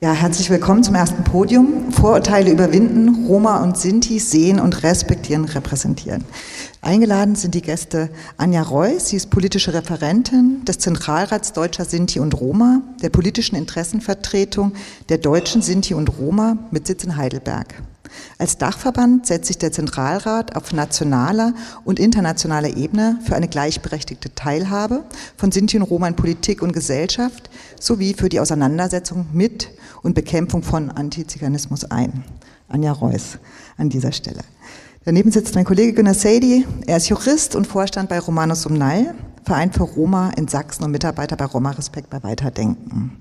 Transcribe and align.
Ja, 0.00 0.12
herzlich 0.12 0.48
willkommen 0.48 0.84
zum 0.84 0.94
ersten 0.94 1.24
Podium. 1.24 1.90
Vorurteile 1.90 2.52
überwinden, 2.52 3.26
Roma 3.26 3.64
und 3.64 3.76
Sinti 3.76 4.20
sehen 4.20 4.60
und 4.60 4.84
respektieren, 4.84 5.44
repräsentieren. 5.44 6.22
Eingeladen 6.80 7.34
sind 7.34 7.56
die 7.56 7.62
Gäste 7.62 8.08
Anja 8.36 8.62
Reuss, 8.62 9.08
sie 9.08 9.16
ist 9.16 9.28
politische 9.28 9.74
Referentin 9.74 10.64
des 10.64 10.78
Zentralrats 10.78 11.52
Deutscher 11.52 11.84
Sinti 11.84 12.20
und 12.20 12.40
Roma, 12.40 12.80
der 13.02 13.10
politischen 13.10 13.56
Interessenvertretung 13.56 14.74
der 15.08 15.18
Deutschen 15.18 15.62
Sinti 15.62 15.94
und 15.94 16.16
Roma 16.16 16.58
mit 16.70 16.86
Sitz 16.86 17.02
in 17.02 17.16
Heidelberg. 17.16 17.74
Als 18.38 18.58
Dachverband 18.58 19.26
setzt 19.26 19.46
sich 19.46 19.58
der 19.58 19.72
Zentralrat 19.72 20.56
auf 20.56 20.72
nationaler 20.72 21.54
und 21.84 21.98
internationaler 21.98 22.76
Ebene 22.76 23.18
für 23.24 23.36
eine 23.36 23.48
gleichberechtigte 23.48 24.34
Teilhabe 24.34 25.04
von 25.36 25.52
Sinti 25.52 25.76
und 25.76 25.84
Roma 25.84 26.08
in 26.08 26.16
Politik 26.16 26.62
und 26.62 26.72
Gesellschaft 26.72 27.50
sowie 27.80 28.14
für 28.14 28.28
die 28.28 28.40
Auseinandersetzung 28.40 29.26
mit 29.32 29.70
und 30.02 30.14
Bekämpfung 30.14 30.62
von 30.62 30.90
Antiziganismus 30.90 31.84
ein. 31.84 32.24
Anja 32.68 32.92
Reuss 32.92 33.38
an 33.76 33.88
dieser 33.88 34.12
Stelle. 34.12 34.40
Daneben 35.04 35.30
sitzt 35.30 35.54
mein 35.54 35.64
Kollege 35.64 35.92
Günter 35.92 36.12
Seydi. 36.12 36.66
Er 36.86 36.96
ist 36.96 37.08
Jurist 37.08 37.54
und 37.54 37.66
Vorstand 37.66 38.08
bei 38.08 38.18
Romanus 38.18 38.66
Umnal, 38.66 39.14
Verein 39.44 39.72
für 39.72 39.84
Roma 39.84 40.30
in 40.36 40.48
Sachsen 40.48 40.84
und 40.84 40.90
Mitarbeiter 40.90 41.36
bei 41.36 41.44
Roma 41.44 41.70
Respekt 41.70 42.10
bei 42.10 42.22
Weiterdenken. 42.22 43.12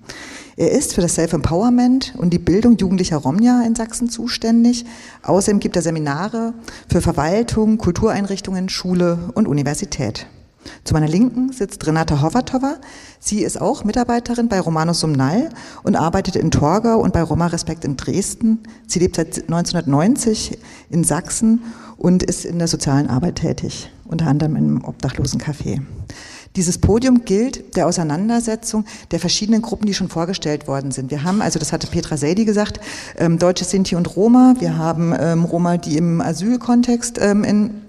Er 0.58 0.72
ist 0.72 0.96
für 0.96 1.02
das 1.02 1.16
Self-Empowerment 1.16 2.16
und 2.18 2.32
die 2.32 2.40
Bildung 2.40 2.78
jugendlicher 2.78 3.18
Romja 3.18 3.62
in 3.62 3.76
Sachsen 3.76 4.10
zuständig. 4.10 4.86
Außerdem 5.22 5.60
gibt 5.60 5.76
er 5.76 5.84
Seminare 5.84 6.56
für 6.90 7.00
Verwaltung, 7.00 7.78
Kultureinrichtungen, 7.78 8.68
Schule 8.70 9.32
und 9.36 9.48
Universität. 9.48 10.26
Zu 10.84 10.94
meiner 10.94 11.08
Linken 11.08 11.52
sitzt 11.52 11.86
Renata 11.86 12.22
Hovertova. 12.22 12.78
Sie 13.20 13.44
ist 13.44 13.60
auch 13.60 13.84
Mitarbeiterin 13.84 14.48
bei 14.50 14.60
Romanus 14.60 15.00
Sumnal 15.00 15.50
und 15.84 15.96
arbeitet 15.96 16.36
in 16.36 16.52
Torgau 16.52 17.00
und 17.00 17.14
bei 17.14 17.22
Roma 17.22 17.48
Respekt 17.48 17.86
in 17.86 17.98
Dresden. 17.98 18.60
Sie 18.88 19.00
lebt 19.00 19.16
seit 19.16 19.44
1990 19.44 20.58
in 20.90 21.04
Sachsen 21.04 21.64
und 21.98 22.24
ist 22.24 22.46
in 22.46 22.60
der 22.60 22.68
sozialen 22.68 23.10
Arbeit 23.10 23.36
tätig, 23.38 23.92
unter 24.06 24.28
anderem 24.28 24.56
im 24.56 24.86
Obdachlosencafé. 24.86 25.82
Dieses 26.56 26.80
Podium 26.80 27.24
gilt 27.24 27.76
der 27.76 27.86
Auseinandersetzung 27.86 28.86
der 29.12 29.20
verschiedenen 29.20 29.62
Gruppen, 29.62 29.86
die 29.86 29.94
schon 29.94 30.10
vorgestellt 30.10 30.68
worden 30.68 30.90
sind. 30.90 31.12
Wir 31.12 31.24
haben, 31.24 31.42
also 31.42 31.60
das 31.60 31.72
hatte 31.72 31.86
Petra 31.86 32.18
Seydi 32.18 32.46
gesagt, 32.46 32.80
ähm, 33.18 33.38
Deutsche 33.38 33.64
Sinti 33.64 33.96
und 33.96 34.16
Roma. 34.16 34.56
Wir 34.60 34.76
haben 34.76 35.14
ähm, 35.20 35.44
Roma, 35.44 35.78
die 35.78 35.98
im 35.98 36.20
Asylkontext 36.20 37.20
ähm, 37.22 37.44
in 37.44 37.82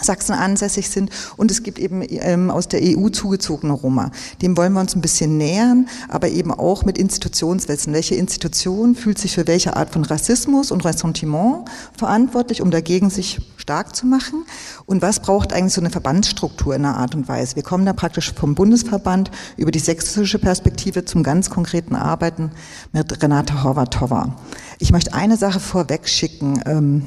Sachsen 0.00 0.32
ansässig 0.32 0.90
sind 0.90 1.10
und 1.36 1.50
es 1.50 1.62
gibt 1.62 1.78
eben 1.78 2.02
ähm, 2.08 2.50
aus 2.50 2.66
der 2.66 2.80
EU 2.82 3.10
zugezogene 3.10 3.72
Roma. 3.72 4.10
Dem 4.42 4.56
wollen 4.56 4.72
wir 4.72 4.80
uns 4.80 4.96
ein 4.96 5.00
bisschen 5.00 5.36
nähern, 5.36 5.88
aber 6.08 6.28
eben 6.28 6.50
auch 6.50 6.84
mit 6.84 6.98
Institutionswechseln. 6.98 7.94
Welche 7.94 8.16
Institution 8.16 8.96
fühlt 8.96 9.18
sich 9.18 9.34
für 9.34 9.46
welche 9.46 9.76
Art 9.76 9.90
von 9.90 10.04
Rassismus 10.04 10.72
und 10.72 10.84
Ressentiment 10.84 11.68
verantwortlich, 11.96 12.60
um 12.60 12.72
dagegen 12.72 13.08
sich 13.08 13.40
stark 13.56 13.94
zu 13.94 14.06
machen? 14.06 14.44
Und 14.84 15.00
was 15.00 15.20
braucht 15.20 15.52
eigentlich 15.52 15.74
so 15.74 15.80
eine 15.80 15.90
Verbandsstruktur 15.90 16.74
in 16.74 16.84
einer 16.84 16.96
Art 16.96 17.14
und 17.14 17.28
Weise? 17.28 17.54
Wir 17.54 17.62
kommen 17.62 17.86
da 17.86 17.92
praktisch 17.92 18.32
vom 18.34 18.56
Bundesverband 18.56 19.30
über 19.56 19.70
die 19.70 19.78
sächsische 19.78 20.40
Perspektive 20.40 21.04
zum 21.04 21.22
ganz 21.22 21.50
konkreten 21.50 21.94
Arbeiten 21.94 22.50
mit 22.92 23.22
Renate 23.22 23.62
Horvatova. 23.62 24.36
Ich 24.80 24.90
möchte 24.90 25.14
eine 25.14 25.36
Sache 25.36 25.60
vorweg 25.60 26.08
schicken. 26.08 26.60
Ähm, 26.66 27.02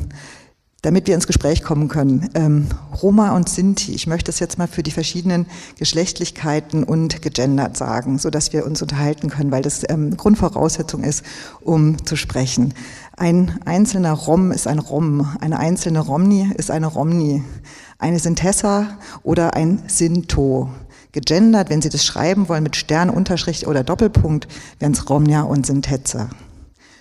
damit 0.82 1.08
wir 1.08 1.16
ins 1.16 1.28
Gespräch 1.28 1.64
kommen 1.64 1.88
können. 1.88 2.30
Ähm, 2.36 2.68
Roma 3.02 3.36
und 3.36 3.50
Sinti, 3.50 3.94
ich 3.94 4.08
möchte 4.08 4.30
es 4.30 4.40
jetzt 4.40 4.58
mal 4.58 4.68
für 4.68 4.84
die 4.84 4.92
verschiedenen 4.92 5.48
Geschlechtlichkeiten 5.78 6.84
und 6.84 7.22
gegendert 7.22 7.76
sagen, 7.76 8.20
so 8.20 8.30
dass 8.30 8.54
wir 8.54 8.66
uns 8.66 8.82
unterhalten 8.82 9.30
können, 9.30 9.52
weil 9.52 9.64
das 9.64 9.84
ähm, 9.90 10.16
Grundvoraussetzung 10.16 11.04
ist, 11.04 11.24
um 11.62 12.04
zu 12.06 12.16
sprechen. 12.16 12.74
Ein 13.16 13.60
einzelner 13.66 14.14
Rom 14.14 14.52
ist 14.52 14.68
ein 14.68 14.80
Rom, 14.80 15.36
eine 15.42 15.58
einzelne 15.58 16.00
Romni 16.00 16.52
ist 16.56 16.70
eine 16.70 16.88
Romni, 16.88 17.44
eine 17.98 18.20
Sintessa 18.20 18.98
oder 19.24 19.56
ein 19.56 19.82
Sinto. 19.88 20.70
Gegendert, 21.12 21.72
wenn 21.72 21.82
Sie 21.82 21.90
das 21.90 22.06
schreiben 22.06 22.48
wollen 22.48 22.62
mit 22.62 22.76
Stern, 22.76 23.10
Unterstrich 23.10 23.66
oder 23.66 23.84
Doppelpunkt, 23.84 24.48
wären 24.78 24.92
es 24.92 25.10
Romnia 25.10 25.42
und 25.42 25.66
Sintetze. 25.66 26.30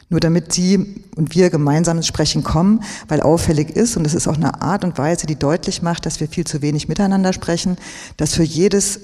Nur 0.09 0.21
damit 0.21 0.53
Sie 0.53 1.03
und 1.17 1.35
wir 1.35 1.51
gemeinsam 1.51 1.97
ins 1.97 2.07
Sprechen 2.07 2.45
kommen, 2.45 2.83
weil 3.09 3.21
auffällig 3.21 3.71
ist, 3.71 3.97
und 3.97 4.07
es 4.07 4.15
ist 4.15 4.29
auch 4.29 4.37
eine 4.37 4.63
Art 4.63 4.85
und 4.85 4.99
Weise, 4.99 5.27
die 5.27 5.37
deutlich 5.37 5.83
macht, 5.83 6.07
dass 6.07 6.21
wir 6.21 6.29
viel 6.29 6.47
zu 6.47 6.63
wenig 6.63 6.89
miteinander 6.89 7.33
sprechen, 7.33 7.77
dass 8.17 8.35
für 8.35 8.45
jedes, 8.45 9.01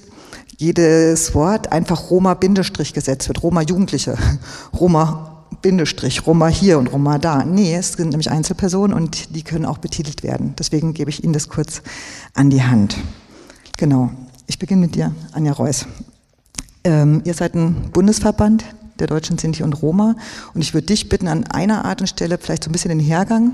jedes 0.59 1.35
Wort 1.35 1.73
einfach 1.73 2.11
Roma-Bindestrich 2.11 2.93
gesetzt 2.93 3.27
wird, 3.27 3.43
Roma-Jugendliche, 3.43 4.17
Roma 4.79 5.45
Bindestrich, 5.61 6.27
Roma 6.27 6.49
hier 6.49 6.79
und 6.79 6.89
Roma 6.93 7.19
da. 7.19 7.45
Nee, 7.45 7.75
es 7.75 7.93
sind 7.93 8.11
nämlich 8.11 8.31
Einzelpersonen 8.31 8.97
und 8.97 9.35
die 9.35 9.43
können 9.43 9.67
auch 9.67 9.79
betitelt 9.79 10.23
werden. 10.23 10.55
Deswegen 10.59 10.95
gebe 10.95 11.11
ich 11.11 11.23
Ihnen 11.23 11.33
das 11.33 11.49
kurz 11.49 11.83
an 12.35 12.51
die 12.51 12.63
Hand. 12.63 12.97
Genau. 13.77 14.11
Ich 14.47 14.59
beginne 14.59 14.81
mit 14.81 14.95
dir, 14.95 15.15
Anja 15.33 15.53
Reuss. 15.53 15.87
Ähm, 16.85 17.23
ihr 17.25 17.35
seid 17.35 17.55
ein 17.55 17.91
Bundesverband 17.93 18.65
der 19.03 19.09
Deutschen 19.09 19.39
Sinti 19.39 19.63
und 19.63 19.83
Roma. 19.83 20.15
Und 20.55 20.63
ich 20.63 20.75
würde 20.75 20.87
dich 20.87 21.09
bitten, 21.09 21.29
an 21.29 21.45
einer 21.45 21.85
Art 21.85 22.01
und 22.01 22.07
Stelle 22.07 22.39
vielleicht 22.39 22.65
so 22.65 22.71
ein 22.71 22.73
bisschen 22.73 22.91
den 22.91 23.01
Hergang 23.01 23.53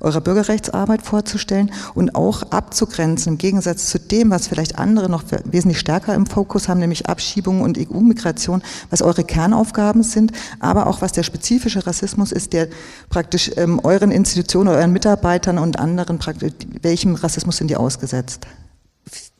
eurer 0.00 0.20
Bürgerrechtsarbeit 0.20 1.02
vorzustellen 1.02 1.70
und 1.94 2.14
auch 2.14 2.42
abzugrenzen 2.50 3.32
im 3.32 3.38
Gegensatz 3.38 3.86
zu 3.86 3.98
dem, 3.98 4.30
was 4.30 4.48
vielleicht 4.48 4.78
andere 4.78 5.08
noch 5.08 5.24
wesentlich 5.44 5.78
stärker 5.78 6.14
im 6.14 6.26
Fokus 6.26 6.68
haben, 6.68 6.80
nämlich 6.80 7.06
Abschiebung 7.08 7.60
und 7.62 7.78
EU-Migration, 7.78 8.62
was 8.90 9.02
eure 9.02 9.24
Kernaufgaben 9.24 10.02
sind, 10.02 10.32
aber 10.60 10.86
auch 10.86 11.02
was 11.02 11.12
der 11.12 11.22
spezifische 11.22 11.86
Rassismus 11.86 12.32
ist, 12.32 12.52
der 12.52 12.68
praktisch 13.08 13.50
ähm, 13.56 13.80
euren 13.82 14.10
Institutionen, 14.10 14.68
euren 14.68 14.92
Mitarbeitern 14.92 15.58
und 15.58 15.78
anderen 15.78 16.18
praktisch, 16.18 16.52
welchem 16.82 17.14
Rassismus 17.14 17.56
sind 17.56 17.68
die 17.68 17.76
ausgesetzt? 17.76 18.46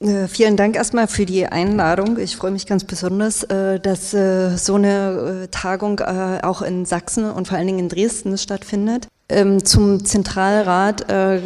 Äh, 0.02 0.26
vielen 0.26 0.56
Dank 0.56 0.74
erstmal 0.74 1.06
für 1.06 1.26
die 1.26 1.46
Einladung. 1.46 2.18
Ich 2.18 2.36
freue 2.36 2.50
mich 2.50 2.66
ganz 2.66 2.82
besonders, 2.84 3.44
äh, 3.44 3.78
dass 3.78 4.12
äh, 4.12 4.56
so 4.56 4.74
eine 4.74 5.48
Tagung 5.50 6.00
auch 6.00 6.62
in 6.62 6.84
Sachsen 6.84 7.30
und 7.30 7.48
vor 7.48 7.56
allen 7.56 7.66
Dingen 7.68 7.78
in 7.78 7.88
Dresden 7.88 8.36
stattfindet. 8.36 9.08
Ähm, 9.32 9.64
zum 9.64 10.04
Zentralrat, 10.04 11.10
äh, 11.10 11.40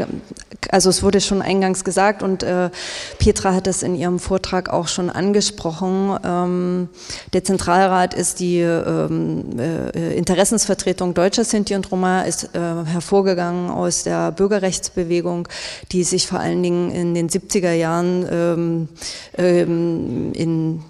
also 0.70 0.90
es 0.90 1.04
wurde 1.04 1.20
schon 1.20 1.40
eingangs 1.42 1.84
gesagt 1.84 2.24
und 2.24 2.42
äh, 2.42 2.70
Petra 3.18 3.54
hat 3.54 3.68
es 3.68 3.84
in 3.84 3.94
ihrem 3.94 4.18
Vortrag 4.18 4.68
auch 4.68 4.88
schon 4.88 5.08
angesprochen. 5.08 6.18
Ähm, 6.24 6.88
der 7.32 7.44
Zentralrat 7.44 8.12
ist 8.14 8.40
die 8.40 8.58
ähm, 8.58 9.44
äh, 9.58 10.16
Interessensvertretung 10.16 11.14
deutscher 11.14 11.44
Sinti 11.44 11.76
und 11.76 11.90
Roma, 11.92 12.22
ist 12.22 12.50
hervorgegangen 12.54 13.70
aus 13.70 14.02
der 14.02 14.32
Bürgerrechtsbewegung, 14.32 15.46
die 15.92 16.02
sich 16.04 16.26
vor 16.26 16.40
allen 16.40 16.62
Dingen 16.62 16.90
in 16.90 17.14
den 17.14 17.28
70er 17.28 17.72
Jahren 17.72 18.88
in 19.36 20.80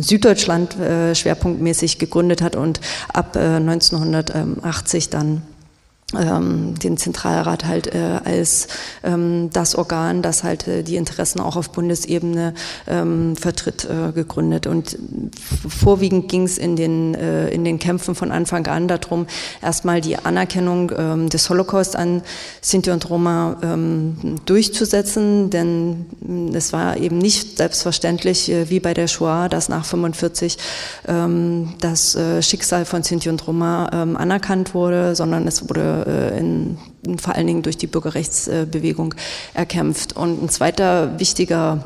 Süddeutschland 0.00 0.76
schwerpunktmäßig 1.14 1.98
gegründet 1.98 2.42
hat 2.42 2.56
und 2.56 2.80
ab 3.12 3.36
1980 3.36 5.10
dann 5.10 5.42
ähm, 6.18 6.78
den 6.78 6.96
Zentralrat 6.96 7.64
halt 7.64 7.94
äh, 7.94 8.20
als 8.24 8.68
ähm, 9.02 9.50
das 9.52 9.74
Organ, 9.74 10.22
das 10.22 10.44
halt 10.44 10.66
äh, 10.68 10.82
die 10.82 10.96
Interessen 10.96 11.40
auch 11.40 11.56
auf 11.56 11.70
Bundesebene 11.70 12.54
ähm, 12.86 13.36
vertritt, 13.36 13.84
äh, 13.84 14.12
gegründet. 14.12 14.66
Und 14.66 14.98
vorwiegend 15.68 16.28
ging 16.28 16.44
es 16.44 16.58
in 16.58 16.76
den 16.76 17.14
äh, 17.14 17.48
in 17.48 17.64
den 17.64 17.78
Kämpfen 17.78 18.14
von 18.14 18.30
Anfang 18.30 18.66
an 18.66 18.88
darum, 18.88 19.26
erstmal 19.62 20.00
die 20.00 20.16
Anerkennung 20.16 20.92
ähm, 20.96 21.28
des 21.28 21.48
Holocaust 21.50 21.96
an 21.96 22.22
Sinti 22.60 22.90
und 22.90 23.08
Roma 23.08 23.56
ähm, 23.62 24.16
durchzusetzen, 24.46 25.50
denn 25.50 26.06
mm, 26.20 26.54
es 26.54 26.72
war 26.72 26.96
eben 26.96 27.18
nicht 27.18 27.58
selbstverständlich 27.58 28.50
äh, 28.50 28.70
wie 28.70 28.80
bei 28.80 28.94
der 28.94 29.08
Shoah, 29.08 29.48
dass 29.48 29.68
nach 29.68 29.84
45 29.84 30.58
ähm, 31.08 31.74
das 31.80 32.14
äh, 32.14 32.42
Schicksal 32.42 32.84
von 32.84 33.02
Sinti 33.02 33.28
und 33.28 33.46
Roma 33.46 33.86
anerkannt 33.86 34.74
wurde, 34.74 35.14
sondern 35.14 35.46
es 35.46 35.68
wurde 35.68 36.05
äh, 36.06 36.38
in, 36.38 36.78
vor 37.18 37.34
allen 37.34 37.46
Dingen 37.46 37.62
durch 37.62 37.76
die 37.76 37.86
Bürgerrechtsbewegung 37.86 39.14
erkämpft. 39.54 40.16
Und 40.16 40.42
ein 40.42 40.48
zweiter 40.48 41.18
wichtiger 41.18 41.84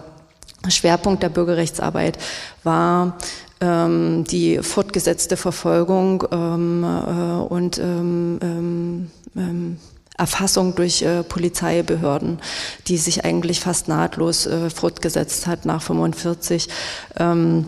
Schwerpunkt 0.69 1.23
der 1.23 1.31
Bürgerrechtsarbeit 1.31 2.19
war 2.63 3.17
ähm, 3.61 4.25
die 4.25 4.59
fortgesetzte 4.59 5.37
Verfolgung 5.37 6.25
ähm, 6.31 6.85
äh, 6.85 7.43
und 7.53 7.79
ähm, 7.79 8.39
ähm, 8.43 9.11
ähm 9.37 9.77
Erfassung 10.21 10.75
durch 10.75 11.01
äh, 11.01 11.23
Polizeibehörden, 11.23 12.41
die 12.89 12.99
sich 12.99 13.25
eigentlich 13.25 13.61
fast 13.61 13.89
nahtlos 13.89 14.45
äh, 14.47 14.69
fortgesetzt 14.69 15.47
hat 15.47 15.65
nach 15.65 15.81
45. 15.81 16.69
Ähm, 17.19 17.31
ähm, 17.31 17.67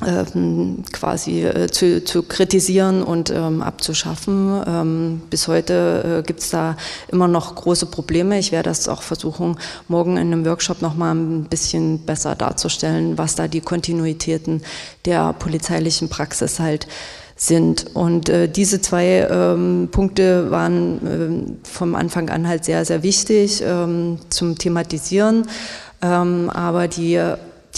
quasi 0.00 1.44
äh, 1.44 1.68
zu, 1.68 2.04
zu 2.04 2.22
kritisieren 2.22 3.02
und 3.02 3.30
ähm, 3.30 3.62
abzuschaffen. 3.62 4.62
Ähm, 4.66 5.22
bis 5.28 5.48
heute 5.48 6.20
äh, 6.20 6.26
gibt 6.26 6.40
es 6.40 6.50
da 6.50 6.76
immer 7.08 7.26
noch 7.26 7.54
große 7.54 7.86
Probleme. 7.86 8.38
Ich 8.38 8.52
werde 8.52 8.70
das 8.70 8.88
auch 8.88 9.02
versuchen, 9.02 9.56
morgen 9.88 10.16
in 10.16 10.32
einem 10.32 10.44
Workshop 10.44 10.82
nochmal 10.82 11.14
ein 11.14 11.44
bisschen 11.44 12.00
besser 12.00 12.36
darzustellen, 12.36 13.18
was 13.18 13.34
da 13.34 13.48
die 13.48 13.60
Kontinuitäten 13.60 14.62
der 15.04 15.32
polizeilichen 15.32 16.08
Praxis 16.08 16.60
halt 16.60 16.86
sind. 17.34 17.86
Und 17.94 18.28
äh, 18.28 18.48
diese 18.48 18.80
zwei 18.80 19.26
ähm, 19.30 19.88
Punkte 19.90 20.50
waren 20.50 21.56
äh, 21.64 21.68
vom 21.68 21.94
Anfang 21.94 22.30
an 22.30 22.46
halt 22.46 22.64
sehr, 22.64 22.84
sehr 22.84 23.02
wichtig 23.02 23.62
ähm, 23.64 24.18
zum 24.28 24.58
Thematisieren. 24.58 25.46
Ähm, 26.02 26.50
aber 26.50 26.86
die 26.86 27.20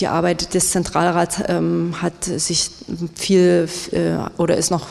die 0.00 0.08
Arbeit 0.08 0.55
des 0.55 0.70
Zentralrats 0.70 1.43
ähm, 1.49 1.94
hat 2.00 2.25
sich 2.25 2.70
viel 3.14 3.69
äh, 3.93 4.17
oder 4.41 4.56
ist 4.56 4.70
noch 4.70 4.87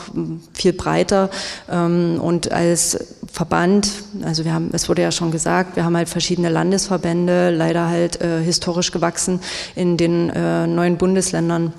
viel 0.52 0.72
breiter. 0.72 1.30
Ähm, 1.70 2.20
und 2.20 2.52
als 2.52 2.98
Verband, 3.32 3.88
also 4.22 4.44
wir 4.44 4.54
haben, 4.54 4.70
es 4.72 4.88
wurde 4.88 5.02
ja 5.02 5.12
schon 5.12 5.30
gesagt, 5.30 5.76
wir 5.76 5.84
haben 5.84 5.96
halt 5.96 6.08
verschiedene 6.08 6.48
Landesverbände, 6.48 7.50
leider 7.50 7.88
halt 7.88 8.20
äh, 8.20 8.40
historisch 8.42 8.90
gewachsen 8.92 9.40
in 9.74 9.96
den 9.96 10.30
äh, 10.30 10.66
neuen 10.66 10.96
Bundesländern 10.96 11.72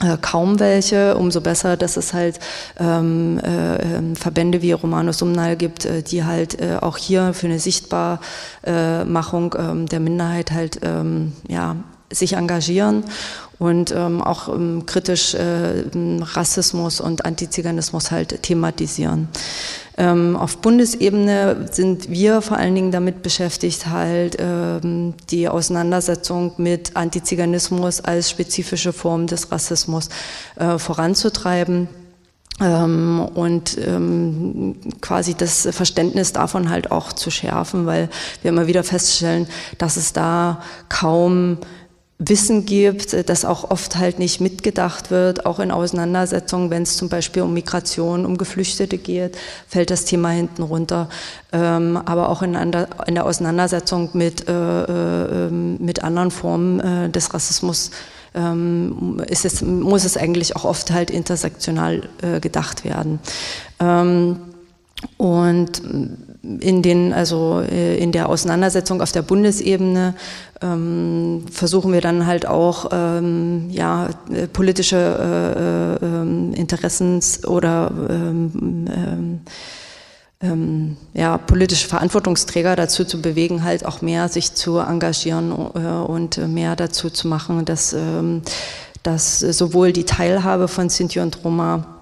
äh, 0.00 0.16
kaum 0.20 0.58
welche, 0.58 1.16
umso 1.16 1.40
besser, 1.40 1.76
dass 1.76 1.96
es 1.96 2.12
halt 2.12 2.40
ähm, 2.80 3.38
äh, 3.38 3.76
ähm, 3.96 4.16
Verbände 4.16 4.60
wie 4.60 4.72
Romanus 4.72 5.22
Umnal 5.22 5.56
gibt, 5.56 5.84
äh, 5.84 6.02
die 6.02 6.24
halt 6.24 6.60
äh, 6.60 6.78
auch 6.80 6.96
hier 6.96 7.32
für 7.32 7.46
eine 7.46 7.60
Sichtbarmachung 7.60 9.54
ähm, 9.56 9.86
der 9.86 10.00
Minderheit 10.00 10.50
halt 10.50 10.80
ähm, 10.82 11.32
ja, 11.48 11.76
sich 12.10 12.34
engagieren 12.34 13.04
und 13.58 13.92
ähm, 13.92 14.20
auch 14.20 14.48
ähm, 14.48 14.84
kritisch 14.86 15.34
äh, 15.34 15.84
Rassismus 15.94 17.00
und 17.00 17.24
Antiziganismus 17.24 18.10
halt 18.10 18.42
thematisieren. 18.42 19.28
Ähm, 19.96 20.36
auf 20.36 20.58
Bundesebene 20.58 21.68
sind 21.70 22.10
wir 22.10 22.42
vor 22.42 22.56
allen 22.56 22.74
Dingen 22.74 22.90
damit 22.90 23.22
beschäftigt, 23.22 23.86
halt 23.86 24.36
ähm, 24.40 25.14
die 25.30 25.48
Auseinandersetzung 25.48 26.52
mit 26.56 26.96
Antiziganismus 26.96 28.00
als 28.00 28.28
spezifische 28.28 28.92
Form 28.92 29.28
des 29.28 29.52
Rassismus 29.52 30.08
äh, 30.56 30.78
voranzutreiben. 30.78 31.88
Ähm, 32.60 33.28
und 33.34 33.78
ähm, 33.84 34.76
quasi 35.00 35.34
das 35.34 35.68
Verständnis 35.72 36.32
davon 36.32 36.70
halt 36.70 36.92
auch 36.92 37.12
zu 37.12 37.32
schärfen, 37.32 37.86
weil 37.86 38.08
wir 38.42 38.50
immer 38.50 38.68
wieder 38.68 38.84
feststellen, 38.84 39.48
dass 39.78 39.96
es 39.96 40.12
da 40.12 40.62
kaum 40.88 41.58
Wissen 42.28 42.64
gibt, 42.64 43.12
äh, 43.12 43.24
das 43.24 43.44
auch 43.44 43.70
oft 43.70 43.96
halt 43.96 44.18
nicht 44.18 44.40
mitgedacht 44.40 45.10
wird, 45.10 45.46
auch 45.46 45.58
in 45.58 45.70
Auseinandersetzungen, 45.70 46.70
wenn 46.70 46.82
es 46.82 46.96
zum 46.96 47.08
Beispiel 47.08 47.42
um 47.42 47.54
Migration, 47.54 48.26
um 48.26 48.38
Geflüchtete 48.38 48.98
geht, 48.98 49.36
fällt 49.68 49.90
das 49.90 50.04
Thema 50.04 50.30
hinten 50.30 50.62
runter. 50.62 51.08
Ähm, 51.52 51.96
aber 52.04 52.28
auch 52.28 52.42
in, 52.42 52.52
der 52.52 53.26
Auseinandersetzung 53.26 54.10
mit, 54.12 54.48
äh, 54.48 54.52
äh, 54.52 55.46
ähm, 55.46 55.76
mit 55.78 56.02
anderen 56.02 56.30
Formen 56.30 56.80
äh, 56.80 57.10
des 57.10 57.32
Rassismus 57.34 57.90
ähm, 58.34 59.22
ist 59.28 59.44
es, 59.44 59.62
muss 59.62 60.04
es 60.04 60.16
eigentlich 60.16 60.56
auch 60.56 60.64
oft 60.64 60.90
halt 60.90 61.10
intersektional 61.10 62.08
gedacht 62.40 62.84
werden. 62.84 63.20
Und 65.16 65.82
in 66.60 66.82
den, 66.82 67.12
also 67.12 67.60
äh, 67.60 67.96
in 67.96 68.12
der 68.12 68.28
Auseinandersetzung 68.28 69.00
auf 69.00 69.12
der 69.12 69.22
Bundesebene 69.22 70.14
ähm, 70.60 71.44
versuchen 71.50 71.92
wir 71.92 72.00
dann 72.00 72.26
halt 72.26 72.46
auch 72.46 72.90
ähm, 72.92 73.70
ja, 73.70 74.08
äh, 74.30 74.46
politische 74.46 74.96
äh, 74.96 76.04
äh, 76.04 76.60
Interessens- 76.60 77.46
oder 77.46 77.90
ähm, 78.10 78.86
ähm, 78.94 79.40
ähm, 80.40 80.96
ja, 81.14 81.38
politische 81.38 81.88
Verantwortungsträger 81.88 82.76
dazu 82.76 83.04
zu 83.04 83.22
bewegen, 83.22 83.64
halt 83.64 83.86
auch 83.86 84.02
mehr 84.02 84.28
sich 84.28 84.54
zu 84.54 84.78
engagieren 84.78 85.50
äh, 85.74 85.78
und 85.78 86.36
mehr 86.48 86.76
dazu 86.76 87.08
zu 87.08 87.28
machen, 87.28 87.64
dass, 87.64 87.92
ähm, 87.94 88.42
dass 89.02 89.40
sowohl 89.40 89.92
die 89.92 90.04
Teilhabe 90.04 90.68
von 90.68 90.90
Sinti 90.90 91.20
und 91.20 91.42
Roma 91.44 91.93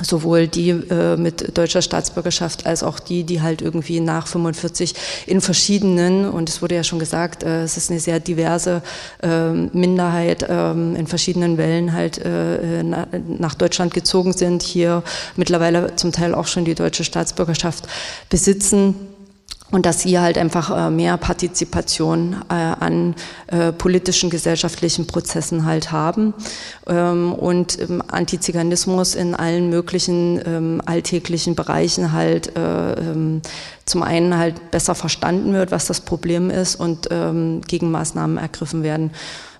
sowohl 0.00 0.46
die 0.48 0.70
äh, 0.70 1.16
mit 1.16 1.56
deutscher 1.56 1.82
Staatsbürgerschaft 1.82 2.66
als 2.66 2.82
auch 2.82 3.00
die, 3.00 3.24
die 3.24 3.42
halt 3.42 3.62
irgendwie 3.62 4.00
nach 4.00 4.26
45 4.26 4.94
in 5.26 5.40
verschiedenen, 5.40 6.28
und 6.28 6.48
es 6.48 6.62
wurde 6.62 6.74
ja 6.74 6.84
schon 6.84 6.98
gesagt, 6.98 7.42
äh, 7.42 7.62
es 7.62 7.76
ist 7.76 7.90
eine 7.90 8.00
sehr 8.00 8.20
diverse 8.20 8.82
äh, 9.22 9.52
Minderheit, 9.52 10.46
ähm, 10.48 10.96
in 10.96 11.06
verschiedenen 11.06 11.58
Wellen 11.58 11.92
halt 11.92 12.18
äh, 12.18 12.82
nach 12.82 13.54
Deutschland 13.54 13.94
gezogen 13.94 14.32
sind, 14.32 14.62
hier 14.62 15.02
mittlerweile 15.36 15.96
zum 15.96 16.12
Teil 16.12 16.34
auch 16.34 16.46
schon 16.46 16.64
die 16.64 16.74
deutsche 16.74 17.04
Staatsbürgerschaft 17.04 17.86
besitzen 18.30 18.94
und 19.70 19.84
dass 19.84 20.00
sie 20.00 20.18
halt 20.18 20.38
einfach 20.38 20.74
äh, 20.74 20.90
mehr 20.90 21.16
Partizipation 21.16 22.36
äh, 22.48 22.54
an 22.54 23.14
äh, 23.48 23.72
politischen, 23.72 24.30
gesellschaftlichen 24.30 25.06
Prozessen 25.06 25.66
halt 25.66 25.92
haben 25.92 26.32
ähm, 26.86 27.34
und 27.34 27.78
ähm, 27.80 28.02
Antiziganismus 28.08 29.14
in 29.14 29.34
allen 29.34 29.68
möglichen 29.68 30.40
ähm, 30.46 30.82
alltäglichen 30.86 31.54
Bereichen 31.54 32.12
halt 32.12 32.52
zum 33.84 34.02
einen 34.02 34.36
halt 34.36 34.70
besser 34.70 34.94
verstanden 34.94 35.52
wird, 35.52 35.70
was 35.70 35.86
das 35.86 36.00
Problem 36.00 36.50
ist 36.50 36.76
und 36.76 37.08
Gegenmaßnahmen 37.10 38.38
ergriffen 38.38 38.82
werden. 38.82 39.10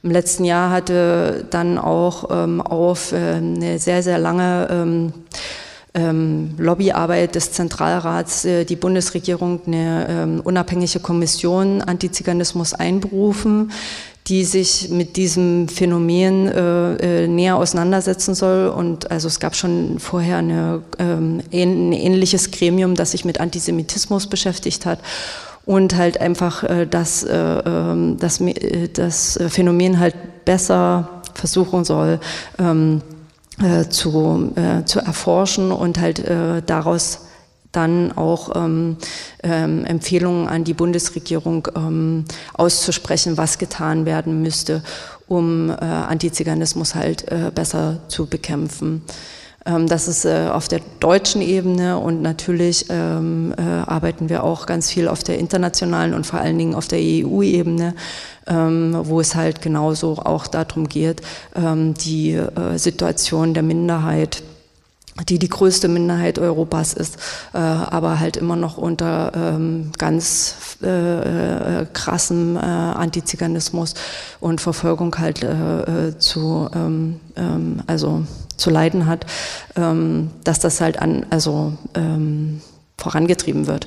Im 0.03 0.11
letzten 0.11 0.45
Jahr 0.45 0.71
hatte 0.71 1.47
dann 1.51 1.79
auch 1.79 2.25
auf 2.25 3.13
eine 3.13 3.79
sehr, 3.79 4.03
sehr 4.03 4.19
lange 4.19 5.13
Lobbyarbeit 6.59 7.35
des 7.35 7.53
Zentralrats 7.53 8.45
äh, 8.45 8.65
die 8.65 8.77
Bundesregierung 8.77 9.61
eine 9.67 10.07
ähm, 10.09 10.41
unabhängige 10.43 11.01
Kommission 11.01 11.83
Antiziganismus 11.83 12.75
einberufen, 12.75 13.71
die 14.29 14.45
sich 14.45 14.91
mit 14.91 15.17
diesem 15.17 15.69
Phänomen 15.69 16.49
äh, 16.49 17.25
äh, 17.25 17.29
näher 17.29 17.57
auseinandersetzen 17.57 18.35
soll. 18.35 18.69
Und 18.69 19.11
also 19.11 19.29
es 19.29 19.41
gab 19.41 19.57
schon 19.57 19.99
vorher 19.99 20.39
eine, 20.39 20.83
ähm, 20.99 21.41
ein 21.53 21.93
ähnliches 21.93 22.51
Gremium, 22.51 22.95
das 22.95 23.13
sich 23.13 23.25
mit 23.25 23.41
Antisemitismus 23.41 24.27
beschäftigt 24.27 24.85
hat 24.85 25.01
und 25.65 25.97
halt 25.97 26.21
einfach 26.21 26.63
äh, 26.65 26.87
das, 26.87 27.25
äh, 27.25 27.37
ähm, 27.37 28.17
das, 28.19 28.41
äh, 28.41 28.89
das 28.89 29.39
Phänomen 29.49 29.99
halt 29.99 30.15
besser 30.45 31.23
versuchen 31.35 31.85
soll. 31.85 32.21
Ähm, 32.59 33.03
äh, 33.63 33.89
zu, 33.89 34.53
äh, 34.57 34.85
zu 34.85 35.01
erforschen 35.01 35.73
und 35.73 35.99
halt 36.01 36.21
äh, 36.21 36.63
daraus 36.63 37.21
dann 37.73 38.13
auch 38.13 38.57
ähm, 38.57 38.97
ähm, 39.43 39.85
Empfehlungen 39.85 40.49
an 40.49 40.65
die 40.65 40.75
Bundesregierung 40.75 41.69
ähm, 41.77 42.25
auszusprechen, 42.55 43.37
was 43.37 43.59
getan 43.59 44.07
werden 44.07 44.43
müsste, 44.43 44.83
um 45.27 45.71
äh, 45.71 45.75
Antiziganismus 45.75 46.95
halt 46.95 47.31
äh, 47.31 47.51
besser 47.55 48.01
zu 48.09 48.27
bekämpfen. 48.27 49.03
Ähm, 49.69 49.87
das 49.87 50.09
ist 50.09 50.25
äh, 50.25 50.49
auf 50.51 50.67
der 50.69 50.81
deutschen 50.99 51.43
Ebene 51.43 51.99
und 51.99 52.23
natürlich 52.23 52.87
ähm, 52.89 53.55
äh, 53.57 53.63
arbeiten 53.63 54.29
wir 54.29 54.43
auch 54.43 54.67
ganz 54.67 54.91
viel 54.91 55.07
auf 55.07 55.23
der 55.23 55.39
internationalen 55.39 56.15
und 56.15 56.27
vor 56.27 56.41
allen 56.41 56.59
Dingen 56.59 56.75
auf 56.75 56.89
der 56.89 56.99
EU-Ebene, 57.01 57.95
ähm, 58.47 58.97
wo 59.03 59.21
es 59.21 59.35
halt 59.35 59.61
genauso 59.61 60.17
auch 60.19 60.47
darum 60.47 60.89
geht, 60.89 61.21
die 61.55 62.33
äh, 62.33 62.79
Situation 62.79 63.55
der 63.55 63.63
Minderheit 63.63 64.43
die 65.29 65.41
die 65.41 65.49
größte 65.49 65.89
Minderheit 65.89 66.39
Europas 66.39 66.93
ist, 66.93 67.17
äh, 67.53 67.59
aber 67.59 68.21
halt 68.21 68.37
immer 68.37 68.55
noch 68.55 68.79
unter 68.79 69.33
ähm, 69.35 69.91
ganz 69.99 70.79
äh, 70.81 71.87
krassem 71.93 72.57
äh, 72.57 72.61
Antiziganismus 72.61 73.95
und 74.39 74.61
Verfolgung 74.61 75.19
halt 75.19 75.45
zu, 76.19 76.71
ähm, 76.73 77.19
ähm, 77.35 77.83
also 77.89 78.23
zu 78.59 78.71
leiden 78.71 79.07
hat, 79.07 79.25
ähm, 79.77 80.31
dass 80.45 80.59
das 80.61 80.81
halt 80.81 80.99
an, 80.99 81.25
also 81.31 81.73
ähm, 81.95 82.61
vorangetrieben 82.99 83.67
wird. 83.67 83.87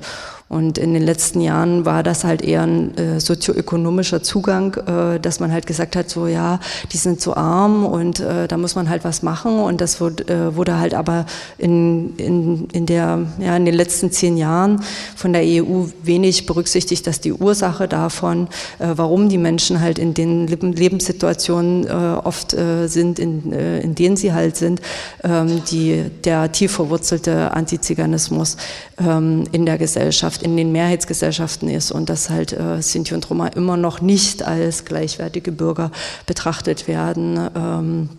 Und 0.51 0.77
in 0.77 0.93
den 0.93 1.03
letzten 1.03 1.39
Jahren 1.39 1.85
war 1.85 2.03
das 2.03 2.25
halt 2.25 2.41
eher 2.41 2.63
ein 2.63 2.97
äh, 2.97 3.21
sozioökonomischer 3.21 4.21
Zugang, 4.21 4.75
äh, 4.75 5.17
dass 5.17 5.39
man 5.39 5.49
halt 5.49 5.65
gesagt 5.65 5.95
hat, 5.95 6.09
so 6.09 6.27
ja, 6.27 6.59
die 6.91 6.97
sind 6.97 7.21
so 7.21 7.35
arm 7.35 7.85
und 7.85 8.19
äh, 8.19 8.49
da 8.49 8.57
muss 8.57 8.75
man 8.75 8.89
halt 8.89 9.05
was 9.05 9.23
machen. 9.23 9.59
Und 9.59 9.79
das 9.79 10.01
wurde, 10.01 10.27
äh, 10.27 10.53
wurde 10.53 10.77
halt 10.77 10.93
aber 10.93 11.25
in, 11.57 12.17
in, 12.17 12.67
in, 12.73 12.85
der, 12.85 13.19
ja, 13.39 13.55
in 13.55 13.63
den 13.63 13.73
letzten 13.73 14.11
zehn 14.11 14.35
Jahren 14.35 14.83
von 15.15 15.31
der 15.31 15.43
EU 15.43 15.85
wenig 16.03 16.45
berücksichtigt, 16.47 17.07
dass 17.07 17.21
die 17.21 17.31
Ursache 17.31 17.87
davon, 17.87 18.49
äh, 18.79 18.87
warum 18.93 19.29
die 19.29 19.37
Menschen 19.37 19.79
halt 19.79 19.99
in 19.99 20.13
den 20.13 20.47
Lebenssituationen 20.47 21.87
äh, 21.87 21.91
oft 21.91 22.51
sind, 22.51 23.19
in, 23.19 23.53
in 23.53 23.95
denen 23.95 24.17
sie 24.17 24.33
halt 24.33 24.57
sind, 24.57 24.81
ähm, 25.23 25.63
die, 25.71 26.03
der 26.25 26.51
tief 26.51 26.73
verwurzelte 26.73 27.51
Antiziganismus 27.51 28.57
ähm, 28.99 29.45
in 29.51 29.65
der 29.65 29.77
Gesellschaft, 29.77 30.40
in 30.41 30.57
den 30.57 30.71
Mehrheitsgesellschaften 30.71 31.69
ist 31.69 31.91
und 31.91 32.09
dass 32.09 32.29
halt 32.29 32.53
äh, 32.53 32.81
Sinti 32.81 33.13
und 33.13 33.29
Roma 33.29 33.47
immer 33.47 33.77
noch 33.77 34.01
nicht 34.01 34.43
als 34.43 34.85
gleichwertige 34.85 35.51
Bürger 35.51 35.91
betrachtet 36.25 36.87
werden. 36.87 37.49
Ähm, 37.55 38.09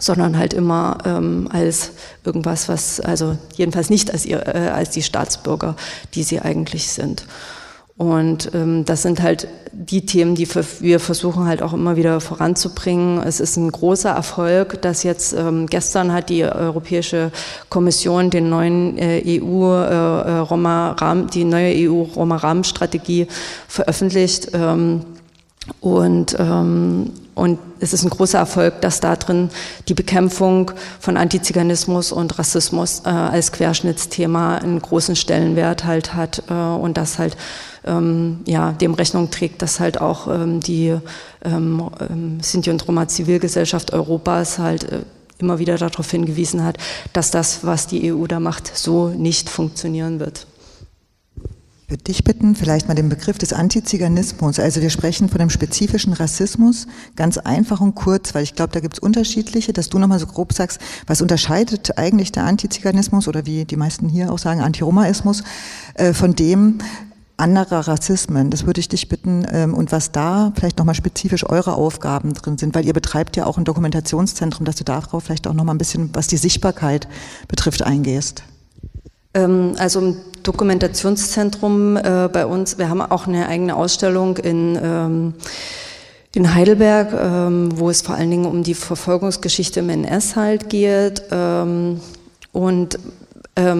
sondern 0.00 0.38
halt 0.38 0.54
immer 0.54 0.98
ähm, 1.04 1.48
als 1.52 1.90
irgendwas, 2.24 2.68
was, 2.68 3.00
also 3.00 3.36
jedenfalls 3.56 3.90
nicht 3.90 4.12
als, 4.12 4.24
ihr, 4.24 4.46
äh, 4.46 4.68
als 4.68 4.90
die 4.90 5.02
Staatsbürger, 5.02 5.74
die 6.14 6.22
sie 6.22 6.40
eigentlich 6.40 6.88
sind. 6.88 7.26
Und 7.98 8.52
ähm, 8.54 8.84
das 8.84 9.02
sind 9.02 9.20
halt 9.20 9.48
die 9.72 10.06
Themen, 10.06 10.36
die 10.36 10.48
wir 10.80 11.00
versuchen 11.00 11.46
halt 11.46 11.62
auch 11.62 11.72
immer 11.72 11.96
wieder 11.96 12.20
voranzubringen. 12.20 13.20
Es 13.20 13.40
ist 13.40 13.56
ein 13.56 13.72
großer 13.72 14.10
Erfolg, 14.10 14.80
dass 14.82 15.02
jetzt 15.02 15.32
ähm, 15.32 15.66
gestern 15.66 16.12
hat 16.12 16.30
die 16.30 16.44
Europäische 16.44 17.32
Kommission 17.68 18.30
den 18.30 18.50
neuen 18.50 18.96
äh, 18.98 19.20
EU 19.26 19.74
äh, 19.74 19.88
äh 19.88 20.38
Roma 20.38 20.92
Rahmen, 20.92 21.26
die 21.26 21.44
neue 21.44 21.90
EU 21.90 22.02
Roma 22.02 22.36
Rahmenstrategie 22.36 23.26
veröffentlicht. 23.66 24.50
Ähm, 24.54 25.04
und 25.80 26.36
ähm, 26.38 27.10
und 27.38 27.60
es 27.78 27.92
ist 27.92 28.02
ein 28.02 28.10
großer 28.10 28.38
Erfolg, 28.38 28.80
dass 28.80 28.98
da 28.98 29.14
drin 29.14 29.50
die 29.86 29.94
Bekämpfung 29.94 30.72
von 30.98 31.16
Antiziganismus 31.16 32.10
und 32.10 32.36
Rassismus 32.36 33.02
äh, 33.04 33.10
als 33.10 33.52
Querschnittsthema 33.52 34.56
einen 34.56 34.82
großen 34.82 35.14
Stellenwert 35.14 35.84
halt 35.84 36.14
hat 36.14 36.42
äh, 36.50 36.52
und 36.52 36.96
das 36.96 37.20
halt 37.20 37.36
ähm, 37.88 38.40
ja, 38.46 38.72
dem 38.72 38.94
Rechnung 38.94 39.30
trägt, 39.30 39.62
dass 39.62 39.80
halt 39.80 40.00
auch 40.00 40.28
ähm, 40.28 40.60
die 40.60 40.94
ähm, 41.44 41.90
ähm 42.00 42.38
Sinti 42.40 42.70
und 42.70 42.86
Roma 42.86 43.08
Zivilgesellschaft 43.08 43.92
Europas 43.92 44.58
halt 44.58 44.84
äh, 44.84 45.00
immer 45.38 45.58
wieder 45.58 45.78
darauf 45.78 46.10
hingewiesen 46.10 46.64
hat, 46.64 46.78
dass 47.12 47.30
das, 47.30 47.64
was 47.64 47.86
die 47.86 48.12
EU 48.12 48.26
da 48.26 48.40
macht, 48.40 48.76
so 48.76 49.08
nicht 49.08 49.48
funktionieren 49.48 50.20
wird. 50.20 50.46
Ich 51.88 51.92
würde 51.92 52.04
dich 52.04 52.22
bitten, 52.22 52.54
vielleicht 52.54 52.86
mal 52.86 52.94
den 52.94 53.08
Begriff 53.08 53.38
des 53.38 53.54
Antiziganismus. 53.54 54.58
Also 54.58 54.82
wir 54.82 54.90
sprechen 54.90 55.30
von 55.30 55.38
dem 55.38 55.48
spezifischen 55.48 56.12
Rassismus, 56.12 56.86
ganz 57.16 57.38
einfach 57.38 57.80
und 57.80 57.94
kurz, 57.94 58.34
weil 58.34 58.42
ich 58.42 58.54
glaube, 58.54 58.74
da 58.74 58.80
gibt 58.80 58.98
es 58.98 58.98
unterschiedliche, 58.98 59.72
dass 59.72 59.88
du 59.88 59.98
nochmal 59.98 60.18
so 60.18 60.26
grob 60.26 60.52
sagst, 60.52 60.80
was 61.06 61.22
unterscheidet 61.22 61.96
eigentlich 61.96 62.30
der 62.30 62.44
Antiziganismus 62.44 63.26
oder 63.26 63.46
wie 63.46 63.64
die 63.64 63.76
meisten 63.76 64.10
hier 64.10 64.30
auch 64.30 64.38
sagen, 64.38 64.60
Antiromaismus, 64.60 65.44
äh, 65.94 66.12
von 66.12 66.34
dem 66.34 66.80
anderer 67.38 67.86
Rassismen. 67.88 68.50
Das 68.50 68.66
würde 68.66 68.80
ich 68.80 68.88
dich 68.88 69.08
bitten 69.08 69.46
ähm, 69.50 69.74
und 69.74 69.92
was 69.92 70.12
da 70.12 70.52
vielleicht 70.54 70.78
nochmal 70.78 70.94
spezifisch 70.94 71.48
eure 71.48 71.74
Aufgaben 71.74 72.34
drin 72.34 72.58
sind, 72.58 72.74
weil 72.74 72.84
ihr 72.84 72.92
betreibt 72.92 73.36
ja 73.36 73.46
auch 73.46 73.58
ein 73.58 73.64
Dokumentationszentrum, 73.64 74.64
dass 74.64 74.76
du 74.76 74.84
darauf 74.84 75.24
vielleicht 75.24 75.46
auch 75.46 75.54
nochmal 75.54 75.74
ein 75.74 75.78
bisschen, 75.78 76.10
was 76.12 76.26
die 76.26 76.36
Sichtbarkeit 76.36 77.08
betrifft, 77.46 77.82
eingehst. 77.82 78.42
Ähm, 79.34 79.74
also 79.78 80.00
im 80.00 80.16
Dokumentationszentrum 80.42 81.96
äh, 81.96 82.28
bei 82.32 82.46
uns, 82.46 82.78
wir 82.78 82.88
haben 82.88 83.02
auch 83.02 83.26
eine 83.26 83.48
eigene 83.48 83.76
Ausstellung 83.76 84.36
in, 84.36 84.78
ähm, 84.82 85.34
in 86.34 86.54
Heidelberg, 86.54 87.12
ähm, 87.12 87.70
wo 87.74 87.90
es 87.90 88.02
vor 88.02 88.14
allen 88.14 88.30
Dingen 88.30 88.46
um 88.46 88.62
die 88.62 88.74
Verfolgungsgeschichte 88.74 89.80
im 89.80 89.90
NS 89.90 90.36
halt 90.36 90.70
geht. 90.70 91.22
Ähm, 91.30 92.00
und 92.52 92.98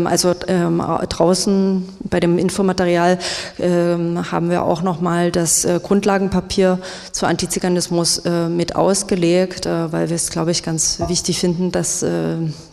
also 0.06 0.34
ähm, 0.48 0.82
draußen 1.08 1.88
bei 2.04 2.20
dem 2.20 2.38
Infomaterial 2.38 3.18
ähm, 3.58 4.30
haben 4.30 4.50
wir 4.50 4.64
auch 4.64 4.82
nochmal 4.82 5.30
das 5.30 5.64
äh, 5.64 5.80
Grundlagenpapier 5.82 6.78
zu 7.12 7.26
Antiziganismus 7.26 8.18
äh, 8.18 8.48
mit 8.48 8.76
ausgelegt, 8.76 9.66
äh, 9.66 9.92
weil 9.92 10.08
wir 10.08 10.16
es, 10.16 10.30
glaube 10.30 10.50
ich, 10.50 10.62
ganz 10.62 11.00
wichtig 11.06 11.38
finden, 11.38 11.72
dass 11.72 12.04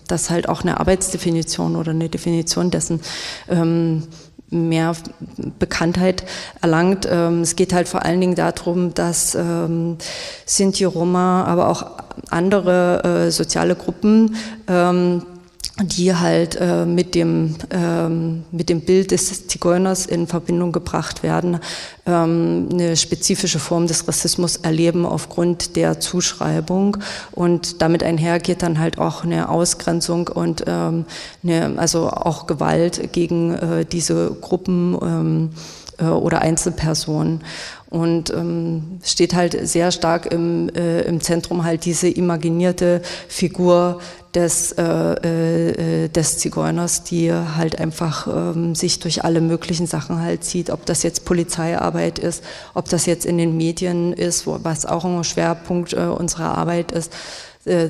das 0.08 0.30
halt 0.30 0.50
auch 0.50 0.62
eine 0.62 0.80
Arbeitsdefinition 0.80 1.76
oder 1.76 1.92
eine 1.92 2.10
Definition 2.10 2.72
dessen 2.72 3.02
mehr 4.50 4.96
Bekanntheit 5.60 6.24
erlangt. 6.62 7.06
es 7.06 7.56
geht 7.56 7.74
halt 7.74 7.88
vor 7.88 8.06
allen 8.06 8.22
Dingen 8.22 8.36
darum, 8.36 8.94
dass 8.94 9.38
Sinti, 10.46 10.84
Roma, 10.84 11.44
aber 11.46 11.70
auch 11.70 11.86
andere 12.30 13.32
soziale 13.32 13.76
Gruppen 13.76 14.36
die 15.82 16.16
halt 16.16 16.56
äh, 16.56 16.86
mit, 16.86 17.16
dem, 17.16 17.56
ähm, 17.70 18.44
mit 18.52 18.70
dem 18.70 18.82
Bild 18.82 19.12
des 19.12 19.48
Zigeuners 19.48 20.06
in 20.06 20.26
Verbindung 20.26 20.72
gebracht 20.72 21.22
werden, 21.22 21.60
ähm, 22.06 22.70
eine 22.72 22.96
spezifische 22.96 23.60
Form 23.60 23.86
des 23.86 24.08
Rassismus 24.08 24.56
erleben 24.56 25.06
aufgrund 25.06 25.76
der 25.76 26.00
Zuschreibung. 26.00 26.98
Und 27.32 27.82
damit 27.82 28.04
einhergeht 28.04 28.62
dann 28.62 28.80
halt 28.80 29.00
auch 29.00 29.26
eine 29.26 29.50
Ausgrenzung 29.50 30.30
und 30.30 30.64
ähm, 30.66 31.06
eine, 31.44 31.74
also 31.78 32.10
auch 32.10 32.48
Gewalt 32.48 33.12
gegen 33.12 33.54
äh, 33.56 33.86
diese 33.86 34.32
Gruppen 34.40 34.98
ähm, 35.02 35.50
äh, 36.00 36.06
oder 36.06 36.42
Einzelpersonen. 36.42 37.42
Und 37.90 38.30
ähm, 38.32 39.00
steht 39.04 39.36
halt 39.36 39.68
sehr 39.68 39.92
stark 39.92 40.26
im, 40.26 40.70
äh, 40.70 41.02
im 41.02 41.22
Zentrum 41.22 41.64
halt 41.64 41.86
diese 41.86 42.10
imaginierte 42.10 43.02
Figur 43.28 44.00
des, 44.36 44.74
äh, 44.74 44.84
äh, 44.84 46.10
des 46.10 46.38
Zigeuners, 46.38 47.04
die 47.04 47.32
halt 47.34 47.80
einfach 47.80 48.28
ähm, 48.28 48.76
sich 48.76 49.00
durch 49.00 49.24
alle 49.24 49.42
möglichen 49.42 49.88
Sachen 49.88 50.22
halt 50.22 50.44
zieht, 50.44 50.70
ob 50.70 50.86
das 50.86 51.04
jetzt 51.04 51.26
Polizeiarbeit 51.26 52.20
ist, 52.20 52.44
ob 52.74 52.90
das 52.90 53.06
jetzt 53.06 53.26
in 53.26 53.38
den 53.38 53.56
Medien 53.56 54.14
ist, 54.14 54.46
was 54.46 54.86
auch 54.86 55.06
ein 55.06 55.24
Schwerpunkt 55.24 55.94
äh, 55.94 56.02
unserer 56.02 56.58
Arbeit 56.58 56.92
ist, 56.92 57.14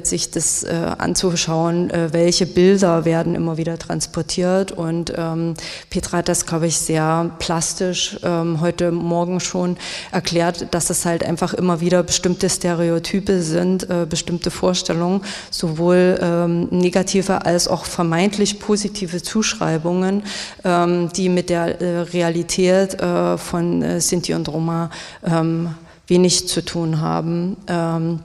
sich 0.03 0.31
das 0.31 0.63
äh, 0.63 0.69
anzuschauen, 0.97 1.89
äh, 1.89 2.13
welche 2.13 2.45
Bilder 2.45 3.03
werden 3.03 3.35
immer 3.35 3.57
wieder 3.57 3.77
transportiert. 3.77 4.71
Und 4.71 5.13
ähm, 5.17 5.55
Petra 5.89 6.19
hat 6.19 6.29
das, 6.29 6.45
glaube 6.45 6.67
ich, 6.67 6.77
sehr 6.77 7.31
plastisch 7.39 8.17
ähm, 8.23 8.61
heute 8.61 8.91
Morgen 8.91 9.41
schon 9.41 9.75
erklärt, 10.11 10.67
dass 10.71 10.89
es 10.89 11.05
halt 11.05 11.25
einfach 11.25 11.53
immer 11.53 11.81
wieder 11.81 12.03
bestimmte 12.03 12.49
Stereotype 12.49 13.41
sind, 13.41 13.89
äh, 13.89 14.05
bestimmte 14.09 14.49
Vorstellungen, 14.49 15.21
sowohl 15.51 16.19
ähm, 16.21 16.67
negative 16.71 17.45
als 17.45 17.67
auch 17.67 17.83
vermeintlich 17.83 18.59
positive 18.59 19.21
Zuschreibungen, 19.21 20.23
ähm, 20.63 21.09
die 21.13 21.27
mit 21.27 21.49
der 21.49 21.81
äh, 21.81 21.99
Realität 21.99 22.93
äh, 23.01 23.37
von 23.37 23.81
äh, 23.81 23.99
Sinti 23.99 24.33
und 24.33 24.47
Roma 24.47 24.89
ähm, 25.25 25.75
wenig 26.07 26.47
zu 26.47 26.63
tun 26.63 27.01
haben. 27.01 27.57
Ähm, 27.67 28.19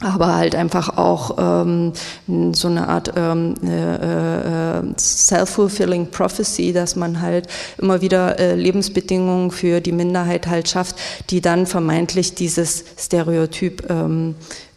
aber 0.00 0.36
halt 0.36 0.54
einfach 0.54 0.98
auch 0.98 1.36
ähm, 1.38 1.92
so 2.52 2.68
eine 2.68 2.88
Art 2.88 3.14
ähm, 3.16 3.54
äh, 3.64 4.78
äh, 4.78 4.82
self-fulfilling 4.98 6.10
prophecy, 6.10 6.74
dass 6.74 6.96
man 6.96 7.22
halt 7.22 7.48
immer 7.78 8.02
wieder 8.02 8.38
äh, 8.38 8.54
Lebensbedingungen 8.54 9.50
für 9.50 9.80
die 9.80 9.92
Minderheit 9.92 10.48
halt 10.48 10.68
schafft, 10.68 10.96
die 11.30 11.40
dann 11.40 11.66
vermeintlich 11.66 12.34
dieses 12.34 12.84
Stereotyp 12.98 13.88
ähm, 13.88 14.34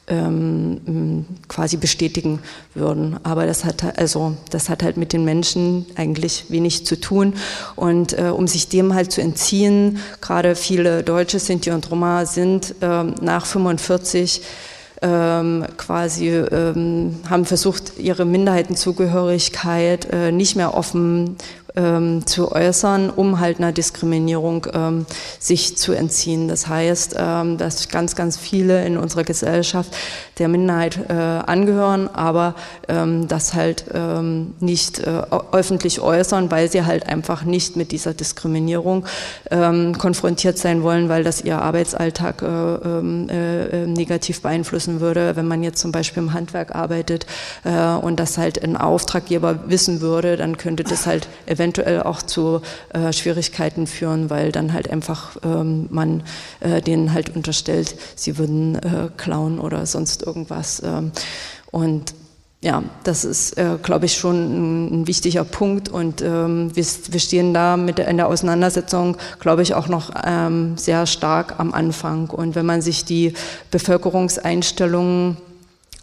ähm, 0.08 1.26
quasi 1.50 1.76
bestätigen 1.76 2.40
würden. 2.74 3.18
Aber 3.24 3.46
das 3.46 3.66
hat 3.66 4.00
also 4.00 4.38
das 4.50 4.70
hat 4.70 4.84
halt 4.84 4.96
mit 4.96 5.12
den 5.12 5.26
Menschen 5.26 5.86
eigentlich 5.96 6.46
wenig 6.48 6.86
zu 6.86 7.00
tun. 7.00 7.34
Und 7.76 8.18
äh, 8.18 8.32
um 8.36 8.48
sich 8.48 8.70
dem 8.70 8.94
halt 8.96 9.12
zu 9.12 9.22
entziehen, 9.22 10.00
gerade 10.22 10.56
viele 10.56 11.04
Deutsche, 11.04 11.40
Sinti 11.40 11.72
und 11.72 11.92
Roma 11.92 12.26
sind 12.26 12.76
äh, 12.82 13.04
nach 13.04 13.46
45 13.46 14.42
ähm, 15.02 15.66
quasi 15.78 16.30
ähm, 16.30 17.20
haben 17.30 17.46
versucht, 17.46 17.98
ihre 17.98 18.26
Minderheitenzugehörigkeit 18.26 20.08
äh, 20.12 20.32
nicht 20.32 20.56
mehr 20.56 20.74
offen 20.76 21.38
ähm, 21.80 22.26
zu 22.26 22.52
äußern, 22.52 23.10
um 23.10 23.40
halt 23.40 23.60
einer 23.60 23.72
Diskriminierung 23.72 24.68
ähm, 24.74 25.06
sich 25.40 25.78
zu 25.78 25.94
entziehen. 25.94 26.48
Das 26.48 26.68
heißt, 26.68 27.16
ähm, 27.18 27.58
dass 27.58 27.88
ganz, 27.90 28.16
ganz 28.16 28.38
viele 28.38 28.86
in 28.86 28.98
unserer 28.98 29.24
Gesellschaft 29.24 29.96
der 30.38 30.48
Minderheit 30.48 31.00
äh, 31.10 31.14
angehören, 31.14 32.10
aber 32.14 32.56
ähm, 32.88 33.28
das 33.28 33.54
halt 33.54 33.86
ähm, 33.94 34.54
nicht 34.60 35.00
äh, 35.00 35.22
öffentlich 35.52 36.02
äußern, 36.02 36.52
weil 36.52 36.70
sie 36.70 36.86
halt 36.86 37.08
einfach 37.08 37.44
nicht 37.44 37.76
mit 37.76 37.92
dieser 37.92 38.14
Diskriminierung 38.14 39.06
ähm, 39.52 39.98
konfrontiert 39.98 40.58
sein 40.58 40.84
wollen, 40.84 41.10
weil 41.10 41.24
das 41.24 41.42
ihr 41.42 41.62
Arbeitsalltag 41.62 42.42
äh, 42.42 42.46
äh, 42.46 43.84
äh, 43.84 43.88
negativ 43.88 44.42
beeinflussen 44.42 45.00
würde, 45.00 45.36
wenn 45.36 45.48
man 45.48 45.64
jetzt 45.64 45.80
zum 45.80 45.92
Beispiel 45.92 46.24
im 46.24 46.34
Handwerk 46.34 46.76
arbeitet 46.76 47.26
äh, 47.64 47.94
und 47.96 48.20
das 48.20 48.38
halt 48.38 48.64
ein 48.64 48.76
Auftraggeber 48.76 49.60
wissen 49.68 50.02
würde, 50.02 50.38
dann 50.38 50.58
könnte 50.58 50.84
das 50.84 51.06
halt 51.06 51.28
eventuell 51.46 51.69
auch 51.78 52.22
zu 52.22 52.62
äh, 52.94 53.14
Schwierigkeiten 53.14 53.88
führen, 53.88 54.30
weil 54.30 54.52
dann 54.52 54.74
halt 54.74 54.90
einfach 54.90 55.38
ähm, 55.44 55.88
man 55.92 56.24
äh, 56.60 56.82
denen 56.82 57.14
halt 57.14 57.36
unterstellt, 57.36 57.96
sie 58.16 58.38
würden 58.38 58.76
äh, 58.76 59.10
klauen 59.18 59.60
oder 59.60 59.86
sonst 59.86 60.24
irgendwas. 60.24 60.82
Ähm, 60.84 61.12
und 61.72 62.14
ja, 62.62 62.84
das 63.06 63.24
ist, 63.24 63.58
äh, 63.58 63.78
glaube 63.82 64.06
ich, 64.06 64.18
schon 64.18 64.36
ein, 64.36 65.02
ein, 65.02 65.08
wichtiger 65.08 65.46
Punkt 65.46 65.88
und 65.88 66.22
ähm, 66.22 66.76
wir, 66.76 66.84
wir, 66.84 67.20
stehen 67.22 67.54
da 67.54 67.78
mit 67.78 67.98
der, 67.98 68.10
in 68.10 68.18
der 68.18 68.28
Auseinandersetzung, 68.28 69.16
glaube 69.40 69.62
ich, 69.62 69.76
auch 69.76 69.88
noch 69.88 70.12
ähm, 70.26 70.78
sehr 70.78 71.06
stark 71.06 71.58
am 71.58 71.74
Anfang. 71.74 72.30
Und 72.30 72.56
wenn 72.56 72.66
man 72.66 72.82
sich 72.82 73.06
die 73.06 73.34
Bevölkerungseinstellungen 73.72 75.38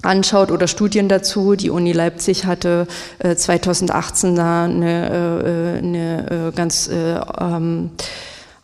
anschaut 0.02 0.50
oder 0.50 0.68
Studien 0.68 1.08
dazu. 1.08 1.56
Die 1.56 1.70
Uni 1.70 1.92
Leipzig 1.92 2.44
hatte 2.46 2.86
äh, 3.18 3.34
2018 3.34 4.36
da 4.36 4.64
eine, 4.64 5.08
äh, 5.08 5.78
eine 5.78 6.48
äh, 6.48 6.52
ganz 6.54 6.88
äh, 6.88 7.18
ähm, 7.40 7.90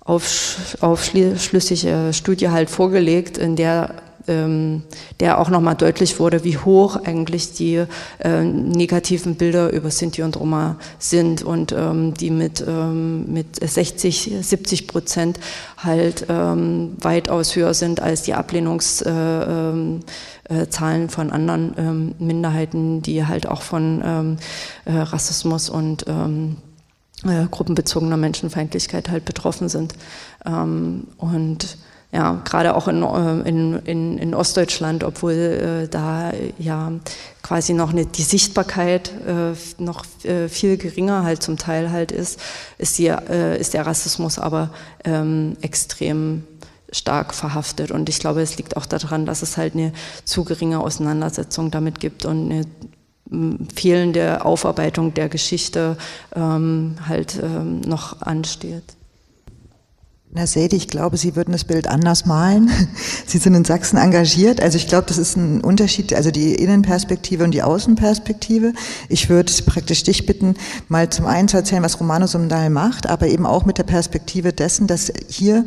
aufschlüssige 0.04 2.12
Studie 2.12 2.48
halt 2.48 2.70
vorgelegt, 2.70 3.38
in 3.38 3.54
der 3.56 3.94
ähm, 4.28 4.82
der 5.20 5.38
auch 5.38 5.48
nochmal 5.48 5.74
deutlich 5.74 6.18
wurde, 6.18 6.44
wie 6.44 6.58
hoch 6.58 6.96
eigentlich 6.96 7.52
die 7.52 7.84
äh, 8.18 8.42
negativen 8.42 9.36
Bilder 9.36 9.72
über 9.72 9.90
Sinti 9.90 10.22
und 10.22 10.38
Roma 10.38 10.76
sind 10.98 11.42
und 11.42 11.72
ähm, 11.72 12.14
die 12.14 12.30
mit, 12.30 12.64
ähm, 12.66 13.32
mit 13.32 13.68
60, 13.68 14.32
70 14.40 14.88
Prozent 14.88 15.40
halt 15.76 16.26
ähm, 16.28 16.96
weitaus 17.00 17.56
höher 17.56 17.74
sind 17.74 18.00
als 18.00 18.22
die 18.22 18.34
Ablehnungszahlen 18.34 20.02
äh, 20.48 21.04
äh, 21.04 21.08
von 21.08 21.30
anderen 21.30 21.74
ähm, 21.76 22.14
Minderheiten, 22.18 23.02
die 23.02 23.26
halt 23.26 23.46
auch 23.46 23.62
von 23.62 24.02
ähm, 24.04 24.36
äh, 24.84 24.92
Rassismus 24.92 25.68
und 25.68 26.04
ähm, 26.08 26.56
äh, 27.24 27.46
gruppenbezogener 27.50 28.16
Menschenfeindlichkeit 28.16 29.10
halt 29.10 29.24
betroffen 29.24 29.68
sind. 29.68 29.94
Ähm, 30.44 31.06
und 31.18 31.78
ja, 32.12 32.42
gerade 32.44 32.76
auch 32.76 32.88
in, 32.88 33.02
äh, 33.02 33.48
in, 33.48 33.78
in, 33.86 34.18
in 34.18 34.34
Ostdeutschland, 34.34 35.02
obwohl 35.02 35.32
äh, 35.32 35.88
da 35.88 36.32
ja 36.58 36.92
quasi 37.42 37.72
noch 37.72 37.90
eine, 37.90 38.04
die 38.04 38.22
Sichtbarkeit 38.22 39.12
äh, 39.26 39.54
noch 39.82 40.04
äh, 40.24 40.48
viel 40.48 40.76
geringer 40.76 41.24
halt 41.24 41.42
zum 41.42 41.56
Teil 41.56 41.90
halt 41.90 42.12
ist, 42.12 42.38
ist, 42.76 42.98
die, 42.98 43.06
äh, 43.06 43.58
ist 43.58 43.72
der 43.72 43.86
Rassismus 43.86 44.38
aber 44.38 44.70
ähm, 45.04 45.56
extrem 45.62 46.44
stark 46.92 47.32
verhaftet. 47.32 47.90
Und 47.90 48.10
ich 48.10 48.18
glaube, 48.18 48.42
es 48.42 48.58
liegt 48.58 48.76
auch 48.76 48.84
daran, 48.84 49.24
dass 49.24 49.40
es 49.40 49.56
halt 49.56 49.74
eine 49.74 49.94
zu 50.24 50.44
geringe 50.44 50.80
Auseinandersetzung 50.80 51.70
damit 51.70 51.98
gibt 51.98 52.26
und 52.26 52.52
eine 52.52 52.66
fehlende 53.74 54.44
Aufarbeitung 54.44 55.14
der 55.14 55.30
Geschichte 55.30 55.96
ähm, 56.36 56.96
halt 57.08 57.40
ähm, 57.42 57.80
noch 57.80 58.20
ansteht. 58.20 58.84
Herr 60.34 60.46
Sedi, 60.46 60.76
ich 60.76 60.88
glaube, 60.88 61.18
Sie 61.18 61.36
würden 61.36 61.52
das 61.52 61.64
Bild 61.64 61.86
anders 61.86 62.24
malen. 62.24 62.70
Sie 63.26 63.36
sind 63.36 63.52
in 63.52 63.66
Sachsen 63.66 63.98
engagiert. 63.98 64.62
Also 64.62 64.78
ich 64.78 64.86
glaube, 64.86 65.04
das 65.06 65.18
ist 65.18 65.36
ein 65.36 65.60
Unterschied, 65.60 66.14
also 66.14 66.30
die 66.30 66.54
Innenperspektive 66.54 67.44
und 67.44 67.50
die 67.50 67.62
Außenperspektive. 67.62 68.72
Ich 69.10 69.28
würde 69.28 69.52
praktisch 69.66 70.04
dich 70.04 70.24
bitten, 70.24 70.54
mal 70.88 71.10
zum 71.10 71.26
einen 71.26 71.48
zu 71.48 71.58
erzählen, 71.58 71.82
was 71.82 72.00
Romano 72.00 72.26
Sumdal 72.26 72.70
macht, 72.70 73.10
aber 73.10 73.26
eben 73.26 73.44
auch 73.44 73.66
mit 73.66 73.76
der 73.76 73.82
Perspektive 73.82 74.54
dessen, 74.54 74.86
dass 74.86 75.12
hier, 75.28 75.66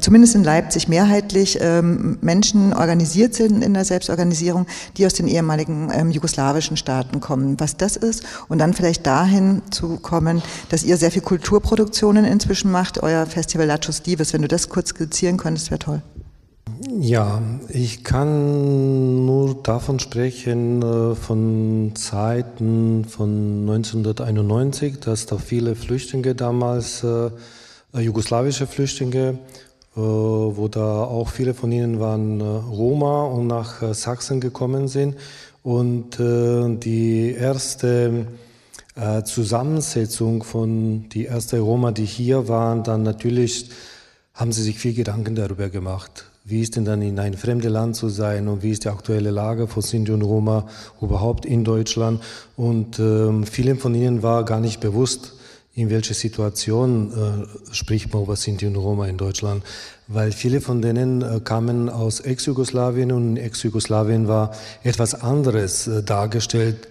zumindest 0.00 0.34
in 0.36 0.42
Leipzig, 0.42 0.88
mehrheitlich 0.88 1.58
ähm, 1.60 2.16
Menschen 2.22 2.72
organisiert 2.72 3.34
sind 3.34 3.62
in 3.62 3.74
der 3.74 3.84
Selbstorganisierung, 3.84 4.64
die 4.96 5.04
aus 5.04 5.12
den 5.12 5.28
ehemaligen 5.28 5.90
ähm, 5.92 6.10
jugoslawischen 6.10 6.78
Staaten 6.78 7.20
kommen. 7.20 7.60
Was 7.60 7.76
das 7.76 7.96
ist 7.96 8.22
und 8.48 8.56
dann 8.56 8.72
vielleicht 8.72 9.06
dahin 9.06 9.60
zu 9.70 9.98
kommen, 9.98 10.40
dass 10.70 10.82
ihr 10.82 10.96
sehr 10.96 11.10
viel 11.10 11.20
Kulturproduktionen 11.20 12.24
inzwischen 12.24 12.70
macht, 12.70 13.02
euer 13.02 13.26
Festival 13.26 13.66
Lachos 13.66 13.97
Dives. 14.02 14.32
Wenn 14.32 14.42
du 14.42 14.48
das 14.48 14.68
kurz 14.68 14.90
skizzieren 14.90 15.36
könntest, 15.36 15.70
wäre 15.70 15.78
toll. 15.78 16.02
Ja, 17.00 17.42
ich 17.68 18.04
kann 18.04 19.24
nur 19.26 19.56
davon 19.62 19.98
sprechen, 19.98 20.82
äh, 20.82 21.14
von 21.14 21.92
Zeiten 21.94 23.04
von 23.04 23.64
1991, 23.64 25.00
dass 25.00 25.26
da 25.26 25.38
viele 25.38 25.74
Flüchtlinge 25.74 26.34
damals, 26.34 27.02
äh, 27.02 27.30
jugoslawische 27.98 28.66
Flüchtlinge, 28.66 29.38
äh, 29.96 30.00
wo 30.00 30.68
da 30.68 31.04
auch 31.04 31.30
viele 31.30 31.54
von 31.54 31.72
ihnen 31.72 32.00
waren 32.00 32.40
Roma 32.40 33.24
und 33.24 33.48
nach 33.48 33.94
Sachsen 33.94 34.40
gekommen 34.40 34.88
sind. 34.88 35.16
Und 35.64 36.18
die 36.18 37.34
erste 37.38 38.26
Zusammensetzung 39.24 40.42
von 40.42 41.08
die 41.10 41.24
erste 41.24 41.60
Roma, 41.60 41.92
die 41.92 42.04
hier 42.04 42.48
waren, 42.48 42.82
dann 42.82 43.02
natürlich 43.02 43.70
haben 44.34 44.52
Sie 44.52 44.62
sich 44.62 44.78
viel 44.78 44.94
Gedanken 44.94 45.34
darüber 45.34 45.68
gemacht. 45.68 46.26
Wie 46.44 46.62
ist 46.62 46.76
denn 46.76 46.84
dann 46.84 47.02
in 47.02 47.18
ein 47.18 47.34
fremdes 47.34 47.70
Land 47.70 47.96
zu 47.96 48.08
sein 48.08 48.48
und 48.48 48.62
wie 48.62 48.70
ist 48.70 48.84
die 48.84 48.88
aktuelle 48.88 49.30
Lage 49.30 49.68
von 49.68 49.82
Sinti 49.82 50.12
und 50.12 50.22
Roma 50.22 50.66
überhaupt 51.02 51.44
in 51.44 51.62
Deutschland? 51.62 52.22
Und 52.56 52.98
ähm, 52.98 53.44
vielen 53.44 53.78
von 53.78 53.94
ihnen 53.94 54.22
war 54.22 54.44
gar 54.44 54.58
nicht 54.58 54.80
bewusst, 54.80 55.34
in 55.74 55.90
welcher 55.90 56.14
Situation 56.14 57.12
äh, 57.12 57.74
spricht 57.74 58.14
man 58.14 58.22
über 58.22 58.36
Sinti 58.36 58.66
und 58.66 58.76
Roma 58.76 59.06
in 59.08 59.18
Deutschland. 59.18 59.62
Weil 60.10 60.32
viele 60.32 60.62
von 60.62 60.80
denen 60.80 61.20
äh, 61.20 61.38
kamen 61.40 61.90
aus 61.90 62.20
Ex-Jugoslawien 62.20 63.12
und 63.12 63.36
in 63.36 63.44
Ex-Jugoslawien 63.44 64.26
war 64.26 64.52
etwas 64.82 65.14
anderes 65.14 65.86
äh, 65.86 66.02
dargestellt, 66.02 66.88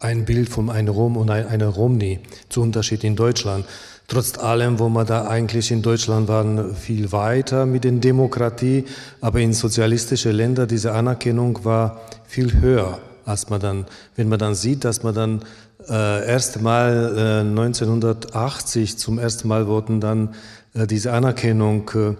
ein 0.00 0.24
Bild 0.24 0.48
von 0.48 0.70
einem 0.70 0.88
Rom 0.88 1.18
und 1.18 1.28
einer 1.28 1.68
Romni, 1.68 2.20
zu 2.48 2.62
Unterschied 2.62 3.04
in 3.04 3.16
Deutschland. 3.16 3.66
Trotz 4.08 4.38
allem, 4.38 4.78
wo 4.78 4.88
man 4.88 5.06
da 5.06 5.26
eigentlich 5.26 5.70
in 5.70 5.82
Deutschland 5.82 6.26
waren, 6.28 6.74
viel 6.74 7.12
weiter 7.12 7.66
mit 7.66 7.84
der 7.84 7.92
Demokratie, 7.92 8.84
aber 9.20 9.40
in 9.40 9.52
sozialistische 9.52 10.30
Länder 10.30 10.66
diese 10.66 10.92
Anerkennung 10.92 11.64
war 11.64 12.00
viel 12.26 12.60
höher, 12.60 12.98
als 13.26 13.50
man 13.50 13.60
dann, 13.60 13.86
wenn 14.16 14.28
man 14.30 14.38
dann 14.38 14.54
sieht, 14.54 14.84
dass 14.84 15.02
man 15.02 15.14
dann 15.14 15.42
äh, 15.88 16.26
erst 16.26 16.62
mal 16.62 17.14
äh, 17.16 17.48
1980 17.48 18.96
zum 18.96 19.18
ersten 19.18 19.48
Mal 19.48 19.66
wurden 19.66 20.00
dann 20.00 20.34
äh, 20.72 20.86
diese 20.86 21.12
Anerkennung 21.12 21.90
äh, 21.94 22.14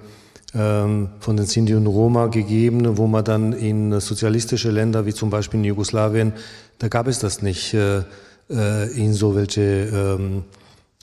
von 0.55 1.37
den 1.37 1.47
Sinti 1.47 1.75
und 1.75 1.89
Roma 1.89 2.29
gegeben, 2.29 2.97
wo 2.97 3.09
man 3.09 3.25
dann 3.25 3.53
in 3.53 3.99
sozialistische 3.99 4.71
Länder 4.71 5.05
wie 5.05 5.13
zum 5.13 5.29
Beispiel 5.29 5.59
in 5.59 5.65
Jugoslawien, 5.65 6.33
da 6.79 6.87
gab 6.87 7.09
es 7.09 7.19
das 7.19 7.43
nicht 7.43 7.75
äh, 7.75 8.03
äh, 8.51 8.93
in 8.93 9.15
so 9.15 9.35
welche 9.35 9.63
ähm, 9.63 10.45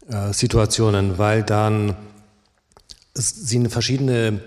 äh, 0.10 0.32
Situationen, 0.32 1.18
weil 1.18 1.44
dann 1.44 1.96
sind 3.14 3.70
verschiedene 3.70 4.40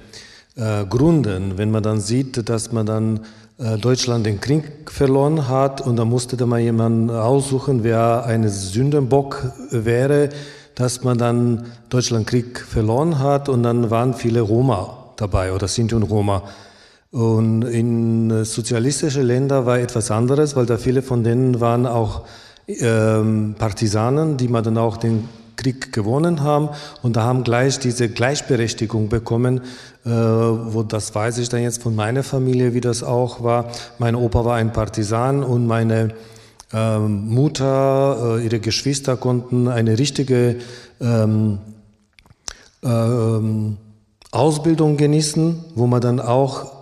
Gründe, 0.57 1.53
wenn 1.57 1.71
man 1.71 1.83
dann 1.83 2.01
sieht, 2.01 2.49
dass 2.49 2.73
man 2.73 2.87
dann 2.87 3.21
Deutschland 3.59 4.25
den 4.25 4.41
Krieg 4.41 4.91
verloren 4.91 5.49
hat 5.49 5.81
und 5.81 5.97
da 5.97 6.05
musste 6.05 6.37
da 6.37 6.47
mal 6.47 6.61
jemand 6.61 7.11
aussuchen, 7.11 7.83
wer 7.83 8.25
ein 8.25 8.49
Sündenbock 8.49 9.53
wäre, 9.71 10.31
dass 10.75 11.05
man 11.05 11.19
dann 11.19 11.67
Deutschland 11.89 12.27
Krieg 12.27 12.61
verloren 12.61 13.19
hat 13.19 13.49
und 13.49 13.63
dann 13.63 13.91
waren 13.91 14.15
viele 14.15 14.41
Roma 14.41 15.13
dabei 15.17 15.53
oder 15.53 15.69
Sinti 15.69 15.95
und 15.95 16.05
Roma. 16.05 16.43
Und 17.11 17.63
in 17.63 18.45
sozialistische 18.45 19.23
Länder 19.23 19.67
war 19.67 19.79
etwas 19.79 20.11
anderes, 20.11 20.57
weil 20.57 20.67
da 20.67 20.79
viele 20.79 21.01
von 21.03 21.23
denen 21.23 21.61
waren 21.61 21.87
auch 21.87 22.23
ähm, 22.67 23.55
Partisanen, 23.57 24.37
die 24.37 24.49
man 24.49 24.65
dann 24.65 24.79
auch 24.79 24.97
den 24.97 25.29
Krieg 25.57 25.93
gewonnen 25.93 26.43
haben 26.43 26.71
und 27.03 27.15
da 27.17 27.23
haben 27.23 27.45
gleich 27.45 27.79
diese 27.79 28.09
Gleichberechtigung 28.09 29.09
bekommen, 29.09 29.61
äh, 30.05 30.11
wo 30.11 30.83
das 30.83 31.15
weiß 31.15 31.39
ich 31.39 31.49
dann 31.49 31.63
jetzt 31.63 31.83
von 31.83 31.95
meiner 31.95 32.25
Familie, 32.25 32.75
wie 32.75 32.81
das 32.81 33.03
auch 33.05 33.43
war. 33.45 33.71
Mein 33.99 34.17
Opa 34.17 34.45
war 34.45 34.57
ein 34.57 34.73
Partisan 34.73 35.45
und 35.45 35.67
meine 35.67 36.15
äh, 36.75 36.99
Mutter, 36.99 38.39
äh, 38.39 38.45
ihre 38.45 38.59
Geschwister 38.59 39.17
konnten 39.17 39.69
eine 39.69 39.99
richtige 39.99 40.57
ähm, 41.01 41.59
ähm, 42.83 43.77
Ausbildung 44.33 44.97
genießen, 44.97 45.65
wo 45.77 45.87
man 45.87 46.01
dann 46.01 46.19
auch 46.21 46.73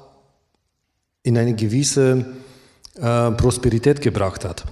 in 1.22 1.36
eine 1.36 1.54
gewisse 1.54 2.24
äh, 2.98 3.30
Prosperität 3.32 4.00
gebracht 4.00 4.44
hat. 4.44 4.64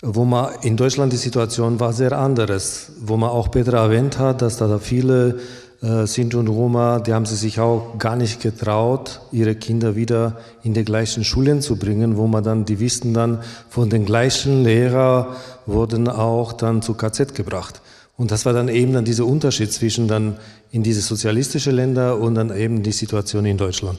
Wo 0.00 0.24
man 0.24 0.54
in 0.62 0.76
Deutschland 0.76 1.12
die 1.12 1.18
Situation 1.18 1.78
war 1.78 1.92
sehr 1.92 2.18
anderes, 2.18 2.92
wo 3.00 3.16
man 3.16 3.30
auch 3.30 3.50
Petra 3.50 3.84
erwähnt 3.84 4.18
hat, 4.18 4.42
dass 4.42 4.56
da 4.56 4.78
viele 4.78 5.38
äh, 5.82 6.06
Sinti 6.06 6.36
und 6.36 6.48
Roma, 6.48 7.00
die 7.00 7.12
haben 7.12 7.26
sie 7.26 7.34
sich 7.34 7.58
auch 7.58 7.98
gar 7.98 8.14
nicht 8.14 8.40
getraut, 8.40 9.20
ihre 9.32 9.56
Kinder 9.56 9.96
wieder 9.96 10.38
in 10.62 10.74
die 10.74 10.84
gleichen 10.84 11.24
Schulen 11.24 11.60
zu 11.60 11.76
bringen, 11.76 12.16
wo 12.16 12.26
man 12.26 12.44
dann, 12.44 12.64
die 12.64 12.78
wissen 12.78 13.12
dann, 13.14 13.40
von 13.68 13.90
den 13.90 14.04
gleichen 14.04 14.62
Lehrer 14.62 15.36
wurden 15.66 16.08
auch 16.08 16.52
dann 16.52 16.82
zu 16.82 16.94
KZ 16.94 17.34
gebracht. 17.34 17.82
Und 18.16 18.30
das 18.30 18.46
war 18.46 18.52
dann 18.52 18.68
eben 18.68 18.92
dann 18.92 19.04
dieser 19.04 19.26
Unterschied 19.26 19.72
zwischen 19.72 20.06
dann 20.06 20.36
in 20.70 20.84
diese 20.84 21.00
sozialistische 21.00 21.72
Länder 21.72 22.18
und 22.18 22.36
dann 22.36 22.56
eben 22.56 22.82
die 22.82 22.92
Situation 22.92 23.44
in 23.44 23.56
Deutschland. 23.56 23.98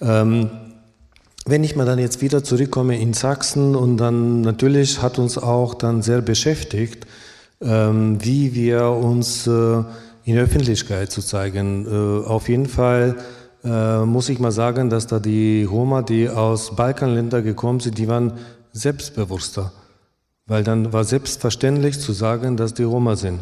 Ähm, 0.00 0.48
wenn 1.44 1.62
ich 1.62 1.76
mal 1.76 1.84
dann 1.84 1.98
jetzt 1.98 2.22
wieder 2.22 2.42
zurückkomme 2.42 2.98
in 2.98 3.12
Sachsen 3.12 3.76
und 3.76 3.98
dann 3.98 4.40
natürlich 4.40 5.02
hat 5.02 5.18
uns 5.18 5.36
auch 5.36 5.74
dann 5.74 6.00
sehr 6.00 6.22
beschäftigt, 6.22 7.06
ähm, 7.60 8.24
wie 8.24 8.54
wir 8.54 8.88
uns 8.88 9.46
äh, 9.46 9.82
in 10.24 10.34
der 10.34 10.44
Öffentlichkeit 10.44 11.10
zu 11.10 11.20
zeigen. 11.20 11.86
Äh, 11.86 12.26
auf 12.26 12.48
jeden 12.48 12.66
Fall 12.66 13.16
äh, 13.64 14.04
muss 14.04 14.28
ich 14.28 14.38
mal 14.38 14.52
sagen, 14.52 14.90
dass 14.90 15.06
da 15.06 15.18
die 15.18 15.64
Roma, 15.64 16.02
die 16.02 16.28
aus 16.28 16.76
Balkanländern 16.76 17.44
gekommen 17.44 17.80
sind, 17.80 17.98
die 17.98 18.08
waren 18.08 18.34
selbstbewusster, 18.72 19.72
weil 20.46 20.64
dann 20.64 20.92
war 20.92 21.04
selbstverständlich 21.04 22.00
zu 22.00 22.12
sagen, 22.12 22.56
dass 22.56 22.74
die 22.74 22.82
Roma 22.82 23.16
sind. 23.16 23.40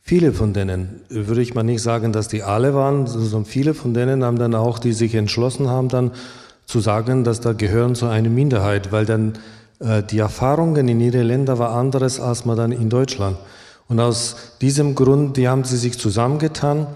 Viele 0.00 0.32
von 0.32 0.52
denen, 0.52 1.02
würde 1.08 1.42
ich 1.42 1.54
mal 1.54 1.62
nicht 1.62 1.80
sagen, 1.80 2.12
dass 2.12 2.26
die 2.26 2.42
alle 2.42 2.74
waren, 2.74 3.06
sondern 3.06 3.44
viele 3.44 3.72
von 3.72 3.94
denen 3.94 4.24
haben 4.24 4.38
dann 4.38 4.54
auch, 4.56 4.80
die 4.80 4.92
sich 4.92 5.14
entschlossen 5.14 5.68
haben, 5.68 5.88
dann 5.88 6.10
zu 6.66 6.80
sagen, 6.80 7.22
dass 7.22 7.40
da 7.40 7.52
gehören 7.52 7.94
zu 7.94 8.06
einer 8.06 8.28
Minderheit, 8.28 8.90
weil 8.90 9.06
dann 9.06 9.34
äh, 9.78 10.02
die 10.02 10.18
Erfahrungen 10.18 10.88
in 10.88 11.00
ihren 11.00 11.26
Ländern 11.26 11.58
war 11.58 11.70
anderes 11.70 12.18
als 12.18 12.44
man 12.44 12.56
dann 12.56 12.72
in 12.72 12.88
Deutschland. 12.88 13.36
Und 13.92 14.00
aus 14.00 14.36
diesem 14.62 14.94
Grund, 14.94 15.36
die 15.36 15.48
haben 15.48 15.64
sie 15.64 15.76
sich 15.76 15.98
zusammengetan 15.98 16.86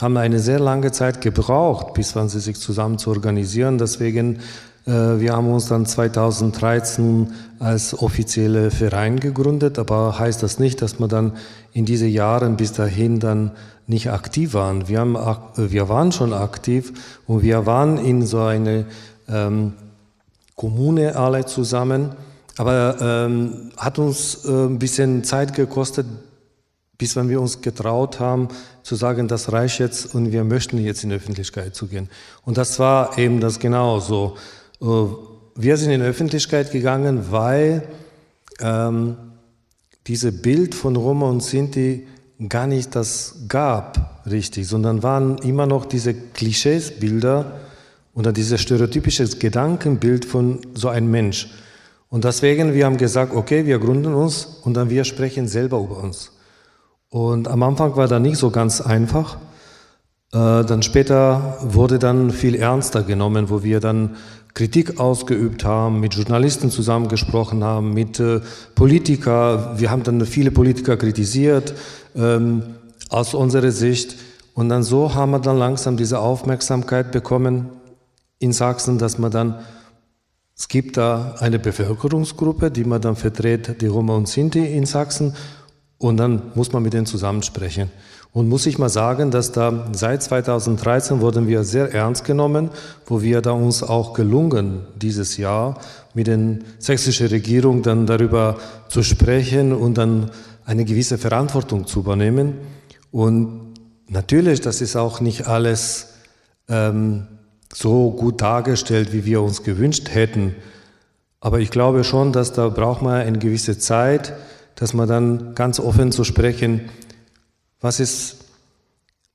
haben 0.00 0.16
eine 0.16 0.38
sehr 0.38 0.58
lange 0.58 0.90
Zeit 0.90 1.20
gebraucht, 1.20 1.92
bis 1.92 2.14
man 2.14 2.30
sie 2.30 2.40
sich 2.40 2.58
zusammen 2.58 2.98
zu 2.98 3.10
organisieren. 3.10 3.76
Deswegen, 3.76 4.40
äh, 4.86 4.90
wir 4.90 5.34
haben 5.34 5.50
uns 5.50 5.66
dann 5.66 5.84
2013 5.84 7.32
als 7.58 7.98
offizielle 7.98 8.70
Verein 8.70 9.20
gegründet, 9.20 9.78
aber 9.78 10.18
heißt 10.18 10.42
das 10.42 10.58
nicht, 10.58 10.80
dass 10.80 10.98
wir 10.98 11.08
dann 11.08 11.32
in 11.74 11.84
diese 11.84 12.06
Jahren 12.06 12.56
bis 12.56 12.72
dahin 12.72 13.20
dann 13.20 13.52
nicht 13.86 14.10
aktiv 14.10 14.54
waren. 14.54 14.88
Wir, 14.88 15.00
haben, 15.00 15.16
wir 15.56 15.90
waren 15.90 16.10
schon 16.10 16.32
aktiv 16.32 16.92
und 17.26 17.42
wir 17.42 17.66
waren 17.66 17.98
in 17.98 18.24
so 18.26 18.40
eine 18.40 18.86
ähm, 19.28 19.74
Kommune 20.54 21.16
alle 21.16 21.44
zusammen, 21.44 22.12
aber 22.56 22.96
ähm, 23.00 23.72
hat 23.76 23.98
uns 23.98 24.44
äh, 24.46 24.50
ein 24.50 24.78
bisschen 24.78 25.22
Zeit 25.22 25.54
gekostet, 25.54 26.06
bis 26.98 27.16
wenn 27.16 27.28
wir 27.28 27.40
uns 27.40 27.60
getraut 27.60 28.20
haben, 28.20 28.48
zu 28.82 28.94
sagen, 28.94 29.28
das 29.28 29.52
reicht 29.52 29.80
jetzt 29.80 30.14
und 30.14 30.32
wir 30.32 30.44
möchten 30.44 30.78
jetzt 30.78 31.04
in 31.04 31.10
die 31.10 31.16
Öffentlichkeit 31.16 31.74
zu 31.74 31.86
gehen. 31.86 32.08
Und 32.44 32.56
das 32.56 32.78
war 32.78 33.18
eben 33.18 33.40
das 33.40 33.58
genau 33.58 34.00
so. 34.00 34.36
Äh, 34.80 34.86
wir 35.54 35.76
sind 35.76 35.90
in 35.90 36.00
die 36.00 36.06
Öffentlichkeit 36.06 36.70
gegangen, 36.70 37.30
weil 37.30 37.82
ähm, 38.60 39.16
diese 40.06 40.32
Bild 40.32 40.74
von 40.74 40.96
Roma 40.96 41.28
und 41.28 41.42
Sinti 41.42 42.06
gar 42.48 42.66
nicht 42.66 42.94
das 42.94 43.34
gab, 43.48 44.22
richtig, 44.26 44.68
sondern 44.68 45.02
waren 45.02 45.38
immer 45.38 45.66
noch 45.66 45.86
diese 45.86 46.14
Klischeesbilder 46.14 47.60
oder 48.14 48.32
dieses 48.32 48.60
stereotypische 48.60 49.26
Gedankenbild 49.26 50.24
von 50.24 50.60
so 50.74 50.88
einem 50.88 51.10
Mensch. 51.10 51.50
Und 52.08 52.24
deswegen, 52.24 52.72
wir 52.72 52.86
haben 52.86 52.98
gesagt, 52.98 53.34
okay, 53.34 53.66
wir 53.66 53.78
gründen 53.78 54.14
uns 54.14 54.44
und 54.62 54.74
dann 54.74 54.90
wir 54.90 55.04
sprechen 55.04 55.48
selber 55.48 55.78
über 55.78 56.02
uns. 56.02 56.32
Und 57.10 57.48
am 57.48 57.62
Anfang 57.62 57.96
war 57.96 58.08
das 58.08 58.20
nicht 58.20 58.36
so 58.36 58.50
ganz 58.50 58.80
einfach. 58.80 59.36
Äh, 60.32 60.64
dann 60.64 60.82
später 60.82 61.58
wurde 61.62 61.98
dann 61.98 62.30
viel 62.30 62.54
ernster 62.54 63.02
genommen, 63.02 63.48
wo 63.48 63.62
wir 63.62 63.80
dann 63.80 64.16
Kritik 64.54 64.98
ausgeübt 64.98 65.64
haben, 65.64 66.00
mit 66.00 66.14
Journalisten 66.14 66.70
zusammengesprochen 66.70 67.62
haben, 67.62 67.92
mit 67.92 68.18
äh, 68.20 68.40
Politikern. 68.74 69.78
Wir 69.78 69.90
haben 69.90 70.02
dann 70.02 70.24
viele 70.24 70.50
Politiker 70.50 70.96
kritisiert 70.96 71.74
ähm, 72.16 72.62
aus 73.10 73.34
unserer 73.34 73.70
Sicht. 73.70 74.16
Und 74.54 74.70
dann 74.70 74.82
so 74.82 75.14
haben 75.14 75.32
wir 75.32 75.40
dann 75.40 75.58
langsam 75.58 75.98
diese 75.98 76.18
Aufmerksamkeit 76.20 77.12
bekommen 77.12 77.68
in 78.38 78.52
Sachsen, 78.52 78.96
dass 78.98 79.18
man 79.18 79.30
dann, 79.30 79.56
es 80.56 80.68
gibt 80.68 80.96
da 80.96 81.34
eine 81.38 81.58
Bevölkerungsgruppe, 81.58 82.70
die 82.70 82.84
man 82.84 83.02
dann 83.02 83.16
vertritt, 83.16 83.82
die 83.82 83.86
Roma 83.86 84.14
und 84.14 84.26
Sinti 84.26 84.64
in 84.64 84.86
Sachsen. 84.86 85.34
Und 85.98 86.18
dann 86.18 86.52
muss 86.54 86.72
man 86.72 86.82
mit 86.82 86.92
denen 86.92 87.06
zusammensprechen. 87.06 87.90
Und 88.32 88.50
muss 88.50 88.66
ich 88.66 88.76
mal 88.76 88.90
sagen, 88.90 89.30
dass 89.30 89.52
da 89.52 89.88
seit 89.92 90.22
2013 90.22 91.22
wurden 91.22 91.48
wir 91.48 91.64
sehr 91.64 91.94
ernst 91.94 92.24
genommen, 92.24 92.68
wo 93.06 93.22
wir 93.22 93.40
da 93.40 93.52
uns 93.52 93.82
auch 93.82 94.12
gelungen, 94.12 94.82
dieses 94.94 95.38
Jahr 95.38 95.80
mit 96.12 96.26
der 96.26 96.58
sächsischen 96.78 97.28
Regierung 97.28 97.80
dann 97.80 98.04
darüber 98.04 98.58
zu 98.88 99.02
sprechen 99.02 99.72
und 99.72 99.96
dann 99.96 100.30
eine 100.66 100.84
gewisse 100.84 101.16
Verantwortung 101.16 101.86
zu 101.86 102.00
übernehmen. 102.00 102.54
Und 103.10 103.72
natürlich, 104.08 104.60
das 104.60 104.82
ist 104.82 104.96
auch 104.96 105.20
nicht 105.20 105.46
alles 105.46 106.08
ähm, 106.68 107.26
so 107.72 108.10
gut 108.10 108.42
dargestellt, 108.42 109.14
wie 109.14 109.24
wir 109.24 109.40
uns 109.40 109.62
gewünscht 109.62 110.10
hätten. 110.12 110.54
Aber 111.40 111.60
ich 111.60 111.70
glaube 111.70 112.04
schon, 112.04 112.32
dass 112.32 112.52
da 112.52 112.68
braucht 112.68 113.00
man 113.00 113.14
eine 113.14 113.38
gewisse 113.38 113.78
Zeit, 113.78 114.34
dass 114.76 114.94
man 114.94 115.08
dann 115.08 115.54
ganz 115.54 115.80
offen 115.80 116.12
zu 116.12 116.22
sprechen, 116.22 116.88
was 117.80 117.98
ist 117.98 118.36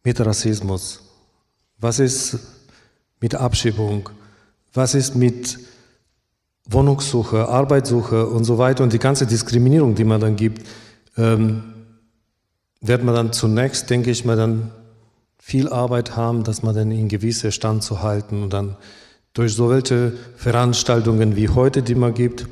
mit 0.03 0.19
Rassismus, 0.19 1.01
was 1.77 1.99
ist 1.99 2.39
mit 3.19 3.35
Abschiebung, 3.35 4.09
was 4.73 4.95
ist 4.95 5.15
mit 5.15 5.59
Wohnungssuche, 6.69 7.49
Arbeitssuche 7.49 8.27
und 8.27 8.45
so 8.45 8.57
weiter? 8.57 8.83
Und 8.83 8.93
die 8.93 8.99
ganze 8.99 9.25
Diskriminierung, 9.25 9.95
die 9.95 10.03
man 10.03 10.21
dann 10.21 10.35
gibt, 10.35 10.65
ähm, 11.17 11.63
wird 12.79 13.03
man 13.03 13.15
dann 13.15 13.33
zunächst, 13.33 13.89
denke 13.89 14.11
ich 14.11 14.25
mal, 14.25 14.37
dann 14.37 14.71
viel 15.37 15.69
Arbeit 15.69 16.15
haben, 16.15 16.43
dass 16.43 16.63
man 16.63 16.75
dann 16.75 16.91
in 16.91 17.07
gewisse 17.07 17.51
Stand 17.51 17.83
zu 17.83 18.01
halten 18.01 18.43
und 18.43 18.53
dann 18.53 18.77
durch 19.33 19.53
so 19.53 19.69
welche 19.69 20.13
Veranstaltungen 20.35 21.35
wie 21.35 21.49
heute, 21.49 21.81
die 21.81 21.95
man 21.95 22.13
gibt, 22.13 22.47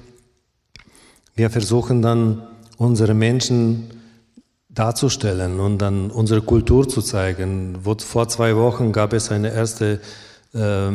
wir 1.35 1.49
versuchen 1.49 2.01
dann 2.01 2.47
unsere 2.79 3.13
Menschen 3.13 3.91
darzustellen 4.69 5.59
und 5.59 5.79
dann 5.79 6.09
unsere 6.09 6.41
Kultur 6.41 6.87
zu 6.87 7.01
zeigen. 7.01 7.77
Vor 7.83 8.27
zwei 8.29 8.55
Wochen 8.55 8.91
gab 8.91 9.13
es 9.13 9.31
eine 9.31 9.53
erste 9.53 9.99
äh, 10.53 10.91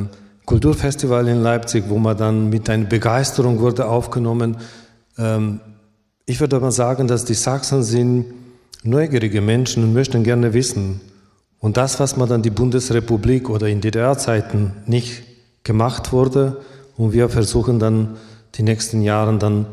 Kulturfestival 0.46 1.28
in 1.28 1.42
Leipzig, 1.42 1.84
wo 1.88 1.98
man 1.98 2.16
dann 2.16 2.48
mit 2.48 2.68
einer 2.70 2.86
Begeisterung 2.86 3.60
wurde 3.60 3.86
aufgenommen. 3.86 4.56
Ähm, 5.18 5.60
ich 6.24 6.40
würde 6.40 6.56
aber 6.56 6.72
sagen, 6.72 7.06
dass 7.06 7.26
die 7.26 7.34
Sachsen 7.34 7.82
sind 7.82 8.32
neugierige 8.82 9.42
Menschen 9.42 9.84
und 9.84 9.92
möchten 9.92 10.24
gerne 10.24 10.54
wissen. 10.54 11.02
Und 11.58 11.76
das, 11.76 12.00
was 12.00 12.16
man 12.16 12.28
dann 12.28 12.42
die 12.42 12.50
Bundesrepublik 12.50 13.50
oder 13.50 13.68
in 13.68 13.82
DDR-Zeiten 13.82 14.72
nicht 14.86 15.22
gemacht 15.64 16.12
wurde, 16.12 16.62
und 16.96 17.12
wir 17.12 17.28
versuchen 17.28 17.78
dann 17.78 18.16
die 18.54 18.62
nächsten 18.62 19.02
Jahre 19.02 19.36
dann 19.36 19.66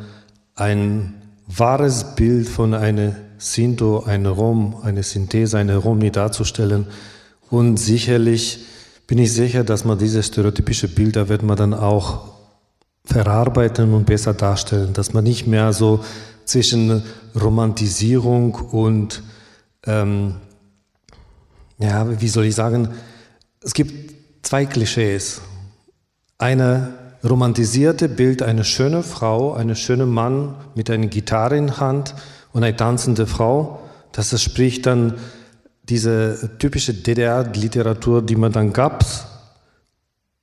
ein 0.56 1.21
wahres 1.58 2.16
Bild 2.16 2.48
von 2.48 2.74
einer 2.74 3.16
Sinto, 3.38 4.04
einer 4.04 4.30
Rom, 4.30 4.78
eine 4.84 5.04
Synthese, 5.04 5.58
einer 5.58 5.78
Romi 5.78 6.12
darzustellen. 6.12 6.88
Und 7.50 7.78
sicherlich 7.78 8.66
bin 9.08 9.18
ich 9.18 9.34
sicher, 9.34 9.64
dass 9.64 9.84
man 9.84 9.98
diese 9.98 10.24
stereotypische 10.24 10.88
Bilder 10.88 11.28
wird 11.28 11.44
man 11.44 11.58
dann 11.58 11.74
auch 11.74 12.32
verarbeiten 13.04 13.94
und 13.94 14.06
besser 14.06 14.34
darstellen, 14.34 14.94
dass 14.94 15.14
man 15.14 15.24
nicht 15.24 15.48
mehr 15.48 15.74
so 15.74 16.04
zwischen 16.46 17.04
Romantisierung 17.40 18.56
und 18.56 19.24
ähm, 19.86 20.36
ja, 21.80 22.22
wie 22.22 22.28
soll 22.28 22.46
ich 22.46 22.56
sagen, 22.56 22.90
es 23.64 23.74
gibt 23.74 24.14
zwei 24.44 24.66
Klischees. 24.66 25.42
Eine 26.38 26.94
romantisierte 27.24 28.10
Bild 28.10 28.42
eine 28.42 28.64
schöne 28.64 29.04
Frau, 29.04 29.54
eine 29.54 29.76
schöne 29.76 30.06
Mann 30.06 30.56
mit 30.76 30.90
einer 30.90 31.08
Gitarre 31.08 31.58
in 31.58 31.78
Hand 31.78 32.16
und 32.54 32.64
eine 32.64 32.76
tanzende 32.76 33.28
Frau. 33.28 33.80
Das 34.12 34.42
spricht 34.42 34.86
dann 34.86 35.16
diese 35.84 36.58
typische 36.60 36.94
DDR-Literatur, 36.94 38.22
die 38.22 38.36
man 38.36 38.52
dann 38.52 38.74
gab 38.74 39.06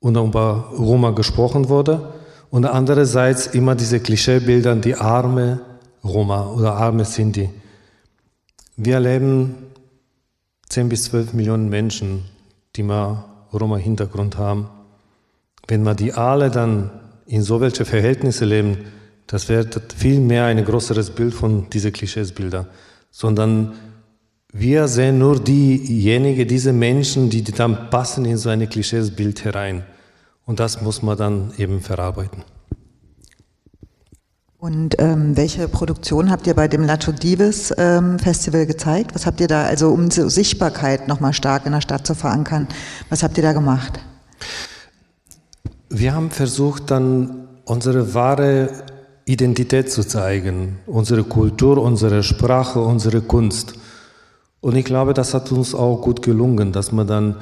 und 0.00 0.16
über 0.16 0.70
Roma 0.76 1.10
gesprochen 1.10 1.68
wurde. 1.68 2.12
Und 2.50 2.64
andererseits 2.64 3.46
immer 3.46 3.74
diese 3.74 4.00
Klischeebilder, 4.00 4.76
die 4.76 4.94
arme 4.94 5.60
Roma 6.02 6.46
oder 6.46 6.74
arme 6.74 7.04
Sinti. 7.04 7.50
Wir 8.76 8.94
erleben 8.94 9.54
10 10.68 10.88
bis 10.88 11.04
12 11.04 11.32
Millionen 11.34 11.68
Menschen, 11.68 12.24
die 12.76 12.82
mal 12.82 13.24
Roma-Hintergrund 13.52 14.38
haben. 14.38 14.68
Wenn 15.68 15.82
wir 15.82 15.94
die 15.94 16.14
alle 16.14 16.50
dann 16.50 16.90
in 17.26 17.42
so 17.42 17.60
welche 17.60 17.84
Verhältnisse 17.84 18.46
leben, 18.46 18.78
das 19.26 19.50
wird 19.50 19.92
viel 19.94 20.20
mehr 20.20 20.46
ein 20.46 20.64
größeres 20.64 21.10
Bild 21.10 21.34
von 21.34 21.68
diesen 21.70 21.92
Klischeesbilder, 21.92 22.66
sondern 23.10 23.74
wir 24.50 24.88
sehen 24.88 25.18
nur 25.18 25.38
diejenigen, 25.38 26.48
diese 26.48 26.72
Menschen, 26.72 27.28
die 27.28 27.44
dann 27.44 27.90
passen 27.90 28.24
in 28.24 28.38
so 28.38 28.48
ein 28.48 28.66
Klischeesbild 28.66 29.44
herein. 29.44 29.84
Und 30.46 30.58
das 30.58 30.80
muss 30.80 31.02
man 31.02 31.18
dann 31.18 31.52
eben 31.58 31.82
verarbeiten. 31.82 32.42
Und 34.56 34.96
ähm, 34.98 35.36
welche 35.36 35.68
Produktion 35.68 36.30
habt 36.30 36.46
ihr 36.46 36.54
bei 36.54 36.66
dem 36.66 36.82
Lacho 36.82 37.12
Divis 37.12 37.72
ähm, 37.76 38.18
Festival 38.18 38.64
gezeigt? 38.64 39.14
Was 39.14 39.26
habt 39.26 39.38
ihr 39.40 39.46
da, 39.46 39.64
also 39.64 39.90
um 39.90 40.10
Sichtbarkeit 40.10 41.06
nochmal 41.06 41.34
stark 41.34 41.66
in 41.66 41.72
der 41.72 41.82
Stadt 41.82 42.06
zu 42.06 42.14
verankern, 42.14 42.66
was 43.10 43.22
habt 43.22 43.36
ihr 43.36 43.42
da 43.42 43.52
gemacht? 43.52 44.00
Wir 45.90 46.14
haben 46.14 46.30
versucht, 46.30 46.90
dann 46.90 47.48
unsere 47.64 48.14
wahre 48.14 48.70
Identität 49.24 49.90
zu 49.90 50.04
zeigen, 50.04 50.78
unsere 50.86 51.24
Kultur, 51.24 51.78
unsere 51.78 52.22
Sprache, 52.22 52.80
unsere 52.80 53.20
Kunst. 53.20 53.74
Und 54.60 54.76
ich 54.76 54.84
glaube, 54.84 55.14
das 55.14 55.34
hat 55.34 55.52
uns 55.52 55.74
auch 55.74 56.00
gut 56.00 56.22
gelungen, 56.22 56.72
dass 56.72 56.92
man 56.92 57.06
dann 57.06 57.36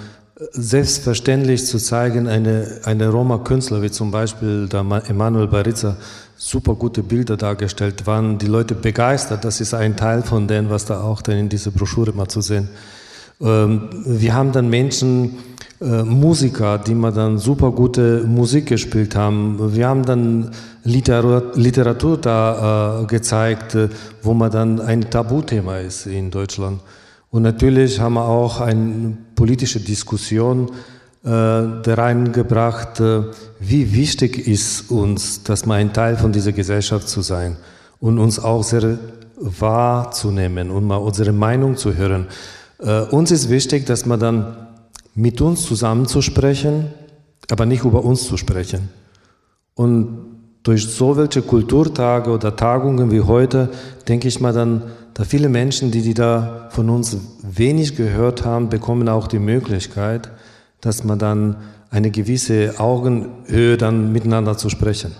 selbstverständlich 0.52 1.64
zu 1.64 1.78
zeigen, 1.78 2.28
eine, 2.28 2.80
eine 2.85 3.09
Roma-Künstler, 3.09 3.82
wie 3.82 3.90
zum 3.90 4.11
Beispiel 4.11 4.68
der 4.68 4.80
Emanuel 5.09 5.46
Baritza, 5.46 5.96
super 6.37 6.74
gute 6.74 7.02
Bilder 7.02 7.37
dargestellt 7.38 8.06
waren, 8.06 8.37
die 8.37 8.46
Leute 8.46 8.74
begeistert. 8.74 9.44
Das 9.44 9.61
ist 9.61 9.72
ein 9.72 9.96
Teil 9.96 10.22
von 10.22 10.46
dem, 10.46 10.68
was 10.68 10.85
da 10.85 11.00
auch 11.00 11.22
dann 11.22 11.37
in 11.37 11.48
dieser 11.48 11.70
Broschüre 11.70 12.12
mal 12.12 12.28
zu 12.28 12.42
sehen. 12.42 12.68
Ähm, 12.68 12.74
wir 13.38 14.35
haben 14.35 14.53
dann 14.53 14.70
Menschen, 14.70 15.37
äh, 15.79 16.03
Musiker, 16.05 16.79
die 16.79 16.94
mal 16.94 17.12
dann 17.12 17.37
super 17.37 17.70
gute 17.70 18.25
Musik 18.27 18.66
gespielt 18.66 19.14
haben. 19.14 19.75
Wir 19.75 19.88
haben 19.88 20.07
dann 20.07 20.51
Literatur, 20.85 21.53
Literatur 21.55 22.16
da 22.16 23.03
äh, 23.03 23.07
gezeigt, 23.07 23.75
äh, 23.75 23.90
wo 24.22 24.33
man 24.33 24.51
dann 24.51 24.81
ein 24.81 25.11
Tabuthema 25.11 25.77
ist 25.79 26.07
in 26.07 26.31
Deutschland. 26.31 26.81
Und 27.31 27.42
natürlich 27.42 28.01
haben 28.01 28.14
wir 28.14 28.25
auch 28.25 28.62
eine 28.62 29.18
politische 29.35 29.81
Diskussion 29.81 30.68
äh, 30.68 31.29
da 31.29 31.83
reingebracht, 31.85 33.01
äh, 33.01 33.25
wie 33.61 33.92
wichtig 33.92 34.49
ist 34.49 34.90
uns, 34.90 35.42
dass 35.42 35.66
man 35.66 35.77
ein 35.77 35.92
Teil 35.92 36.16
von 36.16 36.33
dieser 36.33 36.53
Gesellschaft 36.53 37.07
zu 37.07 37.20
sein 37.20 37.59
und 38.01 38.18
uns 38.18 38.38
auch 38.38 38.62
sehr 38.62 38.99
wahrzunehmen 39.38 40.70
und 40.70 40.85
mal 40.85 40.96
unsere 40.96 41.33
Meinung 41.33 41.77
zu 41.77 41.94
hören. 41.94 42.29
Äh, 42.79 43.03
uns 43.03 43.31
ist 43.31 43.51
wichtig, 43.51 43.87
dass 43.87 44.07
man 44.07 44.21
dann 44.21 44.57
mit 45.15 45.41
uns 45.41 45.62
zusammen 45.62 46.07
zu 46.07 46.23
sprechen, 46.23 46.93
aber 47.51 47.67
nicht 47.67 47.85
über 47.85 48.05
uns 48.05 48.25
zu 48.25 48.37
sprechen. 48.37 48.91
Und 49.75 50.37
durch 50.62 50.87
so 50.87 51.17
welche 51.17 51.43
Kulturtage 51.43 52.31
oder 52.31 52.57
Tagungen 52.57 53.11
wie 53.11 53.21
heute, 53.21 53.71
denke 54.09 54.29
ich 54.29 54.41
mal 54.41 54.53
dann, 54.53 54.83
da 55.15 55.25
viele 55.25 55.49
Menschen, 55.49 55.91
die, 55.91 56.03
die 56.03 56.12
da 56.12 56.69
von 56.71 56.91
uns 56.91 57.17
wenig 57.43 57.97
gehört 57.97 58.45
haben, 58.45 58.69
bekommen 58.69 59.09
auch 59.09 59.29
die 59.29 59.39
Möglichkeit, 59.39 60.31
dass 60.81 61.05
man 61.05 61.19
dann 61.19 61.57
eine 61.91 62.11
gewisse 62.11 62.75
Augenhöhe 62.79 63.77
dann 63.77 64.12
miteinander 64.12 64.59
zu 64.59 64.69
sprechen. 64.69 65.12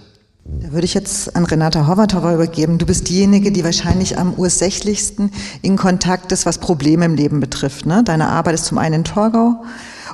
Da 0.49 0.73
würde 0.73 0.85
ich 0.85 0.95
jetzt 0.95 1.35
an 1.35 1.45
Renata 1.45 1.89
Horvatova 1.89 2.33
übergeben. 2.33 2.79
Du 2.79 2.87
bist 2.87 3.09
diejenige, 3.09 3.51
die 3.51 3.65
wahrscheinlich 3.65 4.17
am 4.17 4.35
ursächlichsten 4.35 5.33
in 5.63 5.77
Kontakt 5.77 6.31
ist, 6.31 6.47
was 6.47 6.59
Probleme 6.59 7.05
im 7.05 7.17
Leben 7.17 7.41
betrifft. 7.41 7.85
Ne? 7.85 8.03
Deine 8.05 8.29
Arbeit 8.29 8.55
ist 8.55 8.67
zum 8.67 8.79
einen 8.79 8.95
in 8.95 9.05
Torgau 9.05 9.65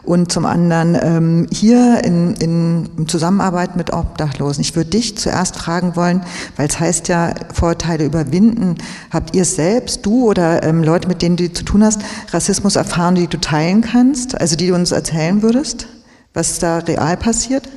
und 0.04 0.32
zum 0.32 0.46
anderen 0.46 0.96
ähm, 1.00 1.46
hier 1.52 2.02
in, 2.02 2.34
in 2.36 3.08
Zusammenarbeit 3.08 3.76
mit 3.76 3.92
Obdachlosen. 3.92 4.62
Ich 4.62 4.74
würde 4.74 4.90
dich 4.90 5.18
zuerst 5.18 5.56
fragen 5.56 5.96
wollen, 5.96 6.22
weil 6.56 6.66
es 6.66 6.80
heißt 6.80 7.08
ja, 7.08 7.34
Vorurteile 7.52 8.04
überwinden. 8.04 8.76
Habt 9.10 9.36
ihr 9.36 9.44
selbst, 9.44 10.06
du 10.06 10.30
oder 10.30 10.62
ähm, 10.62 10.82
Leute, 10.82 11.08
mit 11.08 11.20
denen 11.20 11.36
du 11.36 11.52
zu 11.52 11.62
tun 11.62 11.84
hast, 11.84 12.00
Rassismus 12.32 12.76
erfahren, 12.76 13.16
die 13.16 13.26
du 13.26 13.38
teilen 13.38 13.82
kannst, 13.82 14.40
also 14.40 14.56
die 14.56 14.68
du 14.68 14.74
uns 14.74 14.92
erzählen 14.92 15.42
würdest, 15.42 15.88
was 16.32 16.58
da 16.58 16.78
real 16.78 17.18
passiert? 17.18 17.68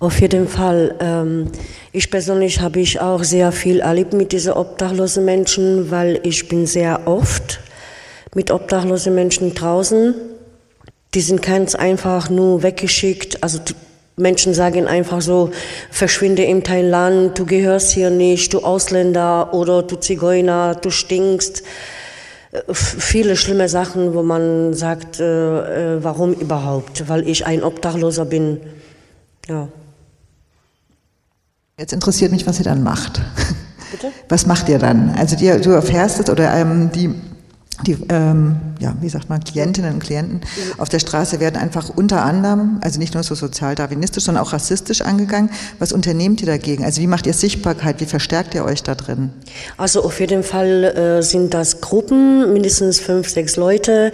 Auf 0.00 0.20
jeden 0.20 0.46
Fall. 0.46 0.94
Ähm, 1.00 1.50
ich 1.92 2.10
persönlich 2.10 2.60
habe 2.60 2.78
ich 2.78 3.00
auch 3.00 3.24
sehr 3.24 3.50
viel 3.50 3.80
erlebt 3.80 4.12
mit 4.12 4.30
diesen 4.30 4.52
obdachlosen 4.52 5.24
Menschen, 5.24 5.90
weil 5.90 6.20
ich 6.22 6.48
bin 6.48 6.66
sehr 6.66 7.06
oft 7.06 7.58
mit 8.34 8.52
obdachlosen 8.52 9.14
Menschen 9.14 9.54
draußen. 9.54 10.14
Die 11.14 11.20
sind 11.20 11.42
ganz 11.42 11.74
einfach 11.74 12.30
nur 12.30 12.62
weggeschickt. 12.62 13.42
Also 13.42 13.58
Menschen 14.16 14.54
sagen 14.54 14.86
einfach 14.86 15.20
so, 15.20 15.50
verschwinde 15.90 16.44
im 16.44 16.62
Thailand, 16.62 17.36
du 17.36 17.44
gehörst 17.44 17.90
hier 17.90 18.10
nicht, 18.10 18.54
du 18.54 18.60
Ausländer 18.60 19.52
oder 19.52 19.82
du 19.82 19.96
Zigeuner, 19.96 20.76
du 20.76 20.90
stinkst. 20.90 21.64
Äh, 22.52 22.60
viele 22.72 23.34
schlimme 23.34 23.68
Sachen, 23.68 24.14
wo 24.14 24.22
man 24.22 24.74
sagt, 24.74 25.18
äh, 25.18 25.96
äh, 25.96 26.04
warum 26.04 26.34
überhaupt? 26.34 27.08
Weil 27.08 27.28
ich 27.28 27.46
ein 27.46 27.64
Obdachloser 27.64 28.26
bin. 28.26 28.60
Ja. 29.48 29.68
Jetzt 31.78 31.92
interessiert 31.92 32.32
mich, 32.32 32.46
was 32.46 32.58
ihr 32.58 32.64
dann 32.64 32.82
macht. 32.82 33.20
Bitte? 33.92 34.10
Was 34.28 34.46
macht 34.46 34.68
ihr 34.68 34.78
dann? 34.78 35.14
Also 35.16 35.36
die, 35.36 35.46
du 35.60 35.70
erfährst 35.70 36.20
es 36.20 36.28
oder 36.28 36.52
ähm, 36.52 36.90
die 36.92 37.14
die, 37.86 37.96
ähm, 38.08 38.56
ja, 38.80 38.96
wie 39.00 39.08
sagt 39.08 39.28
man, 39.28 39.38
Klientinnen 39.44 39.94
und 39.94 40.00
Klienten 40.00 40.40
auf 40.78 40.88
der 40.88 40.98
Straße 40.98 41.38
werden 41.38 41.56
einfach 41.56 41.88
unter 41.90 42.24
anderem, 42.24 42.78
also 42.80 42.98
nicht 42.98 43.14
nur 43.14 43.22
so 43.22 43.36
sozial-darwinistisch, 43.36 44.24
sondern 44.24 44.42
auch 44.42 44.52
rassistisch 44.52 45.02
angegangen. 45.02 45.50
Was 45.78 45.92
unternehmt 45.92 46.40
ihr 46.40 46.48
dagegen? 46.48 46.84
Also 46.84 47.00
wie 47.00 47.06
macht 47.06 47.26
ihr 47.26 47.34
Sichtbarkeit? 47.34 48.00
Wie 48.00 48.06
verstärkt 48.06 48.54
ihr 48.56 48.64
euch 48.64 48.82
da 48.82 48.96
drin? 48.96 49.30
Also 49.76 50.02
auf 50.02 50.18
jeden 50.18 50.42
Fall 50.42 50.84
äh, 50.84 51.22
sind 51.22 51.54
das 51.54 51.80
Gruppen, 51.80 52.52
mindestens 52.52 52.98
fünf, 52.98 53.28
sechs 53.28 53.54
Leute 53.54 54.10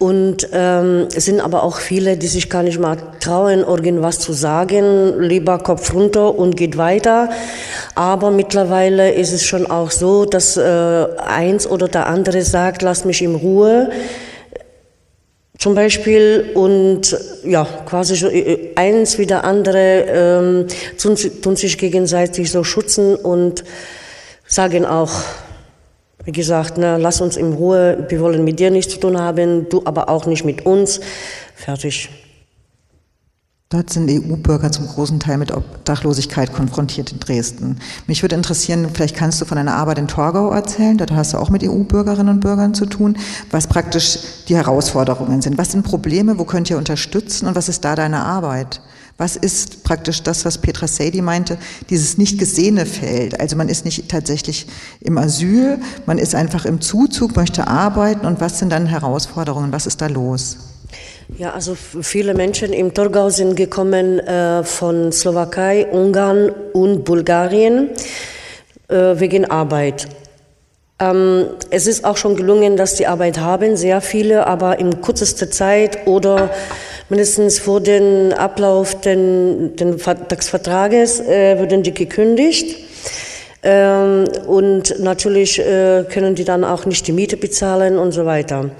und 0.00 0.48
ähm, 0.54 1.08
es 1.14 1.26
sind 1.26 1.40
aber 1.42 1.62
auch 1.62 1.76
viele, 1.76 2.16
die 2.16 2.26
sich 2.26 2.48
gar 2.48 2.62
nicht 2.62 2.80
mal 2.80 2.96
trauen, 3.20 3.58
irgendwas 3.58 4.18
zu 4.18 4.32
sagen, 4.32 5.20
lieber 5.20 5.58
Kopf 5.58 5.92
runter 5.92 6.38
und 6.38 6.56
geht 6.56 6.78
weiter. 6.78 7.28
Aber 7.94 8.30
mittlerweile 8.30 9.12
ist 9.12 9.34
es 9.34 9.44
schon 9.44 9.70
auch 9.70 9.90
so, 9.90 10.24
dass 10.24 10.56
äh, 10.56 11.06
eins 11.18 11.66
oder 11.66 11.86
der 11.86 12.06
andere 12.06 12.40
sagt, 12.40 12.80
lass 12.80 13.04
mich 13.04 13.20
in 13.20 13.34
Ruhe. 13.34 13.90
Zum 15.58 15.74
Beispiel 15.74 16.52
und 16.54 17.14
ja, 17.44 17.68
quasi 17.84 18.16
so, 18.16 18.28
äh, 18.28 18.72
eins 18.76 19.18
wie 19.18 19.26
der 19.26 19.44
andere 19.44 20.06
ähm, 20.08 20.66
tun, 20.98 21.14
tun 21.42 21.56
sich 21.56 21.76
gegenseitig 21.76 22.50
so 22.50 22.64
schützen 22.64 23.16
und 23.16 23.64
sagen 24.46 24.86
auch, 24.86 25.12
gesagt, 26.26 26.78
ne, 26.78 26.98
lass 26.98 27.20
uns 27.20 27.36
in 27.36 27.52
Ruhe, 27.52 28.06
wir 28.08 28.20
wollen 28.20 28.44
mit 28.44 28.60
dir 28.60 28.70
nichts 28.70 28.94
zu 28.94 29.00
tun 29.00 29.18
haben, 29.18 29.68
du 29.68 29.82
aber 29.84 30.08
auch 30.08 30.26
nicht 30.26 30.44
mit 30.44 30.66
uns. 30.66 31.00
Fertig. 31.54 32.10
Dort 33.72 33.90
sind 33.90 34.10
EU-Bürger 34.10 34.72
zum 34.72 34.88
großen 34.88 35.20
Teil 35.20 35.38
mit 35.38 35.52
Obdachlosigkeit 35.52 36.52
konfrontiert 36.52 37.12
in 37.12 37.20
Dresden. 37.20 37.78
Mich 38.08 38.20
würde 38.20 38.34
interessieren, 38.34 38.88
vielleicht 38.92 39.14
kannst 39.14 39.40
du 39.40 39.44
von 39.44 39.58
deiner 39.58 39.76
Arbeit 39.76 40.00
in 40.00 40.08
Torgau 40.08 40.50
erzählen, 40.50 40.98
dort 40.98 41.12
hast 41.12 41.34
du 41.34 41.38
auch 41.38 41.50
mit 41.50 41.62
EU-Bürgerinnen 41.62 42.34
und 42.34 42.40
Bürgern 42.40 42.74
zu 42.74 42.86
tun, 42.86 43.16
was 43.52 43.68
praktisch 43.68 44.18
die 44.48 44.56
Herausforderungen 44.56 45.40
sind. 45.40 45.56
Was 45.56 45.70
sind 45.70 45.84
Probleme, 45.84 46.36
wo 46.40 46.44
könnt 46.44 46.68
ihr 46.68 46.78
unterstützen 46.78 47.46
und 47.46 47.54
was 47.54 47.68
ist 47.68 47.84
da 47.84 47.94
deine 47.94 48.24
Arbeit? 48.24 48.80
Was 49.20 49.36
ist 49.36 49.84
praktisch 49.84 50.22
das, 50.22 50.46
was 50.46 50.56
Petra 50.56 50.86
Sadie 50.86 51.20
meinte, 51.20 51.58
dieses 51.90 52.16
nicht 52.16 52.38
gesehene 52.38 52.86
Feld? 52.86 53.38
Also 53.38 53.54
man 53.54 53.68
ist 53.68 53.84
nicht 53.84 54.08
tatsächlich 54.08 54.66
im 55.02 55.18
Asyl, 55.18 55.78
man 56.06 56.16
ist 56.16 56.34
einfach 56.34 56.64
im 56.64 56.80
Zuzug, 56.80 57.36
möchte 57.36 57.66
arbeiten 57.66 58.24
und 58.24 58.40
was 58.40 58.58
sind 58.58 58.72
dann 58.72 58.86
Herausforderungen? 58.86 59.74
Was 59.74 59.84
ist 59.86 60.00
da 60.00 60.06
los? 60.06 60.56
Ja, 61.36 61.52
also 61.52 61.74
viele 61.74 62.32
Menschen 62.32 62.72
im 62.72 62.94
Torgau 62.94 63.28
sind 63.28 63.56
gekommen 63.56 64.20
äh, 64.20 64.64
von 64.64 65.12
Slowakei, 65.12 65.86
Ungarn 65.92 66.50
und 66.72 67.04
Bulgarien 67.04 67.90
äh, 68.88 69.20
wegen 69.20 69.44
Arbeit. 69.44 70.08
Ähm, 70.98 71.44
es 71.68 71.86
ist 71.86 72.06
auch 72.06 72.16
schon 72.16 72.36
gelungen, 72.36 72.78
dass 72.78 72.94
die 72.94 73.06
Arbeit 73.06 73.38
haben, 73.38 73.76
sehr 73.76 74.00
viele, 74.00 74.46
aber 74.46 74.78
in 74.78 75.02
kürzester 75.02 75.50
Zeit 75.50 76.06
oder 76.06 76.48
mindestens 77.10 77.58
vor 77.58 77.80
dem 77.80 78.32
Ablauf 78.32 79.00
den, 79.00 79.76
den, 79.76 79.98
des 79.98 80.48
Vertrages 80.48 81.20
äh, 81.20 81.58
würden 81.58 81.82
die 81.82 81.92
gekündigt. 81.92 82.76
Ähm, 83.62 84.24
und 84.46 84.98
natürlich 85.00 85.58
äh, 85.58 86.04
können 86.10 86.34
die 86.34 86.44
dann 86.44 86.64
auch 86.64 86.86
nicht 86.86 87.06
die 87.06 87.12
Miete 87.12 87.36
bezahlen 87.36 87.98
und 87.98 88.12
so 88.12 88.24
weiter. 88.24 88.70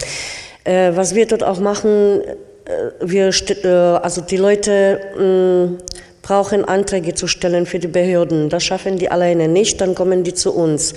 Äh, 0.65 0.93
was 0.95 1.15
wir 1.15 1.27
dort 1.27 1.43
auch 1.43 1.61
machen, 1.61 2.23
äh, 2.23 2.91
wir, 3.03 3.31
äh, 3.65 3.69
also 3.69 4.23
die 4.23 4.39
Leute 4.39 5.79
brauchen 6.23 6.65
Anträge 6.65 7.15
zu 7.15 7.27
stellen 7.27 7.67
für 7.67 7.79
die 7.79 7.89
Behörden. 7.89 8.49
Das 8.49 8.63
schaffen 8.63 8.99
die 8.99 9.11
alleine 9.11 9.49
nicht, 9.49 9.81
dann 9.81 9.95
kommen 9.95 10.23
die 10.23 10.35
zu 10.35 10.55
uns. 10.55 10.95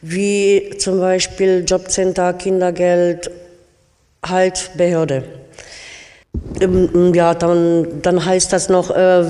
Wie 0.00 0.70
zum 0.78 0.98
Beispiel 0.98 1.64
Jobcenter, 1.66 2.32
Kindergeld, 2.32 3.30
halt 4.24 4.70
Behörde. 4.76 5.41
Ja, 7.14 7.34
dann, 7.34 8.02
dann 8.02 8.24
heißt 8.24 8.52
das 8.52 8.68
noch, 8.68 8.90
äh, 8.90 9.24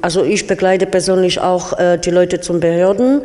also 0.00 0.24
ich 0.24 0.46
begleite 0.46 0.86
persönlich 0.86 1.40
auch 1.40 1.78
äh, 1.78 1.98
die 1.98 2.10
Leute 2.10 2.40
zum 2.40 2.60
Behörden 2.60 3.22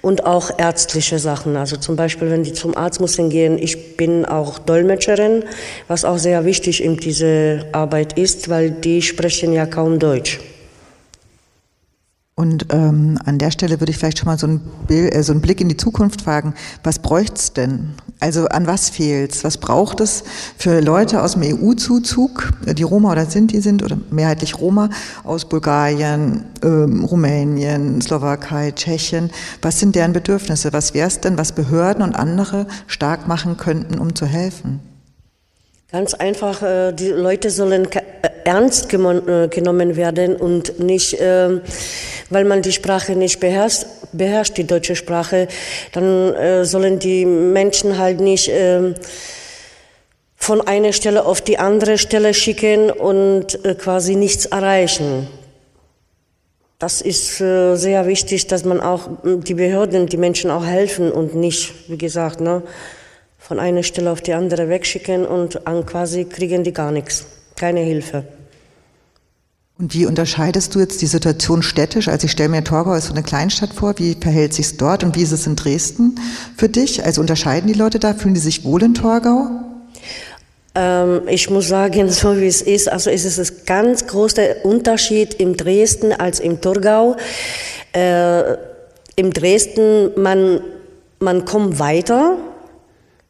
und 0.00 0.24
auch 0.24 0.50
ärztliche 0.58 1.18
Sachen. 1.18 1.56
Also 1.56 1.76
zum 1.76 1.96
Beispiel, 1.96 2.30
wenn 2.30 2.44
die 2.44 2.52
zum 2.52 2.76
Arzt 2.76 3.00
müssen 3.00 3.30
gehen, 3.30 3.58
ich 3.58 3.96
bin 3.96 4.24
auch 4.24 4.58
Dolmetscherin, 4.58 5.44
was 5.86 6.04
auch 6.04 6.18
sehr 6.18 6.44
wichtig 6.44 6.82
in 6.82 6.96
dieser 6.96 7.64
Arbeit 7.72 8.18
ist, 8.18 8.48
weil 8.48 8.70
die 8.70 9.02
sprechen 9.02 9.52
ja 9.52 9.66
kaum 9.66 9.98
Deutsch. 9.98 10.40
Und 12.38 12.66
ähm, 12.70 13.18
an 13.24 13.38
der 13.38 13.50
Stelle 13.50 13.80
würde 13.80 13.90
ich 13.90 13.98
vielleicht 13.98 14.18
schon 14.18 14.26
mal 14.26 14.38
so 14.38 14.46
einen, 14.46 14.60
Bild, 14.86 15.12
äh, 15.12 15.22
so 15.24 15.32
einen 15.32 15.40
Blick 15.40 15.60
in 15.60 15.68
die 15.68 15.76
Zukunft 15.76 16.22
fragen. 16.22 16.54
Was 16.84 17.00
bräuchte 17.00 17.34
es 17.34 17.52
denn? 17.52 17.94
Also 18.20 18.46
an 18.46 18.66
was 18.66 18.90
fehlt 18.90 19.32
es? 19.32 19.44
Was 19.44 19.58
braucht 19.58 20.00
es 20.00 20.24
für 20.56 20.80
Leute 20.80 21.22
aus 21.22 21.34
dem 21.34 21.42
EU-Zuzug, 21.42 22.50
die 22.66 22.82
Roma 22.82 23.12
oder 23.12 23.26
Sinti 23.26 23.60
sind 23.60 23.84
oder 23.84 23.96
mehrheitlich 24.10 24.58
Roma 24.58 24.90
aus 25.22 25.44
Bulgarien, 25.44 26.44
ähm, 26.64 27.04
Rumänien, 27.04 28.00
Slowakei, 28.00 28.72
Tschechien? 28.72 29.30
Was 29.62 29.78
sind 29.78 29.94
deren 29.94 30.12
Bedürfnisse? 30.12 30.72
Was 30.72 30.94
wäre 30.94 31.06
es 31.06 31.20
denn, 31.20 31.38
was 31.38 31.52
Behörden 31.52 32.02
und 32.02 32.16
andere 32.16 32.66
stark 32.88 33.28
machen 33.28 33.56
könnten, 33.56 33.98
um 33.98 34.16
zu 34.16 34.26
helfen? 34.26 34.80
Ganz 35.90 36.12
einfach, 36.12 36.62
äh, 36.62 36.92
die 36.92 37.08
Leute 37.08 37.48
sollen 37.48 37.90
äh, 37.90 38.02
ernst 38.44 38.92
äh, 38.92 39.48
genommen 39.48 39.96
werden 39.96 40.36
und 40.36 40.80
nicht, 40.80 41.16
ähm, 41.18 41.62
weil 42.30 42.44
man 42.44 42.62
die 42.62 42.72
Sprache 42.72 43.16
nicht 43.16 43.40
beherrscht, 43.40 43.86
beherrscht 44.12 44.56
die 44.56 44.66
deutsche 44.66 44.96
Sprache, 44.96 45.48
dann 45.92 46.64
sollen 46.64 46.98
die 46.98 47.24
Menschen 47.24 47.98
halt 47.98 48.20
nicht 48.20 48.50
ähm, 48.52 48.94
von 50.36 50.60
einer 50.60 50.92
Stelle 50.92 51.24
auf 51.24 51.40
die 51.40 51.58
andere 51.58 51.98
Stelle 51.98 52.32
schicken 52.32 52.90
und 52.90 53.58
quasi 53.78 54.14
nichts 54.14 54.46
erreichen. 54.46 55.28
Das 56.78 57.00
ist 57.00 57.38
sehr 57.38 58.06
wichtig, 58.06 58.46
dass 58.46 58.64
man 58.64 58.80
auch 58.80 59.08
die 59.24 59.54
Behörden, 59.54 60.06
die 60.06 60.16
Menschen 60.16 60.50
auch 60.52 60.64
helfen 60.64 61.10
und 61.10 61.34
nicht, 61.34 61.90
wie 61.90 61.98
gesagt, 61.98 62.40
ne, 62.40 62.62
von 63.36 63.58
einer 63.58 63.82
Stelle 63.82 64.12
auf 64.12 64.20
die 64.20 64.32
andere 64.32 64.68
wegschicken 64.68 65.26
und 65.26 65.58
quasi 65.86 66.26
kriegen 66.26 66.62
die 66.62 66.72
gar 66.72 66.92
nichts, 66.92 67.26
keine 67.56 67.80
Hilfe. 67.80 68.24
Und 69.78 69.94
wie 69.94 70.06
unterscheidest 70.06 70.74
du 70.74 70.80
jetzt 70.80 71.00
die 71.02 71.06
Situation 71.06 71.62
städtisch? 71.62 72.08
Also 72.08 72.24
ich 72.24 72.32
stelle 72.32 72.48
mir 72.48 72.64
Torgau 72.64 72.90
als 72.90 73.06
so 73.06 73.12
eine 73.12 73.22
Kleinstadt 73.22 73.72
vor. 73.72 73.94
Wie 73.98 74.16
verhält 74.20 74.52
sich 74.52 74.76
dort 74.76 75.04
und 75.04 75.14
wie 75.14 75.22
ist 75.22 75.30
es 75.30 75.46
in 75.46 75.54
Dresden 75.54 76.16
für 76.56 76.68
dich? 76.68 77.04
Also 77.04 77.20
unterscheiden 77.20 77.68
die 77.68 77.78
Leute 77.78 78.00
da? 78.00 78.12
Fühlen 78.12 78.34
die 78.34 78.40
sich 78.40 78.64
wohl 78.64 78.82
in 78.82 78.94
Torgau? 78.94 79.46
Ähm, 80.74 81.22
ich 81.28 81.48
muss 81.48 81.68
sagen, 81.68 82.10
so 82.10 82.36
wie 82.38 82.48
es 82.48 82.60
ist, 82.60 82.90
also 82.90 83.08
ist 83.08 83.24
es 83.24 83.38
ein 83.38 83.56
ganz 83.66 84.08
großer 84.08 84.64
Unterschied 84.64 85.34
in 85.34 85.56
Dresden 85.56 86.12
als 86.12 86.40
im 86.40 86.60
Torgau. 86.60 87.16
Äh, 87.92 88.54
Im 89.14 89.32
Dresden, 89.32 90.10
man, 90.20 90.60
man 91.20 91.44
kommt 91.44 91.78
weiter, 91.78 92.36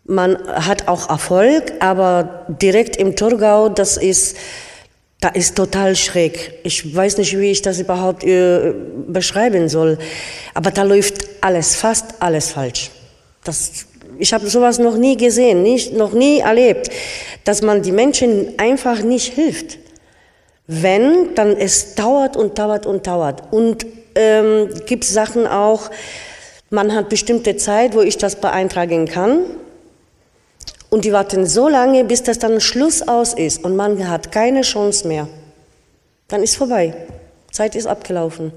man 0.06 0.38
hat 0.46 0.88
auch 0.88 1.10
Erfolg, 1.10 1.74
aber 1.80 2.46
direkt 2.48 2.96
im 2.96 3.16
Torgau, 3.16 3.68
das 3.68 3.98
ist 3.98 4.34
da 5.20 5.28
ist 5.28 5.56
total 5.56 5.96
schräg. 5.96 6.60
Ich 6.62 6.94
weiß 6.94 7.18
nicht, 7.18 7.36
wie 7.36 7.50
ich 7.50 7.62
das 7.62 7.80
überhaupt 7.80 8.22
äh, 8.22 8.72
beschreiben 9.08 9.68
soll. 9.68 9.98
Aber 10.54 10.70
da 10.70 10.82
läuft 10.82 11.26
alles, 11.40 11.74
fast 11.74 12.20
alles 12.20 12.52
falsch. 12.52 12.90
Das, 13.42 13.86
ich 14.18 14.32
habe 14.32 14.48
sowas 14.48 14.78
noch 14.78 14.96
nie 14.96 15.16
gesehen, 15.16 15.62
nicht, 15.62 15.92
noch 15.92 16.12
nie 16.12 16.38
erlebt, 16.38 16.90
dass 17.44 17.62
man 17.62 17.82
die 17.82 17.92
Menschen 17.92 18.54
einfach 18.58 19.02
nicht 19.02 19.34
hilft. 19.34 19.78
Wenn, 20.68 21.34
dann 21.34 21.56
es 21.56 21.94
dauert 21.94 22.36
und 22.36 22.58
dauert 22.58 22.86
und 22.86 23.06
dauert. 23.06 23.52
Und 23.52 23.86
ähm, 24.14 24.68
gibt 24.86 25.04
Sachen 25.04 25.46
auch, 25.46 25.90
man 26.70 26.94
hat 26.94 27.08
bestimmte 27.08 27.56
Zeit, 27.56 27.94
wo 27.94 28.02
ich 28.02 28.18
das 28.18 28.36
beeintragen 28.36 29.06
kann. 29.06 29.40
Und 30.90 31.04
die 31.04 31.12
warten 31.12 31.46
so 31.46 31.68
lange, 31.68 32.04
bis 32.04 32.22
das 32.22 32.38
dann 32.38 32.60
Schluss 32.60 33.02
aus 33.02 33.34
ist 33.34 33.64
und 33.64 33.76
man 33.76 34.08
hat 34.08 34.32
keine 34.32 34.62
Chance 34.62 35.06
mehr. 35.06 35.28
Dann 36.28 36.42
ist 36.42 36.56
vorbei. 36.56 36.94
Zeit 37.50 37.74
ist 37.74 37.86
abgelaufen. 37.86 38.52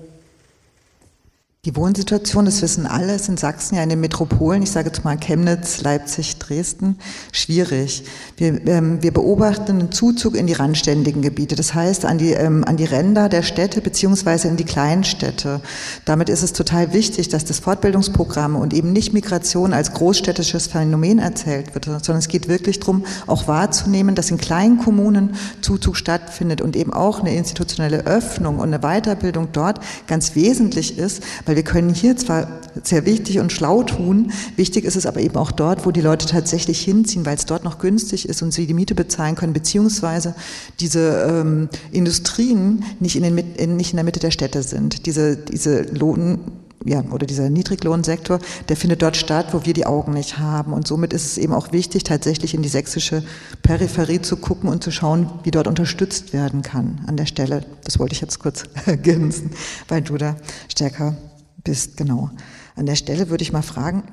Die 1.64 1.76
Wohnsituation, 1.76 2.46
das 2.46 2.62
wissen 2.62 2.88
alle, 2.88 3.14
ist 3.14 3.30
in 3.30 3.38
Sachsen 3.38 3.76
ja 3.76 3.84
in 3.84 3.90
den 3.90 4.00
Metropolen, 4.00 4.64
ich 4.64 4.72
sage 4.72 4.88
jetzt 4.88 5.04
mal 5.04 5.18
Chemnitz, 5.18 5.82
Leipzig, 5.82 6.40
Dresden, 6.42 6.98
schwierig. 7.32 8.04
Wir, 8.38 8.66
ähm, 8.68 9.02
wir 9.02 9.14
beobachten 9.14 9.80
einen 9.80 9.92
Zuzug 9.92 10.36
in 10.36 10.48
die 10.48 10.54
randständigen 10.54 11.22
Gebiete, 11.22 11.56
das 11.56 11.74
heißt 11.74 12.06
an 12.06 12.18
die, 12.18 12.32
ähm, 12.32 12.64
an 12.64 12.78
die 12.78 12.86
Ränder 12.86 13.30
der 13.30 13.44
Städte 13.44 13.82
beziehungsweise 13.82 14.48
in 14.48 14.58
die 14.58 14.64
Kleinstädte. 14.64 15.62
Damit 16.06 16.30
ist 16.30 16.44
es 16.44 16.54
total 16.54 16.94
wichtig, 16.94 17.30
dass 17.30 17.46
das 17.46 17.60
Fortbildungsprogramm 17.60 18.56
und 18.56 18.74
eben 18.74 18.92
nicht 18.92 19.14
Migration 19.14 19.74
als 19.74 19.94
großstädtisches 19.94 20.68
Phänomen 20.68 21.20
erzählt 21.20 21.74
wird, 21.74 21.86
sondern 21.86 22.18
es 22.18 22.28
geht 22.28 22.48
wirklich 22.48 22.80
darum, 22.80 23.06
auch 23.28 23.48
wahrzunehmen, 23.48 24.16
dass 24.16 24.32
in 24.32 24.38
kleinen 24.38 24.78
Kommunen 24.78 25.36
Zuzug 25.62 25.96
stattfindet 25.96 26.62
und 26.62 26.76
eben 26.76 26.94
auch 26.94 27.22
eine 27.22 27.36
institutionelle 27.36 28.06
Öffnung 28.06 28.60
und 28.60 28.74
eine 28.74 28.80
Weiterbildung 28.80 29.50
dort 29.54 29.80
ganz 30.08 30.36
wesentlich 30.36 30.98
ist, 30.98 31.24
weil 31.46 31.56
wir 31.56 31.64
können 31.64 31.94
hier 31.94 32.18
zwar 32.18 32.48
sehr 32.84 33.06
wichtig 33.06 33.40
und 33.40 33.52
schlau 33.52 33.84
tun, 33.84 34.32
wichtig 34.56 34.86
ist 34.86 34.96
es 34.96 35.06
aber 35.06 35.20
eben 35.20 35.36
auch 35.36 35.52
dort, 35.52 35.86
wo 35.86 35.92
die 35.92 36.02
Leute 36.02 36.26
tatsächlich 36.26 36.41
hinziehen, 36.50 37.26
weil 37.26 37.38
es 37.38 37.46
dort 37.46 37.64
noch 37.64 37.80
günstig 37.80 38.28
ist 38.28 38.42
und 38.42 38.52
sie 38.52 38.68
die 38.68 38.74
Miete 38.74 38.96
bezahlen 38.96 39.36
können, 39.36 39.54
beziehungsweise 39.54 40.36
diese 40.80 41.28
ähm, 41.30 41.70
Industrien 41.92 42.84
nicht 43.00 43.16
in, 43.16 43.24
den, 43.24 43.38
in, 43.38 43.78
nicht 43.78 43.92
in 43.92 43.98
der 43.98 44.04
Mitte 44.04 44.20
der 44.20 44.32
Städte 44.32 44.64
sind. 44.64 45.06
Diese, 45.06 45.38
diese 45.38 45.84
Lohn, 45.84 46.40
ja, 46.86 47.04
oder 47.12 47.26
dieser 47.26 47.50
Niedriglohnsektor, 47.50 48.40
der 48.70 48.76
findet 48.76 49.02
dort 49.02 49.16
statt, 49.16 49.48
wo 49.52 49.66
wir 49.66 49.74
die 49.74 49.86
Augen 49.86 50.14
nicht 50.14 50.40
haben. 50.40 50.74
Und 50.74 50.88
somit 50.88 51.14
ist 51.14 51.26
es 51.26 51.38
eben 51.38 51.54
auch 51.54 51.72
wichtig, 51.72 52.04
tatsächlich 52.04 52.54
in 52.54 52.62
die 52.62 52.70
sächsische 52.70 53.24
Peripherie 53.62 54.22
zu 54.22 54.38
gucken 54.38 54.70
und 54.70 54.84
zu 54.84 54.92
schauen, 54.92 55.30
wie 55.44 55.52
dort 55.52 55.68
unterstützt 55.68 56.34
werden 56.34 56.62
kann 56.62 57.02
an 57.08 57.18
der 57.18 57.26
Stelle. 57.26 57.66
Das 57.84 58.00
wollte 58.00 58.14
ich 58.14 58.22
jetzt 58.22 58.40
kurz 58.40 58.64
ergänzen, 58.86 59.52
weil 59.88 60.02
du 60.02 60.18
da 60.18 60.36
stärker 60.70 61.16
bist. 61.64 61.98
Genau. 61.98 62.32
An 62.76 62.86
der 62.86 62.96
Stelle 62.96 63.30
würde 63.30 63.44
ich 63.44 63.54
mal 63.54 63.62
fragen, 63.62 64.04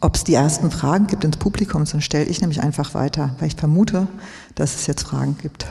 ob 0.00 0.14
es 0.16 0.24
die 0.24 0.34
ersten 0.34 0.70
Fragen 0.70 1.06
gibt 1.06 1.24
ins 1.24 1.36
Publikum, 1.36 1.84
sonst 1.86 2.04
stelle 2.04 2.26
ich 2.26 2.40
nämlich 2.40 2.62
einfach 2.62 2.94
weiter, 2.94 3.34
weil 3.38 3.48
ich 3.48 3.56
vermute, 3.56 4.06
dass 4.54 4.76
es 4.76 4.86
jetzt 4.86 5.02
Fragen 5.02 5.36
gibt. 5.40 5.66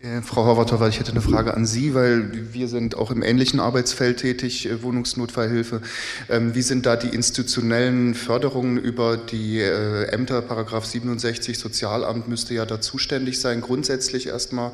Äh, 0.00 0.22
Frau 0.22 0.44
Horvatova, 0.44 0.86
ich 0.86 1.00
hätte 1.00 1.10
eine 1.10 1.20
Frage 1.20 1.54
an 1.54 1.66
Sie, 1.66 1.92
weil 1.92 2.54
wir 2.54 2.68
sind 2.68 2.96
auch 2.96 3.10
im 3.10 3.20
ähnlichen 3.24 3.58
Arbeitsfeld 3.58 4.18
tätig, 4.18 4.66
äh, 4.66 4.80
Wohnungsnotfallhilfe. 4.84 5.82
Ähm, 6.28 6.54
wie 6.54 6.62
sind 6.62 6.86
da 6.86 6.94
die 6.94 7.08
institutionellen 7.08 8.14
Förderungen 8.14 8.78
über 8.78 9.16
die 9.16 9.58
äh, 9.58 10.04
Ämter, 10.12 10.40
Paragraph 10.40 10.84
67, 10.84 11.58
Sozialamt 11.58 12.28
müsste 12.28 12.54
ja 12.54 12.64
da 12.64 12.80
zuständig 12.80 13.40
sein, 13.40 13.60
grundsätzlich 13.60 14.28
erstmal. 14.28 14.70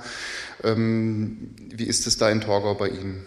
Ähm, 0.62 1.54
wie 1.74 1.84
ist 1.84 2.06
es 2.06 2.18
da 2.18 2.28
in 2.28 2.42
Torgau 2.42 2.74
bei 2.74 2.88
Ihnen? 2.88 3.24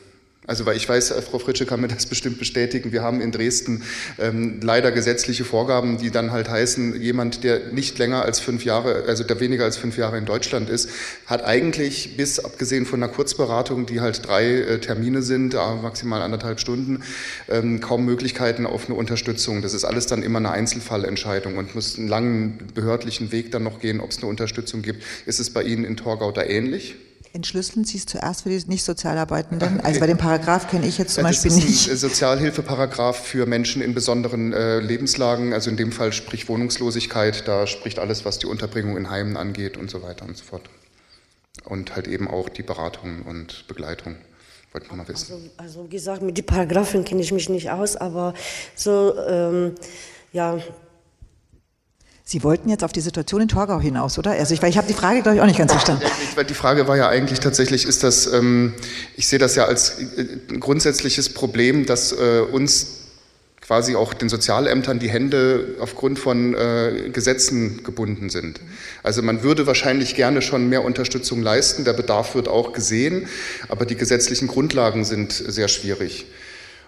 Also 0.48 0.66
weil 0.66 0.78
ich 0.78 0.88
weiß, 0.88 1.12
äh, 1.12 1.22
Frau 1.22 1.40
Fritsche 1.40 1.66
kann 1.66 1.82
mir 1.82 1.90
das 1.90 2.06
bestimmt 2.08 2.40
bestätigen, 2.40 2.94
wir 2.94 3.04
haben 3.04 3.20
in 3.20 3.32
Dresden 3.32 3.84
ähm, 4.18 4.60
leider 4.62 4.92
gesetzliche 4.92 5.44
Vorgaben, 5.44 5.98
die 5.98 6.10
dann 6.10 6.32
halt 6.32 6.50
heißen, 6.50 7.00
jemand, 7.02 7.44
der 7.44 7.74
nicht 7.74 8.00
länger 8.00 8.24
als 8.24 8.40
fünf 8.40 8.64
Jahre, 8.64 9.04
also 9.08 9.26
der 9.26 9.40
weniger 9.42 9.66
als 9.66 9.76
fünf 9.76 9.98
Jahre 9.98 10.18
in 10.18 10.26
Deutschland 10.26 10.70
ist, 10.70 10.90
hat 11.26 11.44
eigentlich 11.44 12.16
bis, 12.16 12.40
abgesehen 12.40 12.86
von 12.86 13.04
einer 13.04 13.12
Kurzberatung, 13.12 13.86
die 13.86 14.00
halt 14.00 14.26
drei 14.26 14.46
äh, 14.46 14.80
Termine 14.80 15.22
sind, 15.22 15.54
äh, 15.54 15.58
maximal 15.82 16.22
anderthalb 16.22 16.62
Stunden, 16.62 17.04
ähm, 17.50 17.82
kaum 17.82 18.06
Möglichkeiten 18.06 18.66
auf 18.66 18.86
eine 18.86 18.96
Unterstützung. 18.96 19.62
Das 19.62 19.74
ist 19.74 19.84
alles 19.84 20.08
dann 20.08 20.24
immer 20.24 20.40
eine 20.40 20.52
Einzelfallentscheidung 20.52 21.58
und 21.58 21.76
muss 21.76 21.98
einen 21.98 22.08
langen 22.08 22.60
behördlichen 22.74 23.34
Weg 23.34 23.52
dann 23.52 23.64
noch 23.64 23.82
gehen, 23.82 24.00
ob 24.00 24.12
es 24.12 24.20
eine 24.20 24.28
Unterstützung 24.28 24.82
gibt. 24.82 25.04
Ist 25.26 25.42
es 25.42 25.50
bei 25.50 25.64
Ihnen 25.64 25.84
in 25.84 25.98
Torgau 25.98 26.32
da 26.32 26.44
ähnlich? 26.44 26.96
Entschlüsseln 27.38 27.86
Sie 27.86 27.98
es 27.98 28.08
zuerst 28.08 28.42
für 28.42 28.50
die 28.50 28.60
Nicht-Sozialarbeitenden? 28.68 29.80
Also 29.82 30.00
bei 30.00 30.08
dem 30.08 30.18
Paragraph 30.18 30.70
kenne 30.70 30.88
ich 30.88 30.98
jetzt 30.98 31.14
zum 31.14 31.24
ja, 31.24 31.30
Beispiel 31.30 31.52
nicht. 31.52 31.68
Das 31.68 31.94
ist 31.94 32.04
ein 32.04 32.10
Sozialhilfeparagraph 32.10 33.16
für 33.16 33.46
Menschen 33.46 33.84
in 33.84 33.94
besonderen 33.94 34.54
äh, 34.54 34.80
Lebenslagen, 34.80 35.54
also 35.54 35.70
in 35.70 35.78
dem 35.78 35.92
Fall 35.92 36.14
sprich 36.14 36.50
Wohnungslosigkeit, 36.50 37.48
da 37.48 37.68
spricht 37.68 38.00
alles, 38.00 38.26
was 38.26 38.40
die 38.40 38.48
Unterbringung 38.48 38.98
in 38.98 39.12
Heimen 39.12 39.38
angeht 39.38 39.78
und 39.78 39.92
so 39.92 40.02
weiter 40.02 40.26
und 40.26 40.36
so 40.36 40.44
fort. 40.44 40.68
Und 41.64 41.96
halt 41.96 42.08
eben 42.08 42.28
auch 42.28 42.50
die 42.50 42.64
Beratung 42.64 43.22
und 43.22 43.68
Begleitung. 43.68 44.16
Wollte 44.74 44.88
man 44.88 44.98
mal 44.98 45.08
wissen. 45.08 45.34
Also, 45.34 45.50
also 45.58 45.86
wie 45.86 45.96
gesagt, 45.96 46.24
mit 46.24 46.38
den 46.38 46.46
Paragraphen 46.46 47.06
kenne 47.06 47.22
ich 47.22 47.32
mich 47.32 47.50
nicht 47.50 47.70
aus, 47.70 47.96
aber 47.96 48.34
so, 48.76 49.16
ähm, 49.28 49.76
ja, 50.34 50.58
Sie 52.30 52.44
wollten 52.44 52.68
jetzt 52.68 52.84
auf 52.84 52.92
die 52.92 53.00
Situation 53.00 53.40
in 53.40 53.48
Torgau 53.48 53.80
hinaus, 53.80 54.20
oder? 54.20 54.32
Also 54.32 54.54
ich, 54.54 54.62
weil 54.62 54.70
ich 54.70 54.78
habe 54.78 54.86
die 54.86 54.94
Frage, 54.94 55.22
glaube 55.22 55.38
ich, 55.38 55.42
auch 55.42 55.46
nicht 55.46 55.60
ganz 55.60 55.72
verstanden. 55.72 56.04
Die 56.50 56.54
Frage 56.54 56.86
war 56.86 56.98
ja 56.98 57.08
eigentlich 57.08 57.40
tatsächlich, 57.40 57.86
ist 57.86 58.04
das, 58.04 58.28
ähm, 58.28 58.74
ich 59.16 59.30
sehe 59.30 59.40
das 59.40 59.56
ja 59.56 59.64
als 59.64 59.98
äh, 60.00 60.26
grundsätzliches 60.60 61.30
Problem, 61.30 61.86
dass 61.86 62.12
äh, 62.12 62.42
uns 62.42 62.98
quasi 63.62 63.96
auch 63.96 64.14
den 64.14 64.28
Sozialämtern 64.28 65.00
die 65.00 65.10
Hände 65.10 65.76
aufgrund 65.80 66.20
von 66.20 66.54
äh, 66.54 67.12
Gesetzen 67.14 67.84
gebunden 67.86 68.30
sind. 68.30 68.60
Also 69.04 69.22
man 69.22 69.42
würde 69.42 69.66
wahrscheinlich 69.66 70.14
gerne 70.14 70.42
schon 70.42 70.68
mehr 70.68 70.84
Unterstützung 70.84 71.42
leisten, 71.42 71.86
der 71.86 71.94
Bedarf 71.94 72.36
wird 72.36 72.50
auch 72.50 72.74
gesehen, 72.74 73.30
aber 73.70 73.86
die 73.86 73.96
gesetzlichen 73.96 74.50
Grundlagen 74.50 75.06
sind 75.06 75.32
sehr 75.32 75.70
schwierig. 75.70 76.26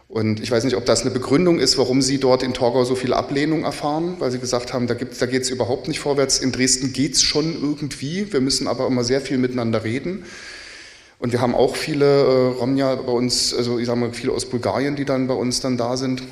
Und 0.09 0.39
ich 0.41 0.49
weiß 0.49 0.63
nicht, 0.63 0.75
ob 0.75 0.87
das 0.87 1.01
eine 1.01 1.11
Begründung 1.11 1.59
ist, 1.59 1.77
warum 1.77 2.01
Sie 2.01 2.17
dort 2.17 2.41
in 2.41 2.55
Torgau 2.55 2.83
so 2.83 2.95
viel 2.95 3.13
Ablehnung 3.13 3.63
erfahren, 3.63 4.15
weil 4.17 4.31
Sie 4.31 4.39
gesagt 4.39 4.73
haben, 4.73 4.87
da, 4.87 4.95
da 4.95 5.25
geht 5.27 5.43
es 5.43 5.51
überhaupt 5.51 5.87
nicht 5.87 5.99
vorwärts. 5.99 6.39
In 6.39 6.51
Dresden 6.51 6.93
geht 6.93 7.13
es 7.13 7.21
schon 7.21 7.53
irgendwie, 7.61 8.33
wir 8.33 8.41
müssen 8.41 8.67
aber 8.67 8.87
immer 8.87 9.03
sehr 9.03 9.21
viel 9.21 9.37
miteinander 9.37 9.83
reden. 9.83 10.25
Und 11.19 11.31
wir 11.31 11.41
haben 11.41 11.53
auch 11.53 11.75
viele 11.75 12.05
äh, 12.05 12.47
Romja 12.57 12.95
bei 12.95 13.11
uns, 13.11 13.53
also 13.53 13.77
ich 13.77 13.85
sage 13.85 13.99
mal 13.99 14.11
viele 14.11 14.31
aus 14.31 14.49
Bulgarien, 14.49 14.95
die 14.95 15.05
dann 15.05 15.27
bei 15.27 15.35
uns 15.35 15.59
dann 15.59 15.77
da 15.77 15.95
sind, 15.95 16.23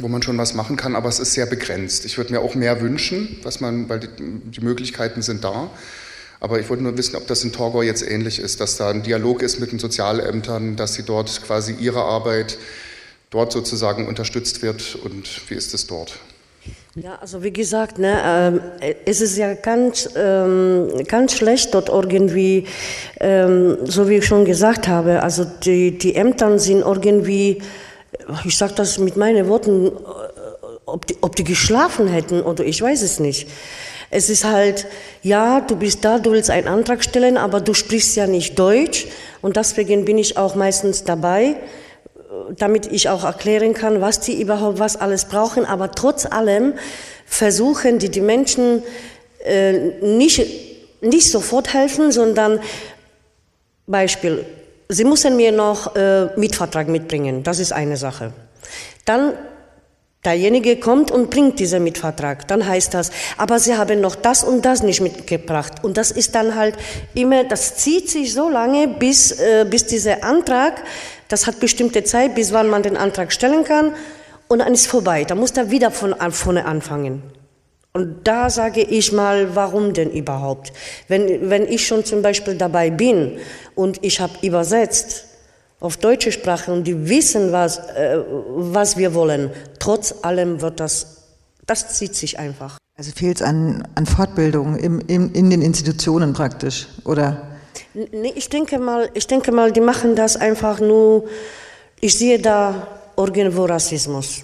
wo 0.00 0.08
man 0.08 0.22
schon 0.22 0.36
was 0.36 0.54
machen 0.54 0.76
kann, 0.76 0.96
aber 0.96 1.08
es 1.08 1.20
ist 1.20 1.34
sehr 1.34 1.46
begrenzt. 1.46 2.04
Ich 2.04 2.18
würde 2.18 2.32
mir 2.32 2.40
auch 2.40 2.56
mehr 2.56 2.80
wünschen, 2.80 3.38
was 3.44 3.60
man, 3.60 3.88
weil 3.88 4.00
die, 4.00 4.08
die 4.18 4.60
Möglichkeiten 4.60 5.22
sind 5.22 5.44
da. 5.44 5.70
Aber 6.40 6.58
ich 6.58 6.68
wollte 6.68 6.82
nur 6.82 6.98
wissen, 6.98 7.14
ob 7.14 7.28
das 7.28 7.44
in 7.44 7.52
Torgau 7.52 7.82
jetzt 7.82 8.02
ähnlich 8.02 8.40
ist, 8.40 8.60
dass 8.60 8.76
da 8.76 8.90
ein 8.90 9.04
Dialog 9.04 9.40
ist 9.40 9.60
mit 9.60 9.70
den 9.70 9.78
Sozialämtern, 9.78 10.74
dass 10.74 10.94
sie 10.94 11.04
dort 11.04 11.42
quasi 11.42 11.74
ihre 11.78 12.02
Arbeit 12.02 12.58
dort 13.30 13.52
sozusagen 13.52 14.08
unterstützt 14.08 14.62
wird 14.62 14.96
und 15.04 15.50
wie 15.50 15.54
ist 15.54 15.74
es 15.74 15.86
dort? 15.86 16.18
Ja, 16.94 17.16
also 17.20 17.44
wie 17.44 17.52
gesagt, 17.52 17.98
ne, 17.98 18.60
äh, 18.80 18.94
es 19.04 19.20
ist 19.20 19.36
ja 19.36 19.54
ganz, 19.54 20.08
ähm, 20.16 20.88
ganz 21.06 21.34
schlecht 21.34 21.72
dort 21.74 21.88
irgendwie, 21.88 22.66
ähm, 23.20 23.78
so 23.84 24.08
wie 24.08 24.16
ich 24.16 24.26
schon 24.26 24.44
gesagt 24.44 24.88
habe, 24.88 25.22
also 25.22 25.44
die, 25.44 25.96
die 25.96 26.16
Ämter 26.16 26.58
sind 26.58 26.80
irgendwie, 26.80 27.62
ich 28.44 28.56
sage 28.56 28.72
das 28.74 28.98
mit 28.98 29.16
meinen 29.16 29.48
Worten, 29.48 29.86
äh, 29.86 29.90
ob 30.86 31.06
die, 31.06 31.16
ob 31.20 31.36
die 31.36 31.44
geschlafen 31.44 32.08
hätten 32.08 32.40
oder 32.40 32.64
ich 32.64 32.82
weiß 32.82 33.02
es 33.02 33.20
nicht. 33.20 33.48
Es 34.10 34.30
ist 34.30 34.44
halt, 34.44 34.86
ja, 35.22 35.60
du 35.60 35.76
bist 35.76 36.04
da, 36.04 36.18
du 36.18 36.32
willst 36.32 36.50
einen 36.50 36.66
Antrag 36.66 37.04
stellen, 37.04 37.36
aber 37.36 37.60
du 37.60 37.74
sprichst 37.74 38.16
ja 38.16 38.26
nicht 38.26 38.58
Deutsch 38.58 39.06
und 39.42 39.56
deswegen 39.56 40.06
bin 40.06 40.16
ich 40.18 40.38
auch 40.38 40.54
meistens 40.54 41.04
dabei 41.04 41.56
damit 42.56 42.86
ich 42.86 43.08
auch 43.08 43.24
erklären 43.24 43.74
kann, 43.74 44.00
was 44.00 44.20
die 44.20 44.40
überhaupt 44.40 44.78
was 44.78 44.96
alles 44.96 45.26
brauchen. 45.26 45.64
Aber 45.64 45.90
trotz 45.90 46.26
allem 46.26 46.74
versuchen 47.26 47.98
die, 47.98 48.10
die 48.10 48.20
Menschen 48.20 48.82
äh, 49.44 49.72
nicht, 50.02 50.40
nicht 51.00 51.30
sofort 51.30 51.72
helfen, 51.74 52.12
sondern 52.12 52.60
Beispiel, 53.86 54.44
sie 54.88 55.04
müssen 55.04 55.36
mir 55.36 55.52
noch 55.52 55.94
äh, 55.96 56.26
Mietvertrag 56.36 56.88
mitbringen. 56.88 57.42
Das 57.42 57.58
ist 57.58 57.72
eine 57.72 57.96
Sache. 57.96 58.32
Dann 59.04 59.34
derjenige 60.24 60.78
kommt 60.78 61.10
und 61.10 61.30
bringt 61.30 61.58
diesen 61.58 61.84
Mietvertrag. 61.84 62.48
Dann 62.48 62.66
heißt 62.66 62.92
das, 62.92 63.10
aber 63.36 63.58
sie 63.58 63.76
haben 63.76 64.00
noch 64.00 64.16
das 64.16 64.44
und 64.44 64.64
das 64.64 64.82
nicht 64.82 65.00
mitgebracht. 65.00 65.82
Und 65.82 65.96
das 65.96 66.10
ist 66.10 66.34
dann 66.34 66.54
halt 66.54 66.76
immer, 67.14 67.44
das 67.44 67.76
zieht 67.76 68.10
sich 68.10 68.34
so 68.34 68.48
lange, 68.48 68.88
bis, 68.88 69.32
äh, 69.32 69.64
bis 69.68 69.86
dieser 69.86 70.24
Antrag, 70.24 70.82
das 71.28 71.46
hat 71.46 71.60
bestimmte 71.60 72.04
Zeit, 72.04 72.34
bis 72.34 72.52
wann 72.52 72.68
man 72.68 72.82
den 72.82 72.96
Antrag 72.96 73.32
stellen 73.32 73.64
kann. 73.64 73.94
Und 74.48 74.60
dann 74.60 74.72
ist 74.72 74.86
vorbei. 74.86 75.24
Da 75.24 75.34
muss 75.34 75.52
er 75.52 75.70
wieder 75.70 75.90
von 75.90 76.14
vorne 76.30 76.64
anfangen. 76.64 77.22
Und 77.92 78.26
da 78.26 78.48
sage 78.48 78.82
ich 78.82 79.12
mal, 79.12 79.54
warum 79.54 79.92
denn 79.92 80.10
überhaupt? 80.10 80.72
Wenn, 81.08 81.50
wenn 81.50 81.66
ich 81.66 81.86
schon 81.86 82.04
zum 82.04 82.22
Beispiel 82.22 82.54
dabei 82.54 82.90
bin 82.90 83.38
und 83.74 84.04
ich 84.04 84.20
habe 84.20 84.34
übersetzt 84.42 85.24
auf 85.80 85.96
deutsche 85.96 86.32
Sprache 86.32 86.72
und 86.72 86.84
die 86.84 87.08
wissen, 87.08 87.52
was, 87.52 87.78
äh, 87.78 88.18
was 88.56 88.96
wir 88.96 89.14
wollen, 89.14 89.50
trotz 89.78 90.14
allem 90.22 90.60
wird 90.60 90.80
das, 90.80 91.24
das 91.66 91.94
zieht 91.94 92.14
sich 92.14 92.38
einfach. 92.38 92.78
Also 92.96 93.12
fehlt 93.12 93.36
es 93.36 93.42
an, 93.42 93.86
an 93.94 94.06
Fortbildung 94.06 94.76
im, 94.76 95.00
im, 95.06 95.32
in 95.32 95.50
den 95.50 95.62
Institutionen 95.62 96.32
praktisch, 96.32 96.88
oder? 97.04 97.47
Nee, 97.94 98.32
ich 98.36 98.48
denke 98.48 98.78
mal, 98.78 99.10
ich 99.14 99.26
denke 99.26 99.50
mal, 99.50 99.72
die 99.72 99.80
machen 99.80 100.14
das 100.14 100.36
einfach 100.36 100.78
nur, 100.80 101.28
ich 102.00 102.18
sehe 102.18 102.38
da 102.38 102.86
irgendwo 103.16 103.64
Rassismus. 103.64 104.42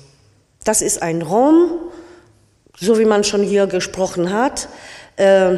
Das 0.65 0.81
ist 0.81 1.03
ein 1.03 1.23
Raum, 1.23 1.71
so 2.81 2.99
wie 2.99 3.05
man 3.05 3.23
schon 3.23 3.43
hier 3.43 3.67
gesprochen 3.67 4.33
hat. 4.33 4.69
Äh, 5.17 5.57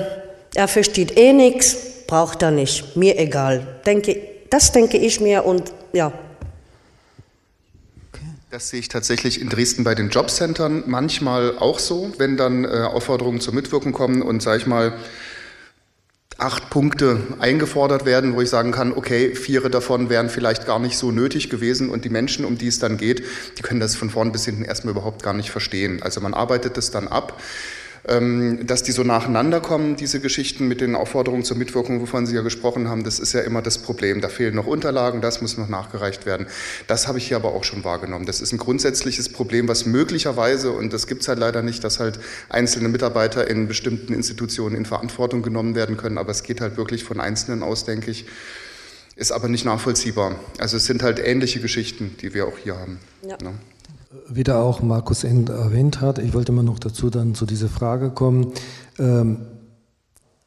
er 0.55 0.69
versteht 0.69 1.17
eh 1.17 1.33
nichts, 1.33 1.77
braucht 2.07 2.43
er 2.43 2.51
nicht, 2.51 2.97
mir 2.97 3.19
egal. 3.19 3.81
Denke, 3.87 4.21
das 4.51 4.73
denke 4.73 4.97
ich 4.99 5.21
mir 5.21 5.45
und 5.45 5.73
ja. 5.93 6.13
Das 8.51 8.71
sehe 8.71 8.81
ich 8.81 8.89
tatsächlich 8.89 9.41
in 9.41 9.49
Dresden 9.49 9.85
bei 9.85 9.95
den 9.95 10.09
Jobcentern 10.09 10.85
manchmal 10.87 11.59
auch 11.59 11.79
so, 11.79 12.13
wenn 12.19 12.37
dann 12.37 12.65
äh, 12.65 12.69
Aufforderungen 12.69 13.41
zur 13.41 13.55
Mitwirkung 13.55 13.93
kommen 13.93 14.23
und, 14.23 14.43
sage 14.43 14.59
ich 14.59 14.67
mal, 14.67 14.95
acht 16.39 16.69
Punkte 16.69 17.19
eingefordert 17.39 18.05
werden, 18.05 18.35
wo 18.35 18.43
ich 18.43 18.51
sagen 18.51 18.73
kann, 18.73 18.93
okay, 18.93 19.35
vier 19.35 19.63
davon 19.69 20.11
wären 20.11 20.29
vielleicht 20.29 20.67
gar 20.67 20.79
nicht 20.79 20.99
so 20.99 21.11
nötig 21.11 21.49
gewesen 21.49 21.89
und 21.89 22.05
die 22.05 22.11
Menschen, 22.11 22.45
um 22.45 22.59
die 22.59 22.67
es 22.67 22.79
dann 22.79 22.99
geht, 22.99 23.25
die 23.57 23.63
können 23.63 23.81
das 23.81 23.97
von 23.97 24.11
vorn 24.11 24.33
bis 24.33 24.45
hinten 24.45 24.63
erstmal 24.63 24.93
überhaupt 24.93 25.23
gar 25.23 25.33
nicht 25.33 25.51
verstehen. 25.51 26.03
Also 26.03 26.21
man 26.21 26.35
arbeitet 26.35 26.77
das 26.77 26.91
dann 26.91 27.09
ab 27.09 27.41
dass 28.07 28.85
die 28.85 28.93
so 28.93 29.03
nacheinander 29.03 29.61
kommen, 29.61 29.97
diese 29.97 30.21
Geschichten 30.21 30.69
mit 30.69 30.81
den 30.81 30.95
Aufforderungen 30.95 31.43
zur 31.43 31.57
Mitwirkung, 31.57 32.01
wovon 32.01 32.25
Sie 32.25 32.37
ja 32.37 32.43
gesprochen 32.43 32.89
haben, 32.89 33.03
das 33.03 33.19
ist 33.19 33.33
ja 33.33 33.41
immer 33.41 33.63
das 33.63 33.79
Problem. 33.79 34.21
Da 34.21 34.29
fehlen 34.29 34.55
noch 34.55 34.67
Unterlagen, 34.67 35.21
das 35.21 35.43
muss 35.43 35.59
noch 35.59 35.69
nachgereicht 35.69 36.25
werden. 36.25 36.47
Das 36.87 37.09
habe 37.09 37.19
ich 37.19 37.27
hier 37.27 37.37
aber 37.37 37.53
auch 37.53 37.65
schon 37.65 37.83
wahrgenommen. 37.83 38.25
Das 38.25 38.41
ist 38.41 38.53
ein 38.53 38.59
grundsätzliches 38.59 39.29
Problem, 39.29 39.67
was 39.67 39.87
möglicherweise, 39.87 40.71
und 40.71 40.93
das 40.93 41.09
gibt 41.09 41.23
es 41.23 41.29
halt 41.29 41.41
leider 41.41 41.63
nicht, 41.63 41.83
dass 41.83 41.99
halt 41.99 42.21
einzelne 42.49 42.89
Mitarbeiter 42.89 43.51
in 43.51 43.67
bestimmten 43.67 44.13
Institutionen 44.13 44.77
in 44.77 44.85
Verantwortung 44.85 45.43
genommen 45.43 45.75
werden 45.75 45.97
können, 45.97 46.19
aber 46.19 46.31
es 46.31 46.45
geht 46.45 46.61
halt 46.61 46.77
wirklich 46.77 47.03
von 47.03 47.21
Einzelnen 47.21 47.65
aus, 47.65 47.87
denke 47.87 48.13
ich. 48.13 48.27
Ist 49.17 49.33
aber 49.33 49.49
nicht 49.49 49.65
nachvollziehbar. 49.65 50.39
Also 50.59 50.77
es 50.77 50.85
sind 50.85 51.03
halt 51.03 51.19
ähnliche 51.19 51.59
Geschichten, 51.59 52.17
die 52.21 52.35
wir 52.35 52.47
auch 52.47 52.59
hier 52.59 52.77
haben. 52.77 53.01
Ja. 53.23 53.37
Ne? 53.43 53.55
Wie 54.29 54.45
da 54.45 54.61
auch 54.61 54.83
Markus 54.83 55.25
End 55.25 55.49
erwähnt 55.49 56.01
hat, 56.01 56.19
ich 56.19 56.35
wollte 56.35 56.53
mal 56.53 56.63
noch 56.63 56.79
dazu 56.79 57.11
dann 57.11 57.35
zu 57.35 57.47
dieser 57.47 57.69
Frage 57.69 58.11
kommen. 58.11 58.53
Ähm, 58.99 59.39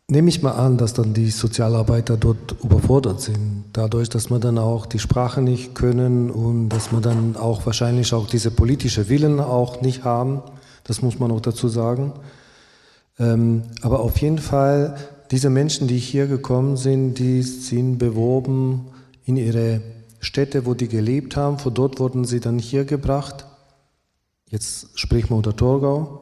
nehme 0.07 0.29
ich 0.29 0.41
mal 0.41 0.51
an, 0.51 0.77
dass 0.77 0.93
dann 0.93 1.13
die 1.13 1.29
Sozialarbeiter 1.29 2.17
dort 2.17 2.55
überfordert 2.63 3.21
sind, 3.21 3.65
dadurch, 3.73 4.09
dass 4.09 4.29
man 4.29 4.41
dann 4.41 4.57
auch 4.57 4.85
die 4.85 4.99
Sprache 4.99 5.41
nicht 5.41 5.75
können 5.75 6.31
und 6.31 6.69
dass 6.69 6.91
man 6.91 7.01
dann 7.01 7.35
auch 7.35 7.65
wahrscheinlich 7.65 8.13
auch 8.13 8.27
diese 8.27 8.51
politische 8.51 9.09
Willen 9.09 9.39
auch 9.39 9.81
nicht 9.81 10.03
haben. 10.03 10.41
Das 10.83 11.01
muss 11.01 11.19
man 11.19 11.31
auch 11.31 11.41
dazu 11.41 11.67
sagen. 11.67 12.13
Ähm, 13.19 13.63
aber 13.81 13.99
auf 13.99 14.17
jeden 14.17 14.39
Fall, 14.39 14.95
diese 15.31 15.49
Menschen, 15.49 15.87
die 15.87 15.99
hier 15.99 16.27
gekommen 16.27 16.77
sind, 16.77 17.15
die 17.15 17.43
sind 17.43 17.99
beworben 17.99 18.87
in 19.25 19.37
ihre 19.37 19.81
Städte, 20.21 20.65
wo 20.65 20.73
die 20.73 20.87
gelebt 20.87 21.35
haben. 21.35 21.59
Von 21.59 21.73
dort 21.73 21.99
wurden 21.99 22.25
sie 22.25 22.39
dann 22.39 22.57
hier 22.57 22.85
gebracht 22.85 23.45
Jetzt 24.49 24.87
spricht 24.95 25.29
man 25.29 25.37
unter 25.37 25.55
Torgau 25.55 26.21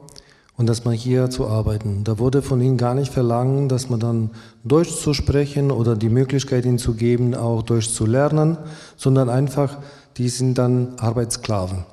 und 0.58 0.68
dass 0.68 0.84
man 0.84 0.92
hier 0.92 1.30
zu 1.30 1.46
arbeiten. 1.46 2.04
Da 2.04 2.18
wurde 2.18 2.42
von 2.42 2.60
ihnen 2.60 2.76
gar 2.76 2.94
nicht 2.94 3.10
verlangt, 3.10 3.72
dass 3.72 3.88
man 3.88 4.00
dann 4.00 4.30
Deutsch 4.64 4.96
zu 4.96 5.14
sprechen 5.14 5.70
oder 5.70 5.96
die 5.96 6.10
Möglichkeit 6.10 6.66
ihnen 6.66 6.78
zu 6.78 6.92
geben, 6.92 7.34
auch 7.34 7.62
Deutsch 7.62 7.88
zu 7.88 8.04
lernen, 8.04 8.58
sondern 8.96 9.30
einfach, 9.30 9.78
die 10.18 10.28
sind 10.28 10.58
dann 10.58 10.98
Arbeitssklaven. 10.98 11.86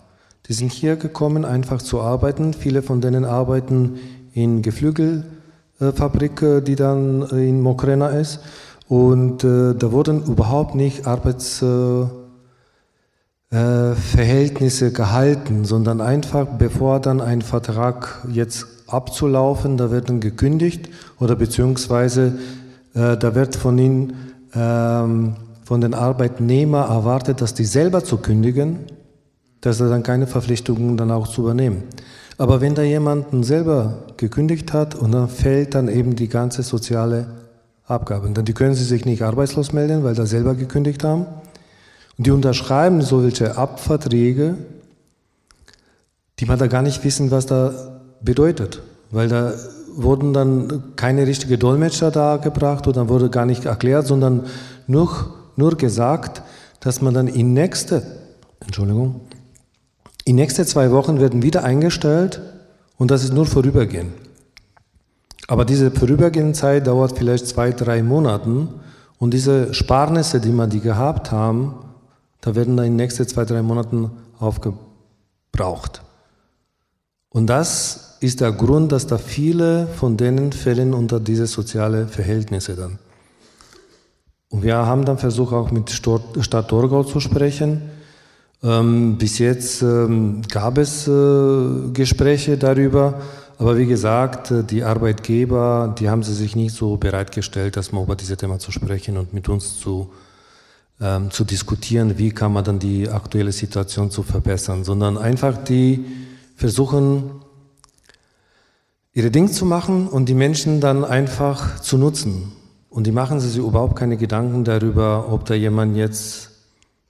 Die 0.49 0.53
sind 0.53 0.73
hier 0.73 0.97
gekommen, 0.97 1.45
einfach 1.45 1.81
zu 1.81 2.01
arbeiten. 2.01 2.53
Viele 2.53 2.81
von 2.81 2.99
denen 2.99 3.23
arbeiten 3.23 3.97
in 4.33 4.61
Geflügelfabrik, 4.61 6.65
die 6.65 6.75
dann 6.75 7.21
in 7.29 7.61
Mokrena 7.61 8.09
ist. 8.09 8.41
Und 8.89 9.43
äh, 9.43 9.73
da 9.73 9.91
wurden 9.91 10.25
überhaupt 10.25 10.75
nicht 10.75 11.07
Arbeits 11.07 11.61
äh, 11.61 12.05
äh, 13.55 13.95
Verhältnisse 13.95 14.91
gehalten, 14.91 15.63
sondern 15.63 16.01
einfach, 16.01 16.45
bevor 16.45 16.99
dann 16.99 17.21
ein 17.21 17.41
Vertrag 17.41 18.25
jetzt 18.29 18.65
abzulaufen, 18.87 19.77
da 19.77 19.91
wird 19.91 20.09
dann 20.09 20.19
gekündigt 20.19 20.89
oder 21.21 21.37
beziehungsweise 21.37 22.33
äh, 22.95 23.15
da 23.15 23.33
wird 23.33 23.55
von 23.55 23.77
ihnen, 23.77 24.13
ähm, 24.53 25.35
von 25.63 25.79
den 25.79 25.93
Arbeitnehmern 25.93 26.89
erwartet, 26.89 27.39
dass 27.39 27.53
die 27.53 27.63
selber 27.63 28.03
zu 28.03 28.17
kündigen, 28.17 28.79
dass 29.61 29.79
er 29.79 29.87
dann 29.87 30.03
keine 30.03 30.27
Verpflichtungen 30.27 30.97
dann 30.97 31.09
auch 31.11 31.29
zu 31.29 31.43
übernehmen. 31.43 31.83
Aber 32.37 32.59
wenn 32.59 32.75
da 32.75 32.81
jemanden 32.81 33.43
selber 33.43 33.99
gekündigt 34.17 34.73
hat 34.73 34.95
und 34.95 35.13
dann 35.13 35.29
fällt 35.29 35.75
dann 35.75 35.87
eben 35.87 36.17
die 36.17 36.27
ganze 36.27 36.61
soziale 36.61 37.27
Abgabe, 37.87 38.29
dann 38.31 38.43
die 38.43 38.53
können 38.53 38.75
sie 38.75 38.83
sich 38.83 39.05
nicht 39.05 39.21
arbeitslos 39.21 39.71
melden, 39.71 40.03
weil 40.03 40.13
da 40.13 40.25
selber 40.25 40.55
gekündigt 40.55 41.05
haben. 41.05 41.25
Und 42.17 42.27
die 42.27 42.31
unterschreiben 42.31 43.01
solche 43.01 43.57
Abverträge, 43.57 44.55
die 46.39 46.45
man 46.45 46.59
da 46.59 46.67
gar 46.67 46.81
nicht 46.81 47.03
wissen, 47.03 47.31
was 47.31 47.45
da 47.45 47.99
bedeutet. 48.21 48.81
Weil 49.11 49.27
da 49.27 49.53
wurden 49.95 50.33
dann 50.33 50.95
keine 50.95 51.25
richtige 51.25 51.57
Dolmetscher 51.57 52.11
da 52.11 52.37
gebracht 52.37 52.87
oder 52.87 53.07
wurde 53.09 53.29
gar 53.29 53.45
nicht 53.45 53.65
erklärt, 53.65 54.07
sondern 54.07 54.45
nur, 54.87 55.33
nur 55.55 55.77
gesagt, 55.77 56.41
dass 56.79 57.01
man 57.01 57.13
dann 57.13 57.27
in 57.27 57.53
nächste, 57.53 58.03
Entschuldigung, 58.59 59.21
in 60.25 60.35
nächste 60.35 60.65
zwei 60.65 60.91
Wochen 60.91 61.19
werden 61.19 61.43
wieder 61.43 61.63
eingestellt 61.63 62.41
und 62.97 63.11
das 63.11 63.23
ist 63.23 63.33
nur 63.33 63.45
vorübergehend. 63.45 64.11
Aber 65.47 65.63
diese 65.63 65.91
vorübergehende 65.91 66.53
Zeit 66.53 66.87
dauert 66.87 67.17
vielleicht 67.17 67.47
zwei, 67.47 67.71
drei 67.71 68.01
Monate 68.01 68.67
und 69.19 69.33
diese 69.33 69.73
Sparnisse, 69.73 70.41
die 70.41 70.51
man 70.51 70.69
die 70.69 70.79
gehabt 70.79 71.31
haben, 71.31 71.75
da 72.45 72.53
werden 72.53 72.77
dann 72.77 72.85
in 72.85 72.91
den 72.91 72.97
nächsten 72.97 73.27
zwei, 73.27 73.43
drei 73.43 73.63
Monaten 73.63 74.11
aufgebraucht. 74.37 76.03
Und 77.29 77.47
das 77.47 78.17
ist 78.19 78.39
der 78.39 78.51
Grund, 78.51 78.91
dass 78.91 79.07
da 79.07 79.17
viele 79.17 79.87
von 79.87 80.15
denen 80.15 80.51
fällen 80.51 80.93
unter 80.93 81.19
diese 81.19 81.47
sozialen 81.47 82.07
Verhältnisse 82.07 82.75
dann. 82.75 82.99
Und 84.49 84.61
wir 84.61 84.75
haben 84.75 85.05
dann 85.05 85.17
versucht, 85.17 85.53
auch 85.53 85.71
mit 85.71 85.89
Stadt 85.89 86.67
Torgau 86.69 87.03
zu 87.03 87.19
sprechen. 87.19 87.81
Ähm, 88.61 89.17
bis 89.17 89.39
jetzt 89.39 89.81
ähm, 89.81 90.43
gab 90.47 90.77
es 90.77 91.07
äh, 91.07 91.89
Gespräche 91.93 92.57
darüber, 92.57 93.21
aber 93.57 93.77
wie 93.77 93.87
gesagt, 93.87 94.51
äh, 94.51 94.63
die 94.63 94.83
Arbeitgeber, 94.83 95.95
die 95.97 96.09
haben 96.09 96.21
sich 96.21 96.55
nicht 96.55 96.75
so 96.75 96.97
bereitgestellt, 96.97 97.75
dass 97.75 97.91
man 97.91 98.03
über 98.03 98.15
dieses 98.15 98.37
Thema 98.37 98.59
zu 98.59 98.71
sprechen 98.71 99.17
und 99.17 99.33
mit 99.33 99.49
uns 99.49 99.79
zu 99.79 100.11
ähm, 101.01 101.31
zu 101.31 101.43
diskutieren, 101.43 102.17
wie 102.17 102.31
kann 102.31 102.53
man 102.53 102.63
dann 102.63 102.79
die 102.79 103.09
aktuelle 103.09 103.51
Situation 103.51 104.11
zu 104.11 104.23
verbessern, 104.23 104.83
sondern 104.83 105.17
einfach 105.17 105.57
die 105.57 106.05
versuchen, 106.55 107.41
ihre 109.13 109.31
Dinge 109.31 109.51
zu 109.51 109.65
machen 109.65 110.07
und 110.07 110.27
die 110.29 110.33
Menschen 110.33 110.81
dann 110.81 111.03
einfach 111.03 111.79
zu 111.79 111.97
nutzen. 111.97 112.51
Und 112.89 113.07
die 113.07 113.11
machen 113.11 113.39
sich 113.39 113.57
überhaupt 113.57 113.97
keine 113.97 114.17
Gedanken 114.17 114.63
darüber, 114.63 115.31
ob 115.31 115.45
da 115.45 115.53
jemand 115.53 115.97
jetzt 115.97 116.51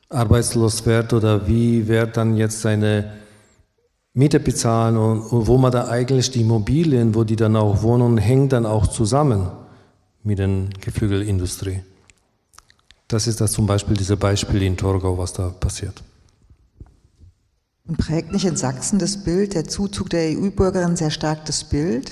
arbeitslos 0.09 0.85
wird 0.85 1.13
oder 1.13 1.47
wie 1.47 1.87
wird 1.87 2.17
dann 2.17 2.37
jetzt 2.37 2.61
seine 2.61 3.11
Miete 4.13 4.39
bezahlen 4.39 4.97
und, 4.97 5.19
und 5.19 5.47
wo 5.47 5.57
man 5.57 5.71
da 5.71 5.87
eigentlich 5.89 6.31
die 6.31 6.41
Immobilien, 6.41 7.13
wo 7.13 7.23
die 7.23 7.35
dann 7.35 7.55
auch 7.55 7.83
wohnen, 7.83 8.17
hängt 8.17 8.53
dann 8.53 8.65
auch 8.65 8.87
zusammen 8.87 9.47
mit 10.23 10.39
der 10.39 10.49
Geflügelindustrie. 10.79 11.81
Das 13.07 13.27
ist 13.27 13.39
das 13.39 13.51
zum 13.51 13.67
Beispiel, 13.67 13.95
dieses 13.95 14.17
Beispiel 14.17 14.63
in 14.63 14.77
Torgau, 14.77 15.17
was 15.17 15.33
da 15.33 15.49
passiert. 15.49 16.03
Und 17.87 17.97
prägt 17.97 18.31
nicht 18.31 18.45
in 18.45 18.55
Sachsen 18.55 18.97
das 18.97 19.23
Bild, 19.23 19.53
der 19.53 19.65
Zuzug 19.65 20.09
der 20.09 20.31
EU-Bürgerin 20.31 20.95
sehr 20.95 21.11
stark 21.11 21.45
das 21.45 21.63
Bild? 21.63 22.11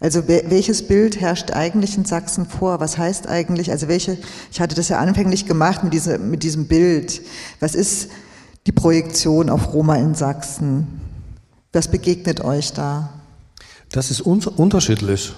Also 0.00 0.28
welches 0.28 0.86
Bild 0.86 1.18
herrscht 1.18 1.52
eigentlich 1.52 1.96
in 1.96 2.04
Sachsen 2.04 2.44
vor? 2.44 2.78
Was 2.80 2.98
heißt 2.98 3.26
eigentlich, 3.26 3.70
also 3.70 3.88
welche, 3.88 4.18
ich 4.52 4.60
hatte 4.60 4.74
das 4.74 4.90
ja 4.90 4.98
anfänglich 4.98 5.46
gemacht 5.46 5.82
mit, 5.82 5.94
diese, 5.94 6.18
mit 6.18 6.42
diesem 6.42 6.66
Bild. 6.66 7.22
Was 7.60 7.74
ist 7.74 8.10
die 8.66 8.72
Projektion 8.72 9.48
auf 9.48 9.72
Roma 9.72 9.96
in 9.96 10.14
Sachsen? 10.14 11.00
Was 11.72 11.88
begegnet 11.88 12.42
euch 12.44 12.74
da? 12.74 13.14
Das 13.90 14.10
ist 14.10 14.26
un 14.26 14.40
unterschiedlich. 14.40 15.32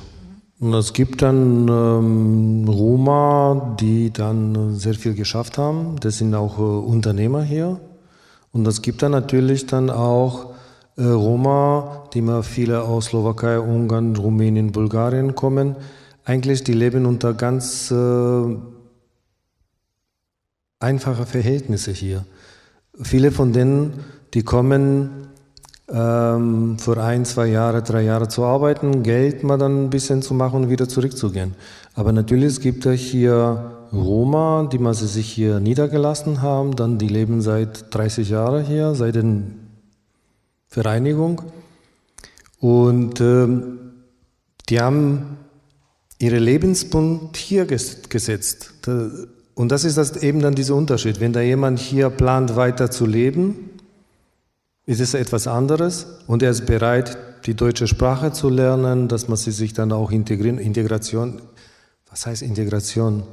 Es 0.59 0.94
gibt 0.94 1.20
dann 1.20 1.68
ähm, 1.68 2.66
Roma, 2.66 3.76
die 3.78 4.11
dann 4.11 4.74
sehr 4.74 4.94
viel 4.94 5.12
geschafft 5.12 5.59
haben. 5.59 5.96
Das 6.00 6.16
sind 6.16 6.34
auch 6.34 6.59
äh, 6.59 6.62
Unternehmer 6.62 7.42
hier. 7.42 7.78
Und 8.52 8.66
es 8.66 8.80
gibt 8.80 9.02
dann 9.02 9.12
natürlich 9.12 9.66
dann 9.66 9.90
auch 9.90 10.54
äh, 10.96 11.04
Roma, 11.04 12.09
die 12.14 12.22
mal 12.22 12.42
viele 12.42 12.84
aus 12.84 13.07
Slowakei, 13.07 13.61
Ungarn, 13.61 14.16
Rumänien, 14.16 14.72
Bulgarien 14.72 15.34
kommen. 15.34 15.76
Eigentlich, 16.24 16.64
die 16.64 16.72
leben 16.72 17.04
unter 17.04 17.34
ganz 17.34 17.90
äh, 17.90 18.57
einfachen 20.80 21.26
Verhältnissen 21.26 21.92
hier. 21.92 22.24
Viele 23.02 23.30
von 23.30 23.52
denen, 23.52 24.04
die 24.32 24.42
kommen 24.42 25.26
ähm, 25.93 26.78
für 26.78 27.03
ein, 27.03 27.24
zwei 27.24 27.47
Jahre, 27.47 27.82
drei 27.82 28.03
Jahre 28.03 28.28
zu 28.28 28.45
arbeiten, 28.45 29.03
Geld 29.03 29.45
mal 29.45 29.57
dann 29.57 29.84
ein 29.84 29.91
bisschen 29.91 30.22
zu 30.22 30.34
machen 30.34 30.64
und 30.64 30.70
wieder 30.70 30.89
zurückzugehen. 30.89 31.55
Aber 31.95 32.12
natürlich 32.12 32.61
gibt 32.61 32.87
es 32.87 33.01
hier 33.01 33.72
Roma, 33.93 34.68
die 34.70 34.78
mal 34.78 34.95
sich 34.95 35.32
hier 35.32 35.61
niedergelassen 35.61 36.43
haben, 36.43 36.74
dann 36.74 36.99
die 36.99 37.09
leben 37.09 37.41
seit 37.41 37.95
30 37.95 38.30
Jahren 38.30 38.64
hier, 38.64 38.95
seit 38.95 39.14
der 39.14 39.24
Vereinigung. 40.68 41.43
Und 42.61 43.20
ähm, 43.20 43.78
die 44.68 44.80
haben 44.80 45.37
ihre 46.18 46.39
Lebensbund 46.39 47.37
hier 47.37 47.66
gesetzt. 47.66 48.72
Und 49.55 49.72
das 49.72 49.84
ist 49.84 49.97
das 49.97 50.16
eben 50.16 50.41
dann 50.41 50.55
dieser 50.55 50.74
Unterschied. 50.74 51.20
Wenn 51.20 51.32
da 51.32 51.41
jemand 51.41 51.78
hier 51.78 52.11
plant, 52.11 52.57
weiter 52.57 52.91
zu 52.91 53.07
leben, 53.07 53.70
ist 54.87 55.01
es 55.01 55.14
etwas 55.14 55.49
anderes 55.49 56.07
und 56.28 56.43
er 56.43 56.51
ist 56.51 56.64
bereit, 56.64 57.18
die 57.45 57.55
deutsche 57.55 57.89
Sprache 57.89 58.32
zu 58.32 58.49
lernen, 58.49 59.09
dass 59.09 59.28
man 59.28 59.37
sich 59.37 59.72
dann 59.72 59.93
auch 59.93 60.12
integrieren. 60.12 60.59
Integration, 60.59 61.43
was 62.09 62.26
heißt 62.26 62.43
Integration? 62.43 63.24